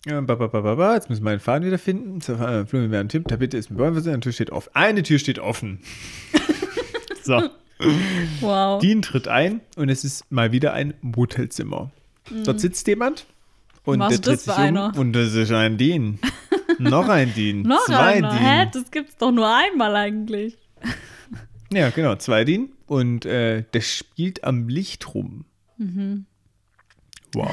[0.04, 2.20] Jetzt müssen wir einen Faden wiederfinden.
[2.20, 3.28] Zur äh, Flur mit einem Tipp.
[3.28, 4.14] Da bitte ist mit Bäumen versehen.
[4.14, 4.70] Eine Tür steht offen.
[4.74, 5.80] Eine Tür steht offen.
[7.22, 7.42] so.
[8.40, 8.80] Wow.
[8.80, 11.90] Dean tritt ein und es ist mal wieder ein Motelzimmer.
[12.44, 13.26] Dort sitzt jemand
[13.84, 14.92] und Was der das sich um einer?
[14.96, 16.18] und das ist ein Dean.
[16.78, 17.62] Noch ein Dean.
[17.66, 18.30] Noch zwei einer.
[18.30, 18.40] Dean.
[18.40, 18.70] Hä?
[18.72, 20.56] Das gibt's doch nur einmal eigentlich.
[21.72, 22.68] Ja, genau, zwei Dean.
[22.84, 25.46] Und äh, der spielt am Licht rum.
[25.78, 26.26] Mhm.
[27.32, 27.48] Wow.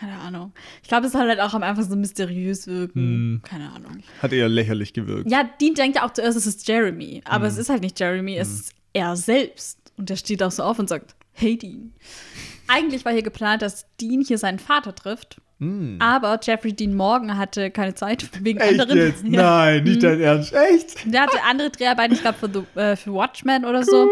[0.00, 0.52] Keine Ahnung.
[0.82, 3.00] Ich glaube, es soll halt auch am Anfang so mysteriös wirken.
[3.00, 3.40] Hm.
[3.44, 4.02] Keine Ahnung.
[4.22, 5.30] Hat eher lächerlich gewirkt.
[5.30, 7.20] Ja, Dean denkt ja auch zuerst, es ist Jeremy.
[7.26, 7.52] Aber Hm.
[7.52, 9.78] es ist halt nicht Jeremy, es ist er selbst.
[9.98, 11.92] Und der steht auch so auf und sagt, hey Dean.
[12.66, 15.40] Eigentlich war hier geplant, dass Dean hier seinen Vater trifft.
[15.98, 18.58] Aber Jeffrey Dean Morgan hatte keine Zeit wegen.
[18.60, 18.96] Echt anderen.
[18.98, 19.22] jetzt?
[19.28, 19.42] Ja.
[19.42, 20.54] Nein, nicht dein Ernst.
[20.54, 21.12] Echt?
[21.12, 24.08] Der hatte andere Dreharbeiten, ich glaube, für, The- äh, für Watchmen oder so.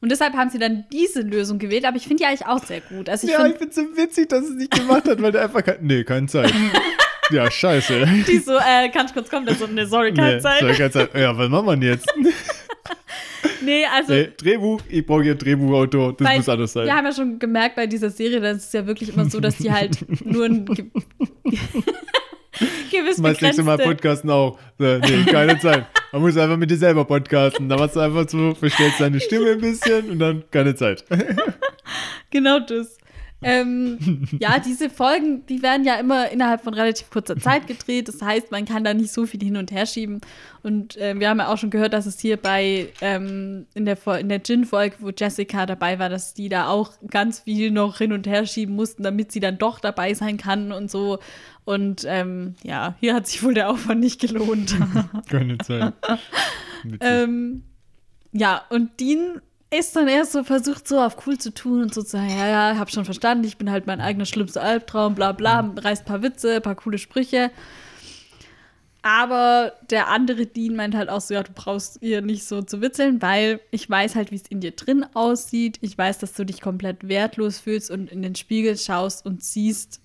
[0.00, 1.84] Und deshalb haben sie dann diese Lösung gewählt.
[1.84, 3.08] Aber ich finde die eigentlich auch sehr gut.
[3.08, 5.42] Also ich ja, ich finde finde so witzig, dass es nicht gemacht hat, weil der
[5.44, 5.78] einfach kein.
[5.80, 6.52] Nee, keine Zeit.
[7.30, 8.06] ja, scheiße.
[8.28, 9.46] die so, äh, kann ich kurz kommen?
[9.46, 10.60] Der so, ne, sorry, keine Nee, Zeit.
[10.60, 11.14] sorry, keine Zeit.
[11.14, 12.06] Ja, was machen wir denn jetzt?
[13.62, 16.86] Nee, also Nee, Drehbuch, ich brauche hier ein Drehbuchautor, das Weil muss anders sein.
[16.86, 19.56] Wir haben ja schon gemerkt bei dieser Serie, dass es ja wirklich immer so, dass
[19.56, 20.64] die halt nur ein
[22.90, 24.58] gewiss das nächste Mal podcasten auch.
[24.78, 25.86] So, nee, keine Zeit.
[26.12, 27.68] Man muss einfach mit dir selber podcasten.
[27.68, 31.04] Da machst du einfach so, verstellst deine Stimme ein bisschen und dann keine Zeit.
[32.30, 32.96] genau das.
[33.42, 38.08] Ähm, ja, diese Folgen, die werden ja immer innerhalb von relativ kurzer Zeit gedreht.
[38.08, 40.20] Das heißt, man kann da nicht so viel hin und her schieben.
[40.62, 43.98] Und äh, wir haben ja auch schon gehört, dass es hier bei ähm, in der,
[44.18, 48.12] in der Gin-Folge, wo Jessica dabei war, dass die da auch ganz viel noch hin
[48.12, 51.18] und her schieben mussten, damit sie dann doch dabei sein kann und so.
[51.66, 54.76] Und ähm, ja, hier hat sich wohl der Aufwand nicht gelohnt.
[55.28, 55.92] Keine Zeit.
[57.00, 57.64] Ähm,
[58.30, 59.40] ja, und Dean
[59.76, 62.46] ist dann erst so versucht, so auf cool zu tun und so zu sagen, ja,
[62.48, 66.06] ja, hab schon verstanden, ich bin halt mein eigener schlimmster Albtraum, bla bla, reißt ein
[66.06, 67.50] paar Witze, ein paar coole Sprüche.
[69.02, 72.80] Aber der andere Dean meint halt auch so, ja, du brauchst ihr nicht so zu
[72.80, 75.78] witzeln, weil ich weiß halt, wie es in dir drin aussieht.
[75.80, 80.00] Ich weiß, dass du dich komplett wertlos fühlst und in den Spiegel schaust und siehst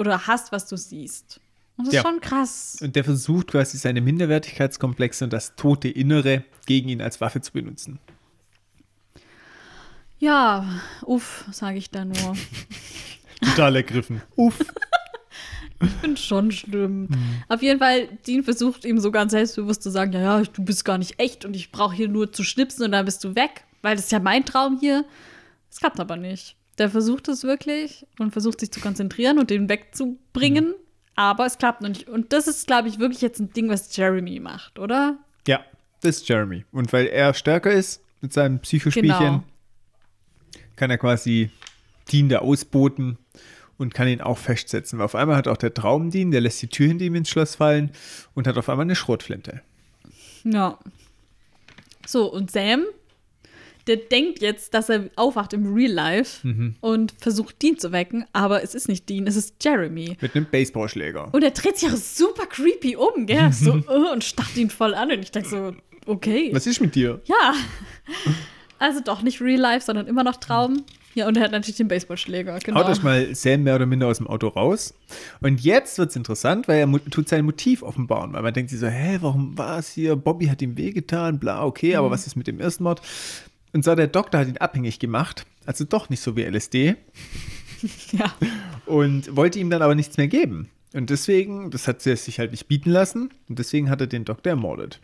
[0.00, 1.40] oder hast, was du siehst.
[1.76, 2.00] Und das Ja.
[2.00, 2.78] ist schon krass.
[2.82, 7.52] Und der versucht quasi seine Minderwertigkeitskomplexe und das tote Innere gegen ihn als Waffe zu
[7.52, 7.98] benutzen.
[10.18, 10.66] Ja,
[11.06, 12.36] uff, sage ich da nur.
[13.42, 14.20] Total ergriffen.
[14.36, 14.58] Uff.
[15.82, 17.08] Ich finde schon schlimm.
[17.48, 20.84] Auf jeden Fall, Dean versucht ihm so ganz selbstbewusst zu sagen, ja, ja, du bist
[20.84, 23.64] gar nicht echt und ich brauche hier nur zu schnipsen und dann bist du weg,
[23.80, 25.06] weil das ist ja mein Traum hier.
[25.70, 26.54] Es klappt aber nicht.
[26.80, 30.74] Der versucht es wirklich und versucht sich zu konzentrieren und den wegzubringen,
[31.14, 32.08] aber es klappt noch nicht.
[32.08, 35.18] Und das ist, glaube ich, wirklich jetzt ein Ding, was Jeremy macht, oder?
[35.46, 35.62] Ja,
[36.00, 36.64] das ist Jeremy.
[36.72, 39.44] Und weil er stärker ist mit seinem Psychospielchen, Genau.
[40.76, 41.50] kann er quasi
[42.10, 43.18] Dean da ausboten
[43.76, 44.98] und kann ihn auch festsetzen.
[44.98, 47.28] Weil auf einmal hat auch der Traum Dean, der lässt die Tür hinter ihm ins
[47.28, 47.90] Schloss fallen
[48.34, 49.60] und hat auf einmal eine Schrotflinte.
[50.44, 50.78] Ja.
[52.06, 52.84] So, und Sam,
[53.86, 56.46] der denkt jetzt, dass er aufwacht im Real Life
[56.80, 60.16] und versucht, Dean zu wecken, aber es ist nicht Dean, es ist Jeremy.
[60.20, 61.28] Mit einem Baseballschläger.
[61.32, 63.50] Und er dreht sich auch super creepy um, gell?
[63.52, 65.10] So, äh, und starrt ihn voll an.
[65.10, 65.72] Und ich denke so,
[66.06, 66.50] okay.
[66.52, 67.20] Was ist mit dir?
[67.24, 67.54] Ja.
[68.78, 70.84] Also doch nicht Real Life, sondern immer noch Traum.
[71.14, 72.78] Ja, und er hat natürlich den Baseballschläger, genau.
[72.80, 74.94] Haut euch mal Sam mehr oder minder aus dem Auto raus.
[75.40, 78.32] Und jetzt wird es interessant, weil er tut sein Motiv offenbaren.
[78.32, 80.14] Weil man denkt sich so, hä, warum war es hier?
[80.14, 81.96] Bobby hat ihm wehgetan, bla, okay, Mhm.
[81.96, 83.02] aber was ist mit dem Erstmord?
[83.72, 85.46] Und zwar der Doktor hat ihn abhängig gemacht.
[85.66, 86.96] Also doch nicht so wie LSD.
[88.12, 88.34] Ja.
[88.84, 90.68] Und wollte ihm dann aber nichts mehr geben.
[90.92, 93.30] Und deswegen, das hat sie sich halt nicht bieten lassen.
[93.48, 95.00] Und deswegen hat er den Doktor ermordet.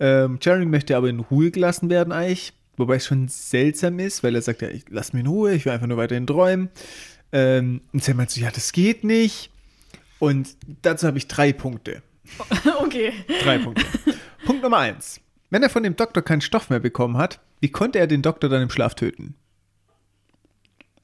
[0.00, 2.54] Ähm, Jeremy möchte aber in Ruhe gelassen werden eigentlich.
[2.76, 5.64] Wobei es schon seltsam ist, weil er sagt, ja, ich, lass mich in Ruhe, ich
[5.64, 6.70] will einfach nur weiterhin träumen.
[7.32, 9.50] Ähm, und Sam meint so, ja, das geht nicht.
[10.18, 12.02] Und dazu habe ich drei Punkte.
[12.80, 13.12] okay.
[13.42, 13.84] Drei Punkte.
[14.44, 15.20] Punkt Nummer eins.
[15.50, 18.48] Wenn er von dem Doktor keinen Stoff mehr bekommen hat, wie konnte er den Doktor
[18.48, 19.34] dann im Schlaf töten?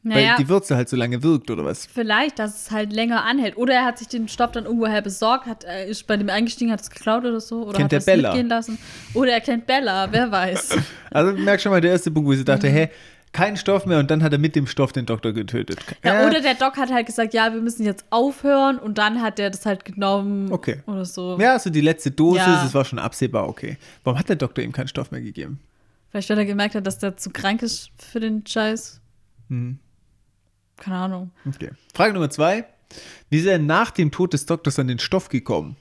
[0.05, 1.87] Naja, Weil die Würze halt so lange wirkt, oder was?
[1.87, 3.57] vielleicht, dass es halt länger anhält.
[3.57, 6.73] Oder er hat sich den Stoff dann irgendwoher besorgt, hat, äh, ist bei dem eingestiegen,
[6.73, 7.63] hat es geklaut oder so.
[7.63, 8.31] Oder Kennt hat der es Bella?
[8.31, 8.79] mitgehen lassen.
[9.15, 10.77] Oder er kennt Bella, wer weiß.
[11.13, 12.73] Also merk schon mal der erste Punkt, wo sie dachte, Mhm.
[12.75, 12.89] hä,
[13.33, 15.79] kein Stoff mehr und dann hat er mit dem Stoff den Doktor getötet.
[16.03, 19.39] Ja, oder der Doc hat halt gesagt, ja, wir müssen jetzt aufhören und dann hat
[19.39, 20.83] er das halt genommen Okay.
[20.87, 21.39] oder so.
[21.41, 22.63] Ja, also die letzte Dosis, Ja.
[22.65, 23.77] das war schon absehbar, okay.
[24.05, 25.61] Warum hat der Doktor ihm keinen Stoff mehr gegeben?
[26.13, 29.01] Vielleicht, weil er gemerkt hat, dass der zu krank ist für den Scheiß.
[29.49, 29.79] Mhm.
[30.77, 31.31] Keine Ahnung.
[31.49, 31.71] Okay.
[31.95, 32.65] Frage Nummer zwei.
[33.31, 35.77] Wie ist er nach dem Tod des Doktors an den Stoff gekommen?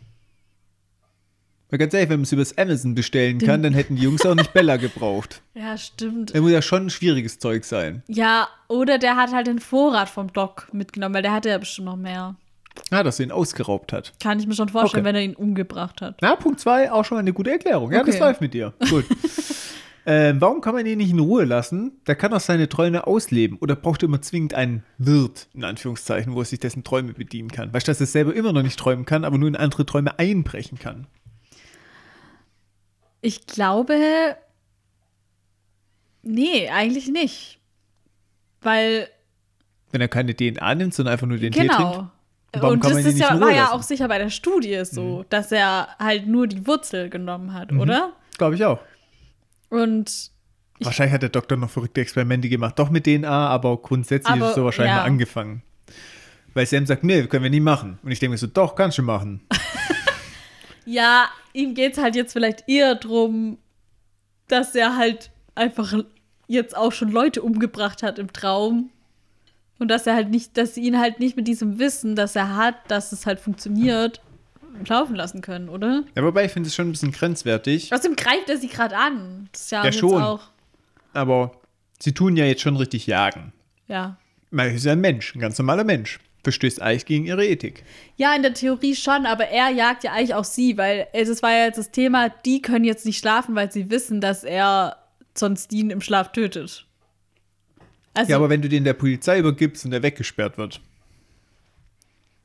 [1.69, 4.35] Weil ganz ehrlich, wenn man es übers Amazon bestellen kann, dann hätten die Jungs auch
[4.35, 5.41] nicht Bella gebraucht.
[5.53, 6.33] Ja, stimmt.
[6.33, 8.03] Er muss ja schon ein schwieriges Zeug sein.
[8.07, 11.85] Ja, oder der hat halt den Vorrat vom Doc mitgenommen, weil der hatte ja bestimmt
[11.85, 12.35] noch mehr.
[12.89, 14.13] Ah, dass er ihn ausgeraubt hat.
[14.21, 15.09] Kann ich mir schon vorstellen, Okay.
[15.09, 16.17] wenn er ihn umgebracht hat.
[16.21, 17.91] Na, Punkt zwei, auch schon eine gute Erklärung.
[17.91, 18.23] Ja, das Okay.
[18.23, 18.73] läuft mit dir.
[18.89, 19.05] Gut.
[20.05, 21.99] ähm, warum kann man ihn nicht in Ruhe lassen?
[22.07, 26.33] Der kann auch seine Träume ausleben oder braucht er immer zwingend einen Wirt, in Anführungszeichen,
[26.33, 27.73] wo er sich dessen Träume bedienen kann.
[27.73, 30.17] Weißt du, dass er selber immer noch nicht träumen kann, aber nur in andere Träume
[30.17, 31.07] einbrechen kann.
[33.21, 34.35] Ich glaube.
[36.23, 37.59] Nee, eigentlich nicht.
[38.61, 39.07] Weil,
[39.91, 41.77] Wenn er keine DNA nimmt, sondern einfach nur den Tee trinkt.
[41.77, 42.09] genau.
[42.53, 43.67] Warum Und kann das ist ja, war ja?
[43.67, 43.69] Mhm.
[43.71, 47.79] auch sicher bei der Studie so, dass er halt nur die Wurzel genommen hat, Mhm.
[47.79, 48.13] oder?
[48.37, 48.79] Glaube ich auch.
[49.71, 50.29] Und
[50.79, 54.45] Ich- Wahrscheinlich hat der Doktor noch verrückte Experimente gemacht, doch mit DNA, aber grundsätzlich Aber,
[54.45, 55.01] ist es so wahrscheinlich ja.
[55.01, 55.61] mal angefangen.
[56.53, 57.97] Weil Sam sagt, nee, können wir nicht machen.
[58.03, 59.41] Und ich denke so, doch, kannst du machen.
[60.85, 63.57] ja, ihm geht es halt jetzt vielleicht eher drum,
[64.47, 65.93] dass er halt einfach
[66.47, 68.89] jetzt auch schon Leute umgebracht hat im Traum.
[69.79, 72.55] Und dass er halt nicht, dass sie ihn halt nicht mit diesem Wissen, das er
[72.55, 74.21] hat, dass es halt funktioniert,
[74.87, 76.03] laufen lassen können, oder?
[76.15, 77.93] Ja, wobei ich finde es schon ein bisschen grenzwertig.
[77.93, 79.49] Außerdem greift er sie gerade an.
[79.51, 80.21] Das ist ja, Ja, jetzt schon.
[80.21, 80.41] auch.
[81.13, 81.51] Aber
[81.99, 83.53] sie tun ja jetzt schon richtig jagen.
[83.87, 84.17] Ja.
[84.49, 86.19] Man ist ja ein Mensch, ein ganz normaler Mensch.
[86.43, 87.83] Verstößt eigentlich gegen ihre Ethik.
[88.17, 91.51] Ja, in der Theorie schon, aber er jagt ja eigentlich auch sie, weil es war
[91.51, 94.97] ja jetzt das Thema, die können jetzt nicht schlafen, weil sie wissen, dass er
[95.37, 96.87] sonst ihn im Schlaf tötet.
[98.15, 100.81] Also, Ja, aber wenn du den der Polizei übergibst und der weggesperrt wird,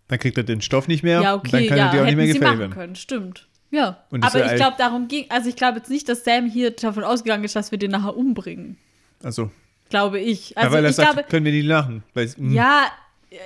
[0.09, 2.05] dann kriegt er den Stoff nicht mehr ja, okay, dann kann ja, er dir auch
[2.07, 2.73] nicht mehr machen werden.
[2.73, 3.47] können, stimmt.
[3.70, 7.03] Ja, aber ich glaube, darum ging, also ich glaube jetzt nicht, dass Sam hier davon
[7.05, 8.78] ausgegangen ist, dass wir den nachher umbringen.
[9.23, 9.51] Also,
[9.91, 10.51] Glaube ich.
[10.51, 12.03] ja, Also weil er ich sagt, glaube, können wir nicht lachen.
[12.15, 12.87] Weil, hm, ja,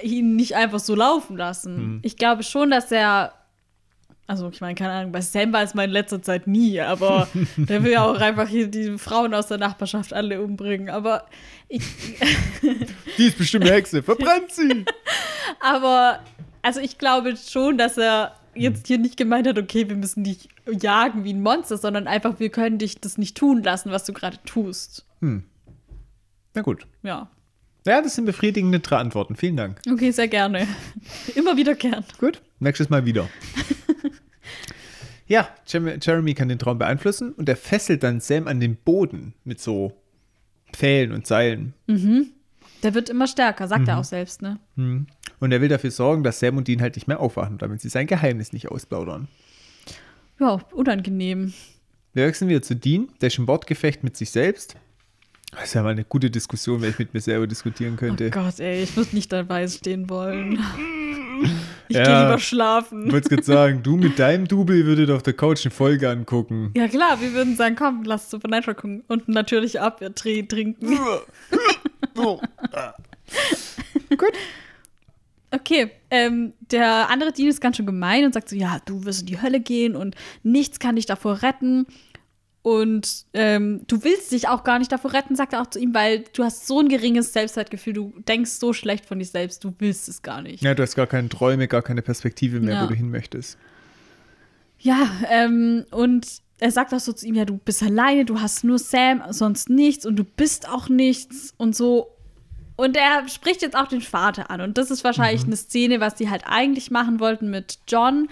[0.03, 1.77] ihn nicht einfach so laufen lassen.
[1.77, 1.99] Hm.
[2.03, 3.33] Ich glaube schon, dass er.
[4.27, 7.27] Also, ich meine, keine Ahnung, bei Sam war es mal in letzter Zeit nie, aber
[7.57, 10.89] der will ja auch einfach hier die Frauen aus der Nachbarschaft alle umbringen.
[10.89, 11.27] Aber
[11.69, 11.83] ich,
[13.19, 14.85] Die ist bestimmt eine Hexe, verbrennt sie!
[15.61, 16.21] aber,
[16.63, 20.49] also ich glaube schon, dass er jetzt hier nicht gemeint hat, okay, wir müssen dich
[20.71, 24.13] jagen wie ein Monster, sondern einfach, wir können dich das nicht tun lassen, was du
[24.13, 25.07] gerade tust.
[26.55, 26.87] Na gut.
[27.03, 27.31] Ja.
[27.87, 29.37] Ja, das sind befriedigende drei Antworten.
[29.37, 29.81] Vielen Dank.
[29.91, 30.67] Okay, sehr gerne.
[31.35, 32.05] Immer wieder gern.
[32.19, 33.29] Gut, nächstes Mal wieder.
[35.27, 39.61] ja, Jeremy, kann den Traum beeinflussen und er fesselt dann Sam an den Boden mit
[39.61, 39.93] so
[40.73, 41.73] Pfählen und Seilen.
[42.83, 43.89] Der wird immer stärker, sagt Mhm.
[43.89, 44.59] er auch selbst, ne?
[44.77, 47.89] Und er will dafür sorgen, dass Sam und Dean halt nicht mehr aufwachen, damit sie
[47.89, 49.29] sein Geheimnis nicht ausplaudern.
[50.39, 51.53] Ja, unangenehm.
[52.15, 54.77] Wir wechseln wieder zu Dean, der ist im Wortgefecht mit sich selbst.
[55.53, 58.29] Das ist ja mal eine gute Diskussion, wenn ich mit mir selber diskutieren könnte.
[58.29, 60.59] Oh Gott, ey, ich würde nicht dabei stehen wollen.
[61.89, 62.05] Ich Ja.
[62.05, 63.11] gehe lieber Ich schlafen.
[63.11, 66.71] wollte gerade sagen, du mit deinem Double würdet auf der Couch eine Folge angucken.
[66.77, 69.03] Ja klar, wir würden sagen, komm, lass Supernatural gucken.
[69.09, 70.15] Und natürlich ab, wir
[72.15, 72.41] Trinken.
[75.53, 79.21] Okay, ähm, der andere Dean ist ganz schön gemein und sagt so, ja, du wirst
[79.23, 80.15] in die Hölle gehen und
[80.45, 81.87] nichts kann dich davor retten.
[82.63, 85.95] Und ähm, du willst dich auch gar nicht davor retten, sagt er auch zu ihm,
[85.95, 89.75] weil du hast so ein geringes Selbstwertgefühl, du denkst so schlecht von dir selbst, du
[89.79, 90.63] willst es gar nicht.
[90.63, 92.83] Ja, du hast gar keine Träume, gar keine Perspektive mehr, Ja.
[92.85, 93.57] wo du hin möchtest.
[94.79, 96.27] Ja, ähm, und
[96.61, 99.71] er sagt auch so zu ihm, ja, du bist alleine, du hast nur Sam, sonst
[99.71, 102.09] nichts und du bist auch nichts und so.
[102.77, 104.63] Und er spricht jetzt auch den Vater an.
[104.63, 108.29] Und das ist wahrscheinlich eine Szene, was die halt eigentlich machen wollten mit John.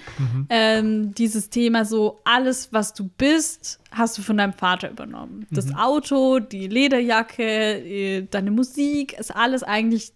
[0.49, 5.47] Ähm, dieses Thema so, alles, was du bist, hast du von deinem Vater übernommen.
[5.51, 10.13] Das Auto, die Lederjacke, äh, deine Musik, ist alles eigentlich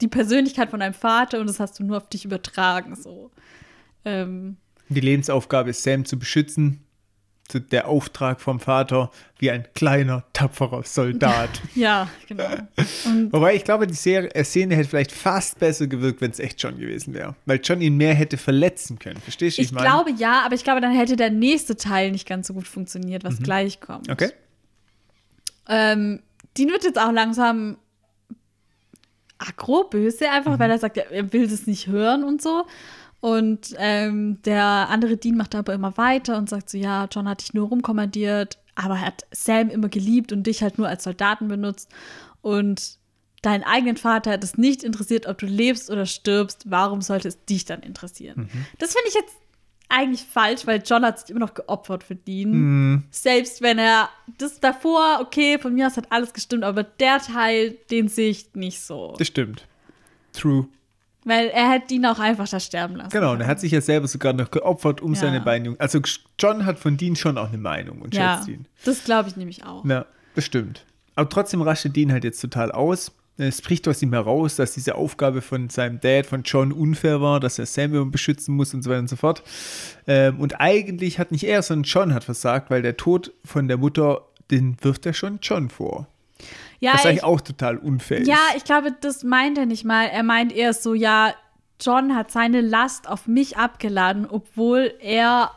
[0.00, 2.96] die Persönlichkeit von deinem Vater und das hast du nur auf dich übertragen.
[2.96, 3.30] So.
[4.06, 4.56] Ähm,
[4.88, 6.80] Die Lebensaufgabe ist, Sam zu beschützen.
[7.48, 11.48] Der Auftrag vom Vater wie ein kleiner, tapferer Soldat.
[11.74, 12.48] Ja, genau.
[13.04, 16.38] Und Wobei ich glaube, die Serie, äh, Szene hätte vielleicht fast besser gewirkt, wenn es
[16.40, 17.36] echt John gewesen wäre.
[17.44, 19.20] Weil John ihn mehr hätte verletzen können.
[19.20, 19.62] Verstehst du?
[19.62, 22.66] ich glaube ja, aber ich glaube, dann hätte der nächste Teil nicht ganz so gut
[22.66, 24.10] funktioniert, was gleich kommt.
[24.10, 24.30] Okay.
[25.68, 26.22] Ähm,
[26.56, 27.76] Dean wird jetzt auch langsam
[29.38, 32.64] aggro, böse, einfach, weil er sagt, er- er will das nicht hören und so.
[33.20, 37.40] Und ähm, der andere Dean macht aber immer weiter und sagt so, ja, John hat
[37.40, 38.58] dich nur rumkommandiert.
[38.74, 41.90] aber er hat Sam immer geliebt und dich halt nur als Soldaten benutzt.
[42.42, 42.98] Und
[43.42, 46.70] deinen eigenen Vater hat es nicht interessiert, ob du lebst oder stirbst.
[46.70, 48.42] Warum sollte es dich dann interessieren?
[48.52, 48.66] Mhm.
[48.78, 49.34] Das finde ich jetzt
[49.88, 52.50] eigentlich falsch, weil John hat sich immer noch geopfert für Dean.
[52.50, 53.04] Mhm.
[53.10, 57.76] Selbst wenn er das davor, okay, von mir aus hat alles gestimmt, aber der Teil,
[57.90, 59.14] den sehe ich nicht so.
[59.18, 59.66] Das stimmt.
[60.32, 60.68] True.
[61.28, 63.10] Weil er hätte ihn auch einfach da sterben lassen.
[63.10, 65.20] Genau, und er hat sich ja selber sogar noch geopfert um Ja.
[65.20, 65.80] seine beiden Jungs.
[65.80, 66.00] Also
[66.38, 68.66] John hat von Dean schon auch eine Meinung und Ja, schätzt ihn.
[68.84, 69.84] das glaube ich nämlich auch.
[69.84, 70.84] Ja, das stimmt.
[71.16, 73.10] Aber trotzdem rastet Dean halt jetzt total aus.
[73.38, 77.40] Es spricht aus ihm heraus, dass diese Aufgabe von seinem Dad, von John, unfair war,
[77.40, 79.42] dass er Sam immer beschützen muss und so weiter und so fort.
[80.06, 83.76] Ähm, und eigentlich hat nicht er, sondern John hat versagt, weil der Tod von der
[83.78, 86.06] Mutter, den wirft er schon John vor.
[86.80, 88.28] Ja, was ich, eigentlich auch total unfair ist.
[88.28, 90.06] ja, ich glaube, das meint er nicht mal.
[90.06, 91.32] Er meint eher so, ja,
[91.80, 95.50] John hat seine Last auf mich abgeladen, obwohl er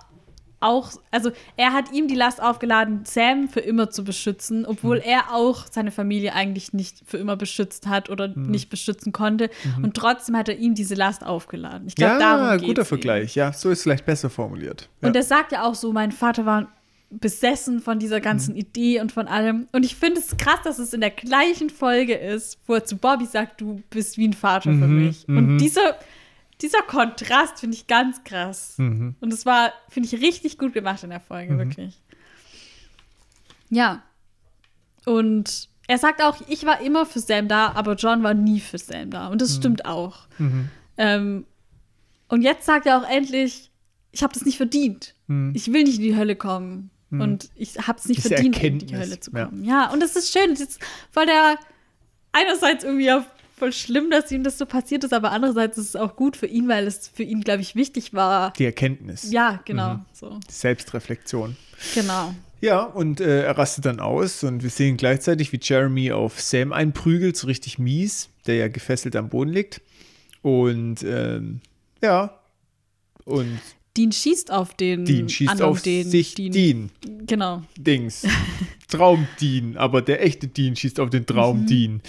[0.61, 5.05] auch, also er hat ihm die Last aufgeladen, Sam für immer zu beschützen, obwohl Hm.
[5.09, 8.51] er auch seine Familie eigentlich nicht für immer beschützt hat oder Hm.
[8.51, 9.49] nicht beschützen konnte.
[9.81, 11.87] Und trotzdem hat er ihm diese Last aufgeladen.
[11.87, 12.19] Ich glaube, Mhm.
[12.19, 12.83] ja, darum guter.
[12.83, 13.35] Vergleich.
[13.35, 14.89] Ja, so ist vielleicht besser formuliert.
[15.01, 15.07] Ja.
[15.07, 16.67] Und er sagt ja auch so, mein Vater war
[17.11, 18.59] besessen von dieser ganzen Mhm.
[18.59, 19.67] Idee und von allem.
[19.71, 22.97] Und ich finde es krass, dass es in der gleichen Folge ist, wo er zu
[22.97, 25.27] Bobby sagt, du bist wie ein Vater für Mhm, mich.
[25.27, 25.95] Und dieser,
[26.61, 28.75] dieser Kontrast finde ich ganz krass.
[28.77, 29.15] Mhm.
[29.21, 31.95] Und es war, finde ich, richtig gut gemacht in der Folge, wirklich.
[33.69, 34.03] Ja.
[35.05, 38.77] Und er sagt auch, ich war immer für Sam da, aber John war nie für
[38.77, 39.25] Sam da.
[39.25, 39.31] Mhm.
[39.31, 40.27] Und das stimmt auch.
[40.97, 41.45] Ähm,
[42.27, 43.71] und jetzt sagt er auch endlich,
[44.11, 45.15] ich habe das nicht verdient.
[45.53, 46.89] Ich will nicht in die Hölle kommen.
[47.11, 49.45] Und ich habe es nicht Diese verdient, in die Erkenntnis, Hölle zu ja.
[49.45, 49.63] kommen.
[49.65, 50.51] Ja, und das ist schön.
[50.51, 50.79] Das ist
[51.11, 51.57] voll der,
[52.31, 53.23] einerseits irgendwie auch
[53.57, 56.45] voll schlimm, dass ihm das so passiert ist, aber andererseits ist es auch gut für
[56.45, 58.53] ihn, weil es für ihn, glaube ich, wichtig war.
[58.53, 59.95] Die Erkenntnis, Ja, genau.
[59.95, 60.05] Mhm.
[60.13, 61.57] So, die Selbstreflexion.
[61.93, 62.33] genau.
[62.61, 66.73] Ja, und äh, er rastet dann aus und wir sehen gleichzeitig, wie Jeremy auf Sam
[66.73, 69.81] einprügelt, so richtig mies, der ja gefesselt am Boden liegt.
[70.41, 71.61] Und ähm,
[72.01, 72.37] ja,
[73.25, 73.59] und
[73.99, 76.51] Dean schießt auf den Dean schießt auf den, sich Dean.
[76.53, 76.89] Dean.
[77.27, 77.63] Genau.
[77.77, 78.25] Dings.
[78.87, 81.25] Traum Dean, aber der echte Dean schießt auf den Mhm.
[81.25, 82.01] Traum Dean.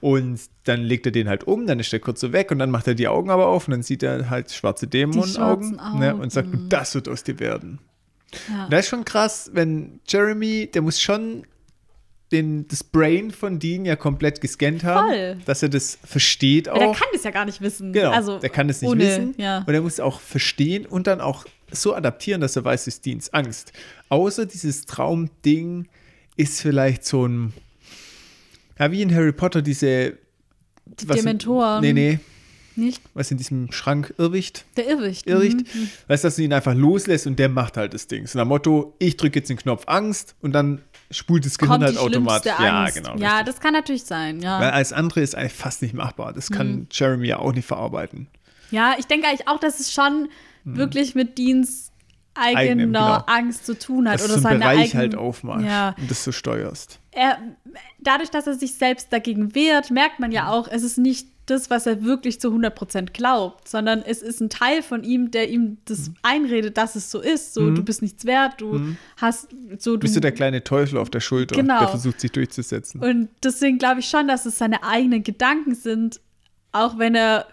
[0.00, 2.70] Und dann legt er den halt um, dann ist er kurz so weg und dann
[2.70, 6.32] macht er die Augen aber auf und dann sieht er halt schwarze Dämonenaugen ne, und
[6.32, 7.78] sagt, das wird aus dir werden.
[8.48, 8.66] Ja.
[8.70, 11.46] Das ist schon krass, wenn Jeremy, der muss schon
[12.34, 15.36] den, das Brain von Dean ja komplett gescannt haben, Voll.
[15.46, 16.78] dass er das versteht auch.
[16.80, 17.92] Ja, der kann das ja gar nicht wissen.
[17.92, 19.34] Genau, also, der kann das nicht ohne, wissen.
[19.38, 19.64] Ja.
[19.66, 23.06] Und er muss auch verstehen und dann auch so adaptieren, dass er weiß, es ist
[23.06, 23.72] Deans Angst.
[24.08, 25.86] Außer dieses Traumding
[26.36, 27.52] ist vielleicht so ein,
[28.78, 30.18] ja, wie in Harry Potter diese
[30.86, 31.80] Die was- Dementoren.
[31.80, 32.18] Nee, nee,
[32.76, 34.64] Nicht was in diesem Schrank Irrwicht.
[34.76, 35.26] der Irrwicht.
[35.26, 35.58] Irrwicht.
[35.74, 35.88] Mhm.
[36.08, 38.26] Weißt du, dass du ihn einfach loslässt und der macht halt das Ding.
[38.26, 40.82] So nach Motto, ich drücke jetzt den Knopf Angst und dann
[41.14, 42.52] spult das Gehirn halt automatisch.
[42.58, 43.16] Ja, genau.
[43.16, 43.46] Ja, richtig.
[43.54, 44.60] das kann natürlich sein, ja.
[44.60, 46.32] Weil alles andere ist eigentlich fast nicht machbar.
[46.32, 46.86] Das kann Mhm.
[46.90, 48.26] Jeremy ja auch nicht verarbeiten.
[48.70, 50.28] Ja, ich denke eigentlich auch, dass es schon
[50.64, 51.92] wirklich mit Deans
[52.34, 53.22] eigener Eigenem, genau.
[53.26, 54.16] Angst zu tun hat.
[54.16, 55.94] Dass oder du seine Bereich eigenen, halt aufmachst Ja.
[55.98, 56.98] und das so steuerst.
[57.12, 57.38] Er,
[58.00, 60.34] dadurch, dass er sich selbst dagegen wehrt, merkt man Mhm.
[60.36, 64.40] ja auch, es ist nicht das, was er wirklich zu 100% glaubt, sondern es ist
[64.40, 66.14] ein Teil von ihm, der ihm das Mhm.
[66.22, 67.52] einredet, dass es so ist.
[67.52, 69.48] So, du bist nichts wert, du hast
[69.78, 71.80] so, du Bist du der kleine Teufel auf der Schulter, Genau.
[71.80, 73.02] der versucht, sich durchzusetzen.
[73.02, 76.18] Und deswegen glaube ich schon, dass es seine eigenen Gedanken sind,
[76.72, 77.46] auch wenn er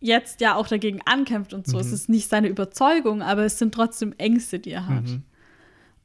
[0.00, 1.78] jetzt ja auch dagegen ankämpft und so.
[1.78, 5.04] Es ist nicht seine Überzeugung, aber es sind trotzdem Ängste, die er hat.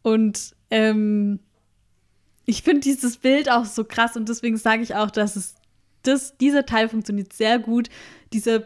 [0.02, 1.40] Und ähm,
[2.46, 5.56] ich finde dieses Bild auch so krass und deswegen sage ich auch, dass es
[6.04, 7.90] das, dieser Teil funktioniert sehr gut.
[8.34, 8.64] Dieser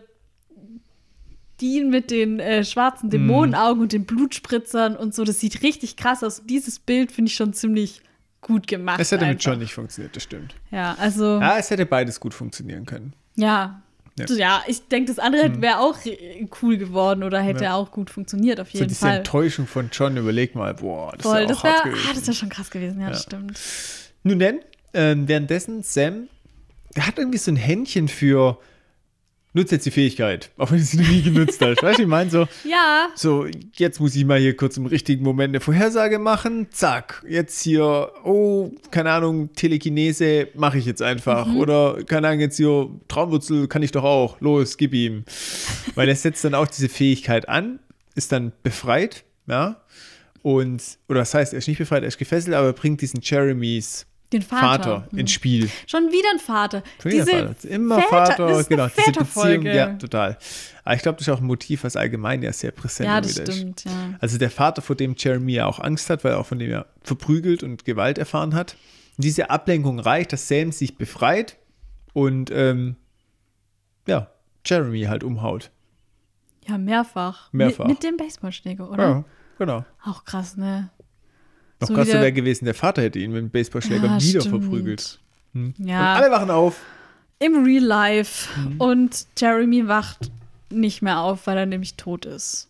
[1.61, 6.23] Dean mit den äh, schwarzen Dämonenaugen und den Blutspritzern und so, das sieht richtig krass
[6.23, 6.43] aus.
[6.45, 8.01] Dieses Bild finde ich schon ziemlich
[8.41, 8.99] gut gemacht.
[8.99, 9.51] Es hätte mit einfach.
[9.51, 10.55] John nicht funktioniert, das stimmt.
[10.71, 11.39] Ja, also.
[11.39, 13.13] Ja, es hätte beides gut funktionieren können.
[13.35, 13.81] Ja,
[14.17, 14.27] Ja.
[14.27, 17.75] So, ja ich denke, das andere wäre auch äh, cool geworden oder hätte Ja.
[17.75, 19.17] auch gut funktioniert, auf So jeden diese Fall.
[19.17, 21.89] Enttäuschung von John, überleg mal, boah, das Voll, ist ja das auch wäre hart ah,
[21.89, 22.15] gewesen.
[22.15, 23.59] das wär schon krass gewesen, ja, das stimmt.
[24.23, 24.59] Nun denn,
[24.93, 26.29] ähm, währenddessen Sam,
[26.95, 28.57] der hat irgendwie so ein Händchen für
[29.55, 31.81] nutzt jetzt die Fähigkeit, auch wenn du sie nie genutzt hast.
[31.81, 35.23] Weißt du, ich meine so, Ja, so, jetzt muss ich mal hier kurz im richtigen
[35.23, 36.67] Moment eine Vorhersage machen.
[36.71, 41.47] Zack, jetzt hier, oh, keine Ahnung, Telekinese mache ich jetzt einfach.
[41.47, 41.57] Mhm.
[41.57, 44.39] Oder, keine Ahnung, jetzt hier, Traumwurzel kann ich doch auch.
[44.41, 45.23] Los, gib ihm.
[45.95, 47.79] Weil er setzt dann auch diese Fähigkeit an,
[48.15, 49.81] ist dann befreit, ja.
[50.41, 53.21] Und, oder das heißt, er ist nicht befreit, er ist gefesselt, aber er bringt diesen
[53.23, 54.83] Jeremys Den Vater.
[55.03, 55.69] Vater ins Spiel.
[55.87, 56.83] Schon wieder ein Vater.
[57.01, 57.69] Schon wieder Diese Vater.
[57.69, 58.87] Immer Väter, Vater, das ist genau.
[58.87, 60.37] Diese Beziehung, ja, total.
[60.83, 63.35] Aber ich glaube, das ist auch ein Motiv, was allgemein ja sehr präsent Ja, das
[63.35, 63.55] wieder ist.
[63.57, 63.91] stimmt, ja.
[64.19, 66.71] Also der Vater, vor dem Jeremy ja auch Angst hat, weil er auch von dem
[66.71, 68.75] er verprügelt und Gewalt erfahren hat.
[69.17, 71.57] Und diese Ablenkung reicht, dass Sam sich befreit
[72.13, 72.95] und ähm,
[74.07, 74.27] ja,
[74.65, 75.71] Jeremy halt umhaut.
[76.67, 77.53] Ja, mehrfach.
[77.53, 77.85] Mehrfach.
[77.85, 79.03] Mit, mit dem Baseballschläger, oder?
[79.03, 79.23] Ja,
[79.59, 79.85] genau.
[80.03, 80.89] Auch krass, ne?
[81.89, 84.63] Noch So krasser wäre gewesen, der Vater hätte ihn mit dem Baseballschläger Ja, wieder stimmt.
[84.63, 85.19] verprügelt.
[85.53, 85.73] Hm.
[85.77, 86.15] Ja.
[86.17, 86.81] Und alle wachen auf.
[87.39, 88.49] Im Real Life.
[88.59, 88.81] Mhm.
[88.81, 90.31] Und Jeremy wacht
[90.69, 92.69] nicht mehr auf, weil er nämlich tot ist.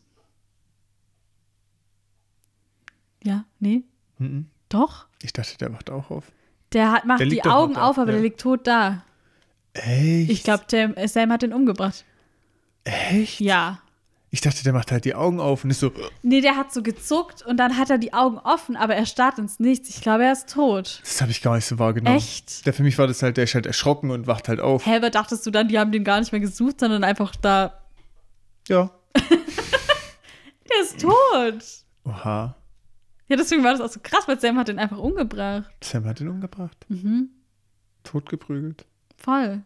[3.23, 3.83] Ja, nee?
[4.19, 4.47] Mhm.
[4.69, 5.07] Doch?
[5.21, 6.25] Ich dachte, der wacht auch auf.
[6.73, 8.13] Der hat, macht Der die Augen auf, aber ja.
[8.13, 9.03] der liegt tot da.
[9.73, 10.29] Echt?
[10.29, 10.63] Ich glaube,
[11.07, 12.05] Sam hat den umgebracht.
[12.83, 13.39] Echt?
[13.39, 13.79] Ja.
[14.35, 16.83] Ich dachte, der macht halt die Augen auf und ist so, Nee, der hat so
[16.83, 19.87] gezuckt und dann hat er die Augen offen, aber er starrt ins Nichts.
[19.87, 20.99] Ich glaube, er ist tot.
[21.05, 22.17] das habe ich gar nicht so wahrgenommen.
[22.17, 22.65] Echt?
[22.65, 24.85] Der für mich war das halt, der ist halt erschrocken und wacht halt auf.
[24.85, 27.81] Hä, was dachtest du dann, die haben den gar nicht mehr gesucht, sondern einfach da.
[28.67, 28.89] Ja.
[29.15, 31.63] Der ist tot.
[32.03, 32.57] Oha.
[33.29, 35.71] Ja, deswegen war das auch so krass, weil Sam hat den einfach umgebracht.
[35.81, 36.75] Sam hat ihn umgebracht.
[36.89, 37.29] Mhm.
[38.03, 38.85] Totgeprügelt.
[39.15, 39.63] Voll.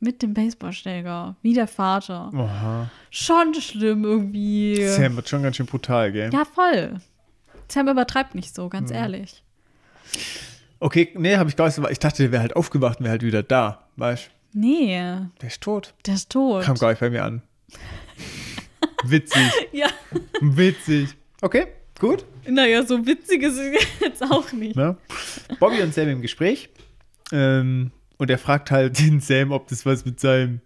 [0.00, 1.36] Mit dem Baseballschläger.
[1.42, 2.30] Wie der Vater.
[2.32, 2.90] Oha.
[3.10, 4.86] Schon schlimm irgendwie.
[4.86, 6.30] Sam wird schon ganz schön brutal, gell?
[6.32, 7.00] Ja, voll.
[7.68, 9.42] Sam übertreibt nicht so, ganz ehrlich.
[10.80, 11.88] Okay, nee, habe ich gar nicht so.
[11.88, 13.88] Ich dachte, der wäre halt aufgewacht und wäre halt wieder da.
[13.96, 14.96] Weißt Nee,
[15.42, 15.94] Der ist tot.
[16.06, 16.62] der ist tot.
[16.62, 17.42] Kam gar nicht bei mir an.
[19.04, 19.42] Witzig.
[19.72, 19.88] Ja,
[20.40, 21.10] Witzig.
[21.42, 21.66] Okay,
[22.00, 22.24] gut.
[22.48, 24.76] naja, so witzig ist es jetzt auch nicht.
[24.76, 24.96] Ne?
[25.60, 26.68] Bobby und Sam im Gespräch.
[27.32, 30.60] Ähm, und er fragt halt den Sam, ob das was mit seinem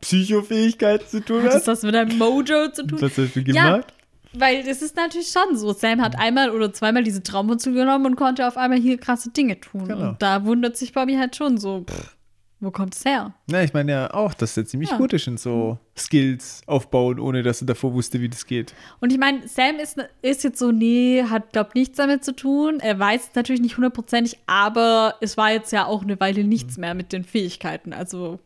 [0.00, 1.66] Psychofähigkeiten zu tun Hat das hat.
[1.68, 3.00] was mit deinem Mojo zu tun?
[3.00, 3.92] Was hast du Ja, gemacht?
[4.32, 5.72] weil das ist natürlich schon so.
[5.72, 9.60] Sam hat einmal oder zweimal diese Traumwurzel genommen und konnte auf einmal hier krasse Dinge
[9.60, 9.88] tun.
[9.88, 10.10] Genau.
[10.10, 12.16] Und da wundert sich Bobby halt schon so, pff,
[12.60, 13.34] wo kommt es her?
[13.46, 14.96] Na, ich meine ja auch, dass er ziemlich Ja.
[14.98, 18.74] gut ist in so Skills aufbauen, ohne dass er davor wusste, wie das geht.
[19.00, 22.80] Und ich meine, Sam ist, ist jetzt so, nee, hat, glaubt nichts damit zu tun.
[22.80, 26.76] Er weiß es natürlich nicht hundertprozentig, aber es war jetzt ja auch eine Weile nichts
[26.76, 26.80] Mhm.
[26.80, 27.92] mehr mit den Fähigkeiten.
[27.92, 28.38] Also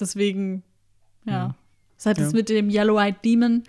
[0.00, 0.62] deswegen,
[1.24, 1.54] ja.
[1.96, 2.26] Seit Ja.
[2.26, 3.62] es mit dem Yellow-Eyed Demon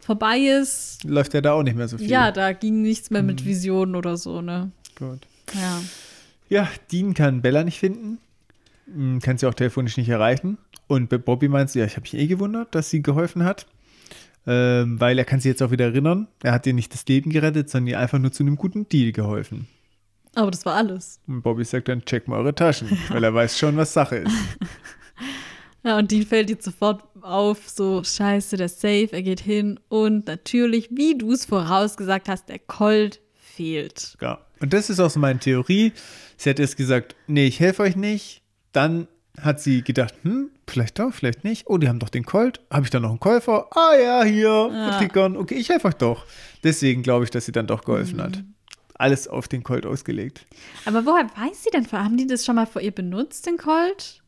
[0.00, 2.10] vorbei ist, Läuft ja da auch nicht mehr so viel.
[2.10, 3.26] ja, da ging nichts mehr Mhm.
[3.28, 4.72] mit Visionen oder so, ne?
[4.98, 5.20] Gut.
[5.54, 5.80] Ja.
[6.48, 8.18] Ja, Dean kann Bella nicht finden.
[8.92, 10.58] Hm, Kann sie auch telefonisch nicht erreichen.
[10.86, 13.66] Und bei Bobby meinst du, ja, ich habe mich eh gewundert, dass sie geholfen hat.
[14.46, 17.30] Ähm, weil er kann sich jetzt auch wieder erinnern, er hat ihr nicht das Leben
[17.30, 19.68] gerettet, sondern ihr einfach nur zu einem guten Deal geholfen.
[20.34, 21.20] Aber das war alles.
[21.26, 24.32] Und Bobby sagt dann, check mal eure Taschen, weil er weiß schon, was Sache ist.
[25.84, 30.26] Ja, und Dean fällt jetzt sofort auf, so scheiße, der Safe, er geht hin und
[30.26, 34.16] natürlich, wie du es vorausgesagt hast, der Colt fehlt.
[34.20, 34.40] Ja.
[34.60, 35.92] Und das ist auch so meine Theorie.
[36.36, 38.42] Sie hat erst gesagt, nee, ich helfe euch nicht.
[38.72, 39.08] Dann
[39.40, 41.66] hat sie gedacht, hm, vielleicht doch, vielleicht nicht.
[41.68, 42.60] Oh, die haben doch den Colt.
[42.72, 43.68] Habe ich da noch einen Käufer?
[43.76, 45.26] Ah ja, hier, Ja.
[45.36, 46.26] Okay, ich helfe euch doch.
[46.64, 48.22] Deswegen glaube ich, dass sie dann doch geholfen Mhm.
[48.22, 48.44] hat.
[48.94, 50.44] Alles auf den Colt ausgelegt.
[50.84, 51.86] Aber woher weiß sie denn?
[51.92, 54.22] Haben die das schon mal vor ihr benutzt, den Colt?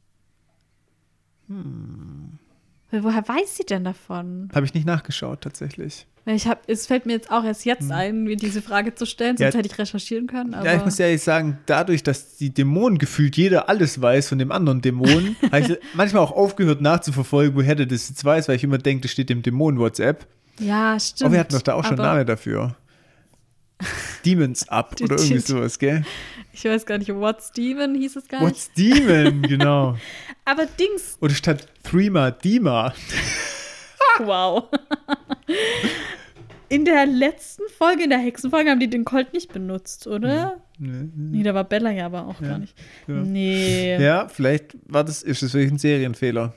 [1.48, 4.48] Weil woher weiß sie denn davon?
[4.54, 6.06] Habe ich nicht nachgeschaut, tatsächlich.
[6.34, 9.36] Ich habe, es fällt mir jetzt auch erst jetzt ein, mir diese Frage zu stellen,
[9.38, 9.46] Ja.
[9.50, 10.52] sonst hätte ich recherchieren können.
[10.52, 14.52] Ja, ich muss ehrlich sagen, dadurch, dass die Dämonen gefühlt jeder alles weiß von dem
[14.52, 18.64] anderen Dämonen, habe ich manchmal auch aufgehört nachzuverfolgen, woher der das jetzt weiß, weil ich
[18.64, 20.26] immer denke, das steht im Dämonen-WhatsApp.
[20.58, 21.22] ja, stimmt.
[21.26, 22.76] Aber wir hatten doch da auch schon aber Name dafür.
[24.26, 26.04] Demons Up oder irgendwie sowas, gell?
[26.52, 28.50] Ich weiß gar nicht, What's Demon hieß es gar nicht.
[28.50, 29.96] What's Demon, genau.
[30.44, 32.92] Aber Dings, Oder statt Threema, Dima.
[34.22, 34.64] wow.
[36.70, 40.62] In der letzten Folge, in der Hexenfolge, haben die den Colt nicht benutzt, oder?
[40.78, 42.78] Nee, da war Bella ja aber auch gar nicht.
[43.08, 43.14] ja.
[43.14, 43.92] Nee.
[43.94, 44.00] Ja.
[44.00, 46.54] Ja, vielleicht war das, ist das wirklich ein Serienfehler.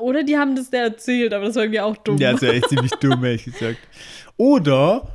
[0.00, 2.18] oder die haben das da erzählt, aber das war irgendwie auch dumm.
[2.18, 3.78] Ja, ist ja echt ziemlich dumm, ehrlich gesagt.
[4.36, 5.08] Oder.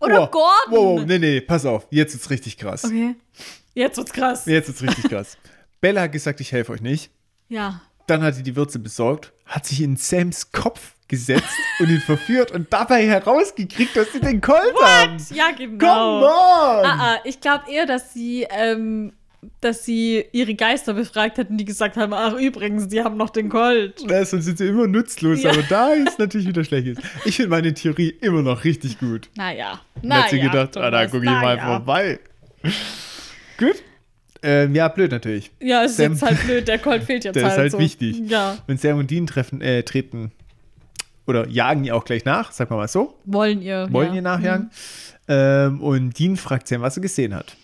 [0.00, 0.98] Oder oh, Gordon.
[0.98, 1.86] Wow, nee, nee, pass auf.
[1.90, 2.84] Jetzt ist richtig krass.
[2.84, 3.14] Okay.
[3.72, 4.46] Jetzt wird's krass.
[4.46, 5.38] Jetzt ist richtig krass.
[5.80, 7.12] Bella hat gesagt, ich helfe euch nicht.
[7.48, 7.82] Ja.
[8.08, 11.44] Dann hat sie die Würze besorgt, hat sich in Sams Kopf gesetzt
[11.78, 15.16] und ihn verführt und dabei herausgekriegt, dass sie den Colt haben.
[15.32, 15.78] Ja, genau.
[15.78, 16.84] Come on!
[16.84, 19.12] Ah, ah, ich glaube eher, dass sie, ähm,
[19.60, 23.48] dass sie ihre Geister befragt hätten, die gesagt haben, ach übrigens, die haben noch den
[23.48, 24.02] Colt.
[24.06, 25.50] Na, sonst sind sie immer nutzlos, Ja.
[25.52, 26.98] aber da ist natürlich wieder schlecht.
[27.24, 29.28] Ich finde meine Theorie immer noch richtig gut.
[29.36, 29.80] Naja.
[30.02, 31.64] Dann hat sie gedacht, ah, da gucke ich mal naja.
[31.66, 32.18] vorbei.
[33.58, 33.76] gut.
[34.42, 35.50] Ähm, ja, blöd natürlich.
[35.60, 37.52] Ja, ist Sam- jetzt halt blöd, der Colt fehlt jetzt Der halt.
[37.54, 37.78] ist halt so.
[37.78, 38.20] wichtig.
[38.28, 40.30] Ja, Wenn Sam und Dean treffen, äh, treten
[41.26, 43.18] oder jagen ihr auch gleich nach, sagen wir mal so.
[43.24, 43.88] wollen ihr.
[43.90, 44.14] Wollen ja.
[44.16, 44.70] ihr nachjagen.
[45.28, 47.56] Ähm, und Dean fragt Sam, was er gesehen hat.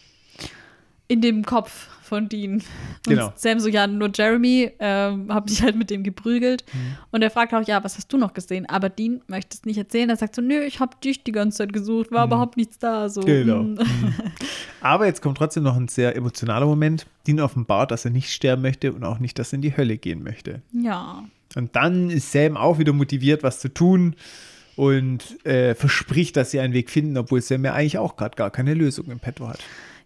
[1.09, 2.55] in dem Kopf von Dean.
[2.55, 2.63] Und
[3.07, 3.33] Genau.
[3.37, 6.65] Sam so, ja, nur Jeremy, ähm, hab dich halt mit dem geprügelt.
[6.73, 6.97] Mhm.
[7.11, 8.67] Und er fragt auch, ja, was hast du noch gesehen?
[8.69, 10.11] Aber Dean möchte es nicht erzählen.
[10.11, 13.09] Er sagt so, nö, ich hab dich die ganze Zeit gesucht, war überhaupt nichts da.
[13.09, 13.27] So, Mhm.
[13.27, 13.63] Genau.
[13.63, 13.79] mm.
[14.81, 17.07] Aber jetzt kommt trotzdem noch ein sehr emotionaler Moment.
[17.27, 19.97] Dean offenbart, dass er nicht sterben möchte und auch nicht, dass er in die Hölle
[19.97, 20.61] gehen möchte.
[20.73, 21.25] Ja.
[21.57, 24.15] Und dann ist Sam auch wieder motiviert, was zu tun
[24.77, 28.51] und äh, verspricht, dass sie einen Weg finden, obwohl Sam ja eigentlich auch gerade gar
[28.51, 29.59] keine Lösung im Petto hat.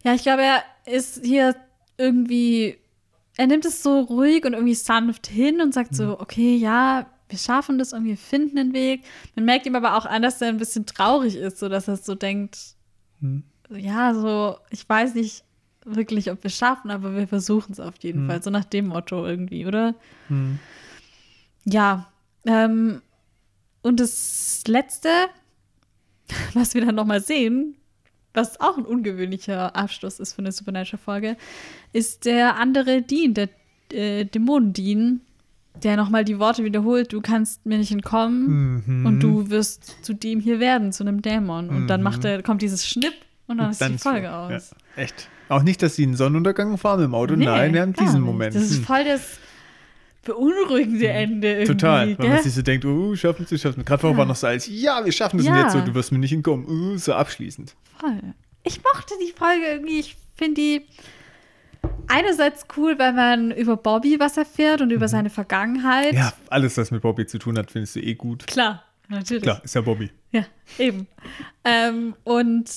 [0.02, 0.62] Ja, ich glaube, er
[0.93, 1.55] ist hier
[1.98, 2.77] irgendwie,
[3.36, 5.97] er nimmt es so ruhig und irgendwie sanft hin und sagt Mhm.
[5.97, 9.02] so, okay, ja, wir schaffen das irgendwie, wir finden einen Weg.
[9.35, 11.97] Man merkt ihm aber auch an, dass er ein bisschen traurig ist, so dass er
[11.97, 12.59] so denkt,
[13.20, 13.44] Mhm.
[13.70, 15.43] ja, so, ich weiß nicht
[15.85, 18.28] wirklich, ob wir es schaffen, aber wir versuchen es auf jeden Mhm.
[18.28, 18.43] Fall.
[18.43, 19.94] So nach dem Motto irgendwie, oder?
[21.66, 22.06] Ja.
[22.47, 23.02] Ähm,
[23.82, 25.09] und das Letzte,
[26.55, 27.76] was wir dann nochmal sehen,
[28.34, 31.36] was auch ein ungewöhnlicher Abschluss ist für eine Supernatural-Folge,
[31.93, 33.48] ist der andere Dean, der
[33.93, 35.20] äh, Dämonen-Dean,
[35.82, 39.06] der nochmal die Worte wiederholt, du kannst mir nicht entkommen Mhm.
[39.06, 41.68] und du wirst zu dem hier werden, zu einem Dämon.
[41.68, 42.05] Und dann Mhm.
[42.05, 43.12] macht er, kommt dieses Schnipp
[43.47, 44.74] und dann ist die ist Folge aus.
[44.97, 45.28] Ja, echt.
[45.48, 47.36] Auch nicht, dass sie einen Sonnenuntergang fahren im Auto.
[47.36, 48.20] Nee, Nein, wir haben diesen.
[48.22, 48.55] Moment.
[48.55, 48.84] Das ist Hm.
[48.84, 49.38] voll das
[50.27, 51.66] beunruhigende Ende irgendwie.
[51.73, 52.43] Total, weil man gell?
[52.43, 53.85] sich so denkt, oh, schaffen sie, schaffen sie.
[53.85, 54.19] Gerade vorher Ja.
[54.19, 55.53] war noch so als, ja, wir schaffen das Ja.
[55.53, 56.66] und jetzt so, du wirst mir nicht entkommen.
[56.66, 57.74] Uh, so abschließend.
[57.98, 58.20] Voll.
[58.65, 60.01] Ich mochte die Folge irgendwie.
[60.01, 60.82] Ich finde die
[62.09, 66.12] einerseits cool, weil man über Bobby was erfährt und über seine Vergangenheit.
[66.12, 66.19] Mhm.
[66.19, 68.47] Ja, alles, was mit Bobby zu tun hat, findest du eh gut.
[68.47, 69.43] Klar, natürlich.
[69.43, 70.11] Klar, ist ja Bobby.
[70.32, 70.44] Ja,
[70.78, 71.07] eben.
[71.65, 72.70] ähm, und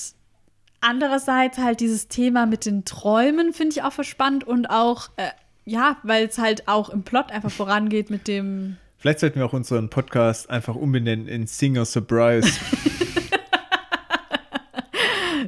[0.81, 5.29] andererseits halt dieses Thema mit den Träumen finde ich auch verspannt und auch, äh,
[5.69, 8.77] ja, weil es halt auch im Plot einfach vorangeht mit dem.
[8.97, 12.49] Vielleicht sollten wir auch unseren Podcast einfach umbenennen in Singer Surprise.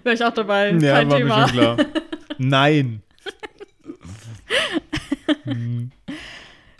[0.03, 0.72] Wäre ich auch dabei.
[0.72, 1.38] ja, Kein war Thema.
[1.38, 1.77] mir schon klar.
[2.38, 3.02] Nein.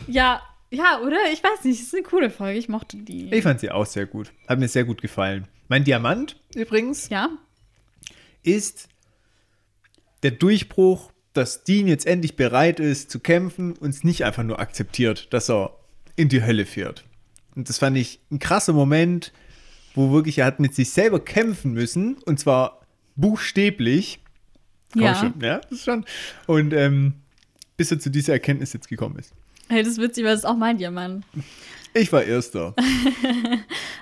[0.06, 0.40] Ja,
[0.70, 1.18] ja, oder?
[1.32, 2.58] Ich weiß nicht, es ist eine coole Folge.
[2.58, 3.32] Ich mochte die.
[3.32, 4.32] Ich fand sie auch sehr gut.
[4.48, 5.46] Hat mir sehr gut gefallen.
[5.68, 7.28] Mein Diamant übrigens ja,
[8.42, 8.88] ist
[10.22, 14.60] der Durchbruch, dass Dean jetzt endlich bereit ist zu kämpfen und es nicht einfach nur
[14.60, 15.76] akzeptiert, dass er
[16.16, 17.04] in die Hölle führt.
[17.54, 19.32] Und das fand ich ein krasser Moment,
[19.94, 22.80] wo wirklich er hat mit sich selber kämpfen müssen und zwar
[23.16, 24.20] buchstäblich.
[24.94, 25.14] Ja.
[25.14, 26.04] schon, ja, das ist schon.
[26.46, 27.14] Und ähm,
[27.76, 29.32] bis er zu dieser Erkenntnis jetzt gekommen ist.
[29.68, 31.24] hey, das ist witzig, weil das ist auch mein Diamant.
[31.94, 32.74] Ich war Erster.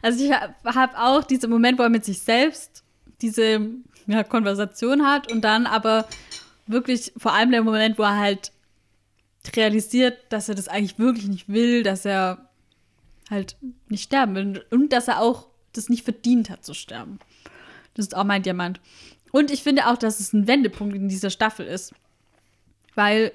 [0.02, 2.82] Also ich habe hab auch diesen Moment, wo er mit sich selbst
[3.20, 3.60] diese
[4.06, 6.06] ja, Konversation hat und dann aber
[6.70, 8.52] wirklich vor allem der Moment, wo er halt
[9.54, 12.50] realisiert, dass er das eigentlich wirklich nicht will, dass er
[13.30, 13.56] halt
[13.88, 17.18] nicht sterben will und dass er auch das nicht verdient hat zu sterben.
[17.94, 18.80] Das ist auch mein Diamant.
[19.32, 21.94] Und ich finde auch, dass es ein Wendepunkt in dieser Staffel ist.
[22.94, 23.32] Weil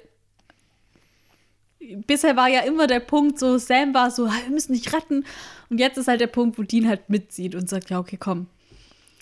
[2.06, 5.24] bisher war ja immer der Punkt, so Sam war so, "Ah, wir müssen dich retten.
[5.70, 8.46] Und jetzt ist halt der Punkt, wo Dean halt mitzieht und sagt, ja, okay, komm.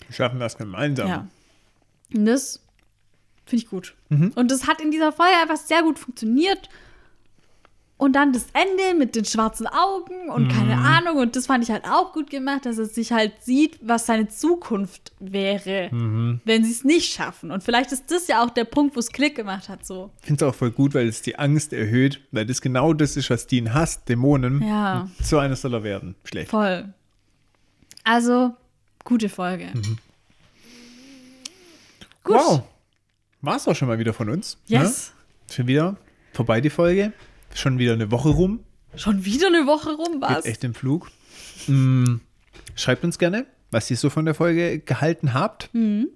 [0.07, 1.07] Wir schaffen das gemeinsam.
[1.07, 1.27] Ja.
[2.13, 2.64] Und das
[3.45, 3.95] finde ich gut.
[4.09, 6.69] Und das hat in dieser Folge einfach sehr gut funktioniert.
[7.97, 11.15] Und dann das Ende mit den schwarzen Augen und keine Ahnung.
[11.15, 14.27] Und das fand ich halt auch gut gemacht, dass er sich halt sieht, was seine
[14.27, 15.89] Zukunft wäre,
[16.43, 17.51] wenn sie es nicht schaffen.
[17.51, 19.85] Und vielleicht ist das ja auch der Punkt, wo es Klick gemacht hat.
[19.85, 20.11] So.
[20.19, 23.15] Ich finde es auch voll gut, weil es die Angst erhöht, weil das genau das
[23.15, 24.61] ist, was Dean hasst, Dämonen.
[24.61, 25.09] Ja.
[25.21, 26.15] So einer soll er werden.
[26.25, 26.51] Schlecht.
[26.51, 26.93] Voll.
[28.03, 28.53] Also,
[29.05, 29.71] gute Folge.
[32.25, 32.35] Gut.
[32.35, 32.63] Wow.
[33.41, 34.57] War es auch schon mal wieder von uns.
[34.67, 35.13] Yes.
[35.49, 35.53] Ne?
[35.55, 35.97] Schon wieder
[36.33, 37.13] vorbei die Folge.
[37.53, 38.61] Schon wieder eine Woche rum.
[38.95, 40.43] Schon wieder eine Woche rum, was?
[40.43, 41.11] Geht echt im Flug.
[41.67, 42.15] Mm,
[42.75, 45.69] schreibt uns gerne, was ihr so von der Folge gehalten habt.
[45.73, 46.07] Mhm.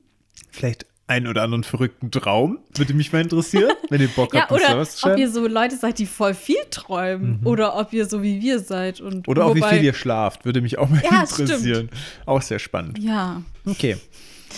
[0.49, 2.59] Vielleicht einen oder anderen verrückten Traum.
[2.75, 5.75] Würde mich mal interessieren, wenn ihr Bock Ja, habt, uns oder ob ihr so Leute
[5.75, 7.41] seid, die voll viel träumen.
[7.45, 9.01] Oder ob ihr so wie wir seid.
[9.01, 10.45] Und Oder auch wie viel ihr schlaft.
[10.45, 11.49] Würde mich auch mal Ja, stimmt.
[11.49, 11.89] interessieren.
[12.25, 12.99] Auch sehr spannend.
[12.99, 13.41] Ja.
[13.65, 13.97] Okay.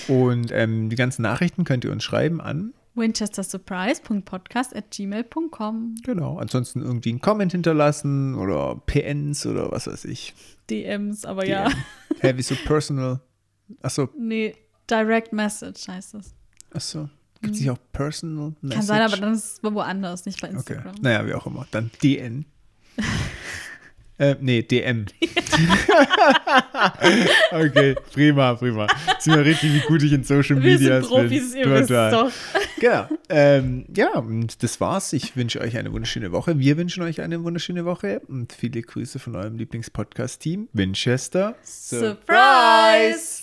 [0.08, 2.74] Und ähm, die ganzen Nachrichten könnt ihr uns schreiben an.
[2.96, 6.38] winchestersurprise.podcast at gmail.com Genau.
[6.38, 10.34] Ansonsten irgendwie einen Comment hinterlassen oder PNs oder was weiß ich.
[10.70, 11.70] DMs, aber ja.
[11.70, 11.78] DM.
[12.20, 13.20] Hä, wieso personal?
[13.82, 14.56] Achso, Nee,
[14.90, 16.34] Direct Message heißt das.
[16.74, 17.10] achso.
[17.42, 18.78] Gibt es nicht auch personal message?
[18.78, 20.58] Kann sein, aber dann ist es woanders, nicht bei Okay.
[20.58, 20.96] Instagram.
[21.02, 21.66] Naja, wie auch immer.
[21.72, 22.46] Dann DN.
[24.22, 25.06] äh, nee, DM.
[27.52, 28.86] okay, prima, prima.
[29.18, 32.32] Sind wir richtig, wie gut ich in Social Media sind Profis, ihr wisst doch.
[32.80, 33.08] Genau.
[33.30, 35.14] Ähm, ja, und das war's.
[35.14, 36.60] Ich wünsche euch eine wunderschöne Woche.
[36.60, 41.56] Wir wünschen euch eine wunderschöne Woche und viele Grüße von eurem Lieblingspodcast-Team Winchester.
[41.64, 43.42] Surprise!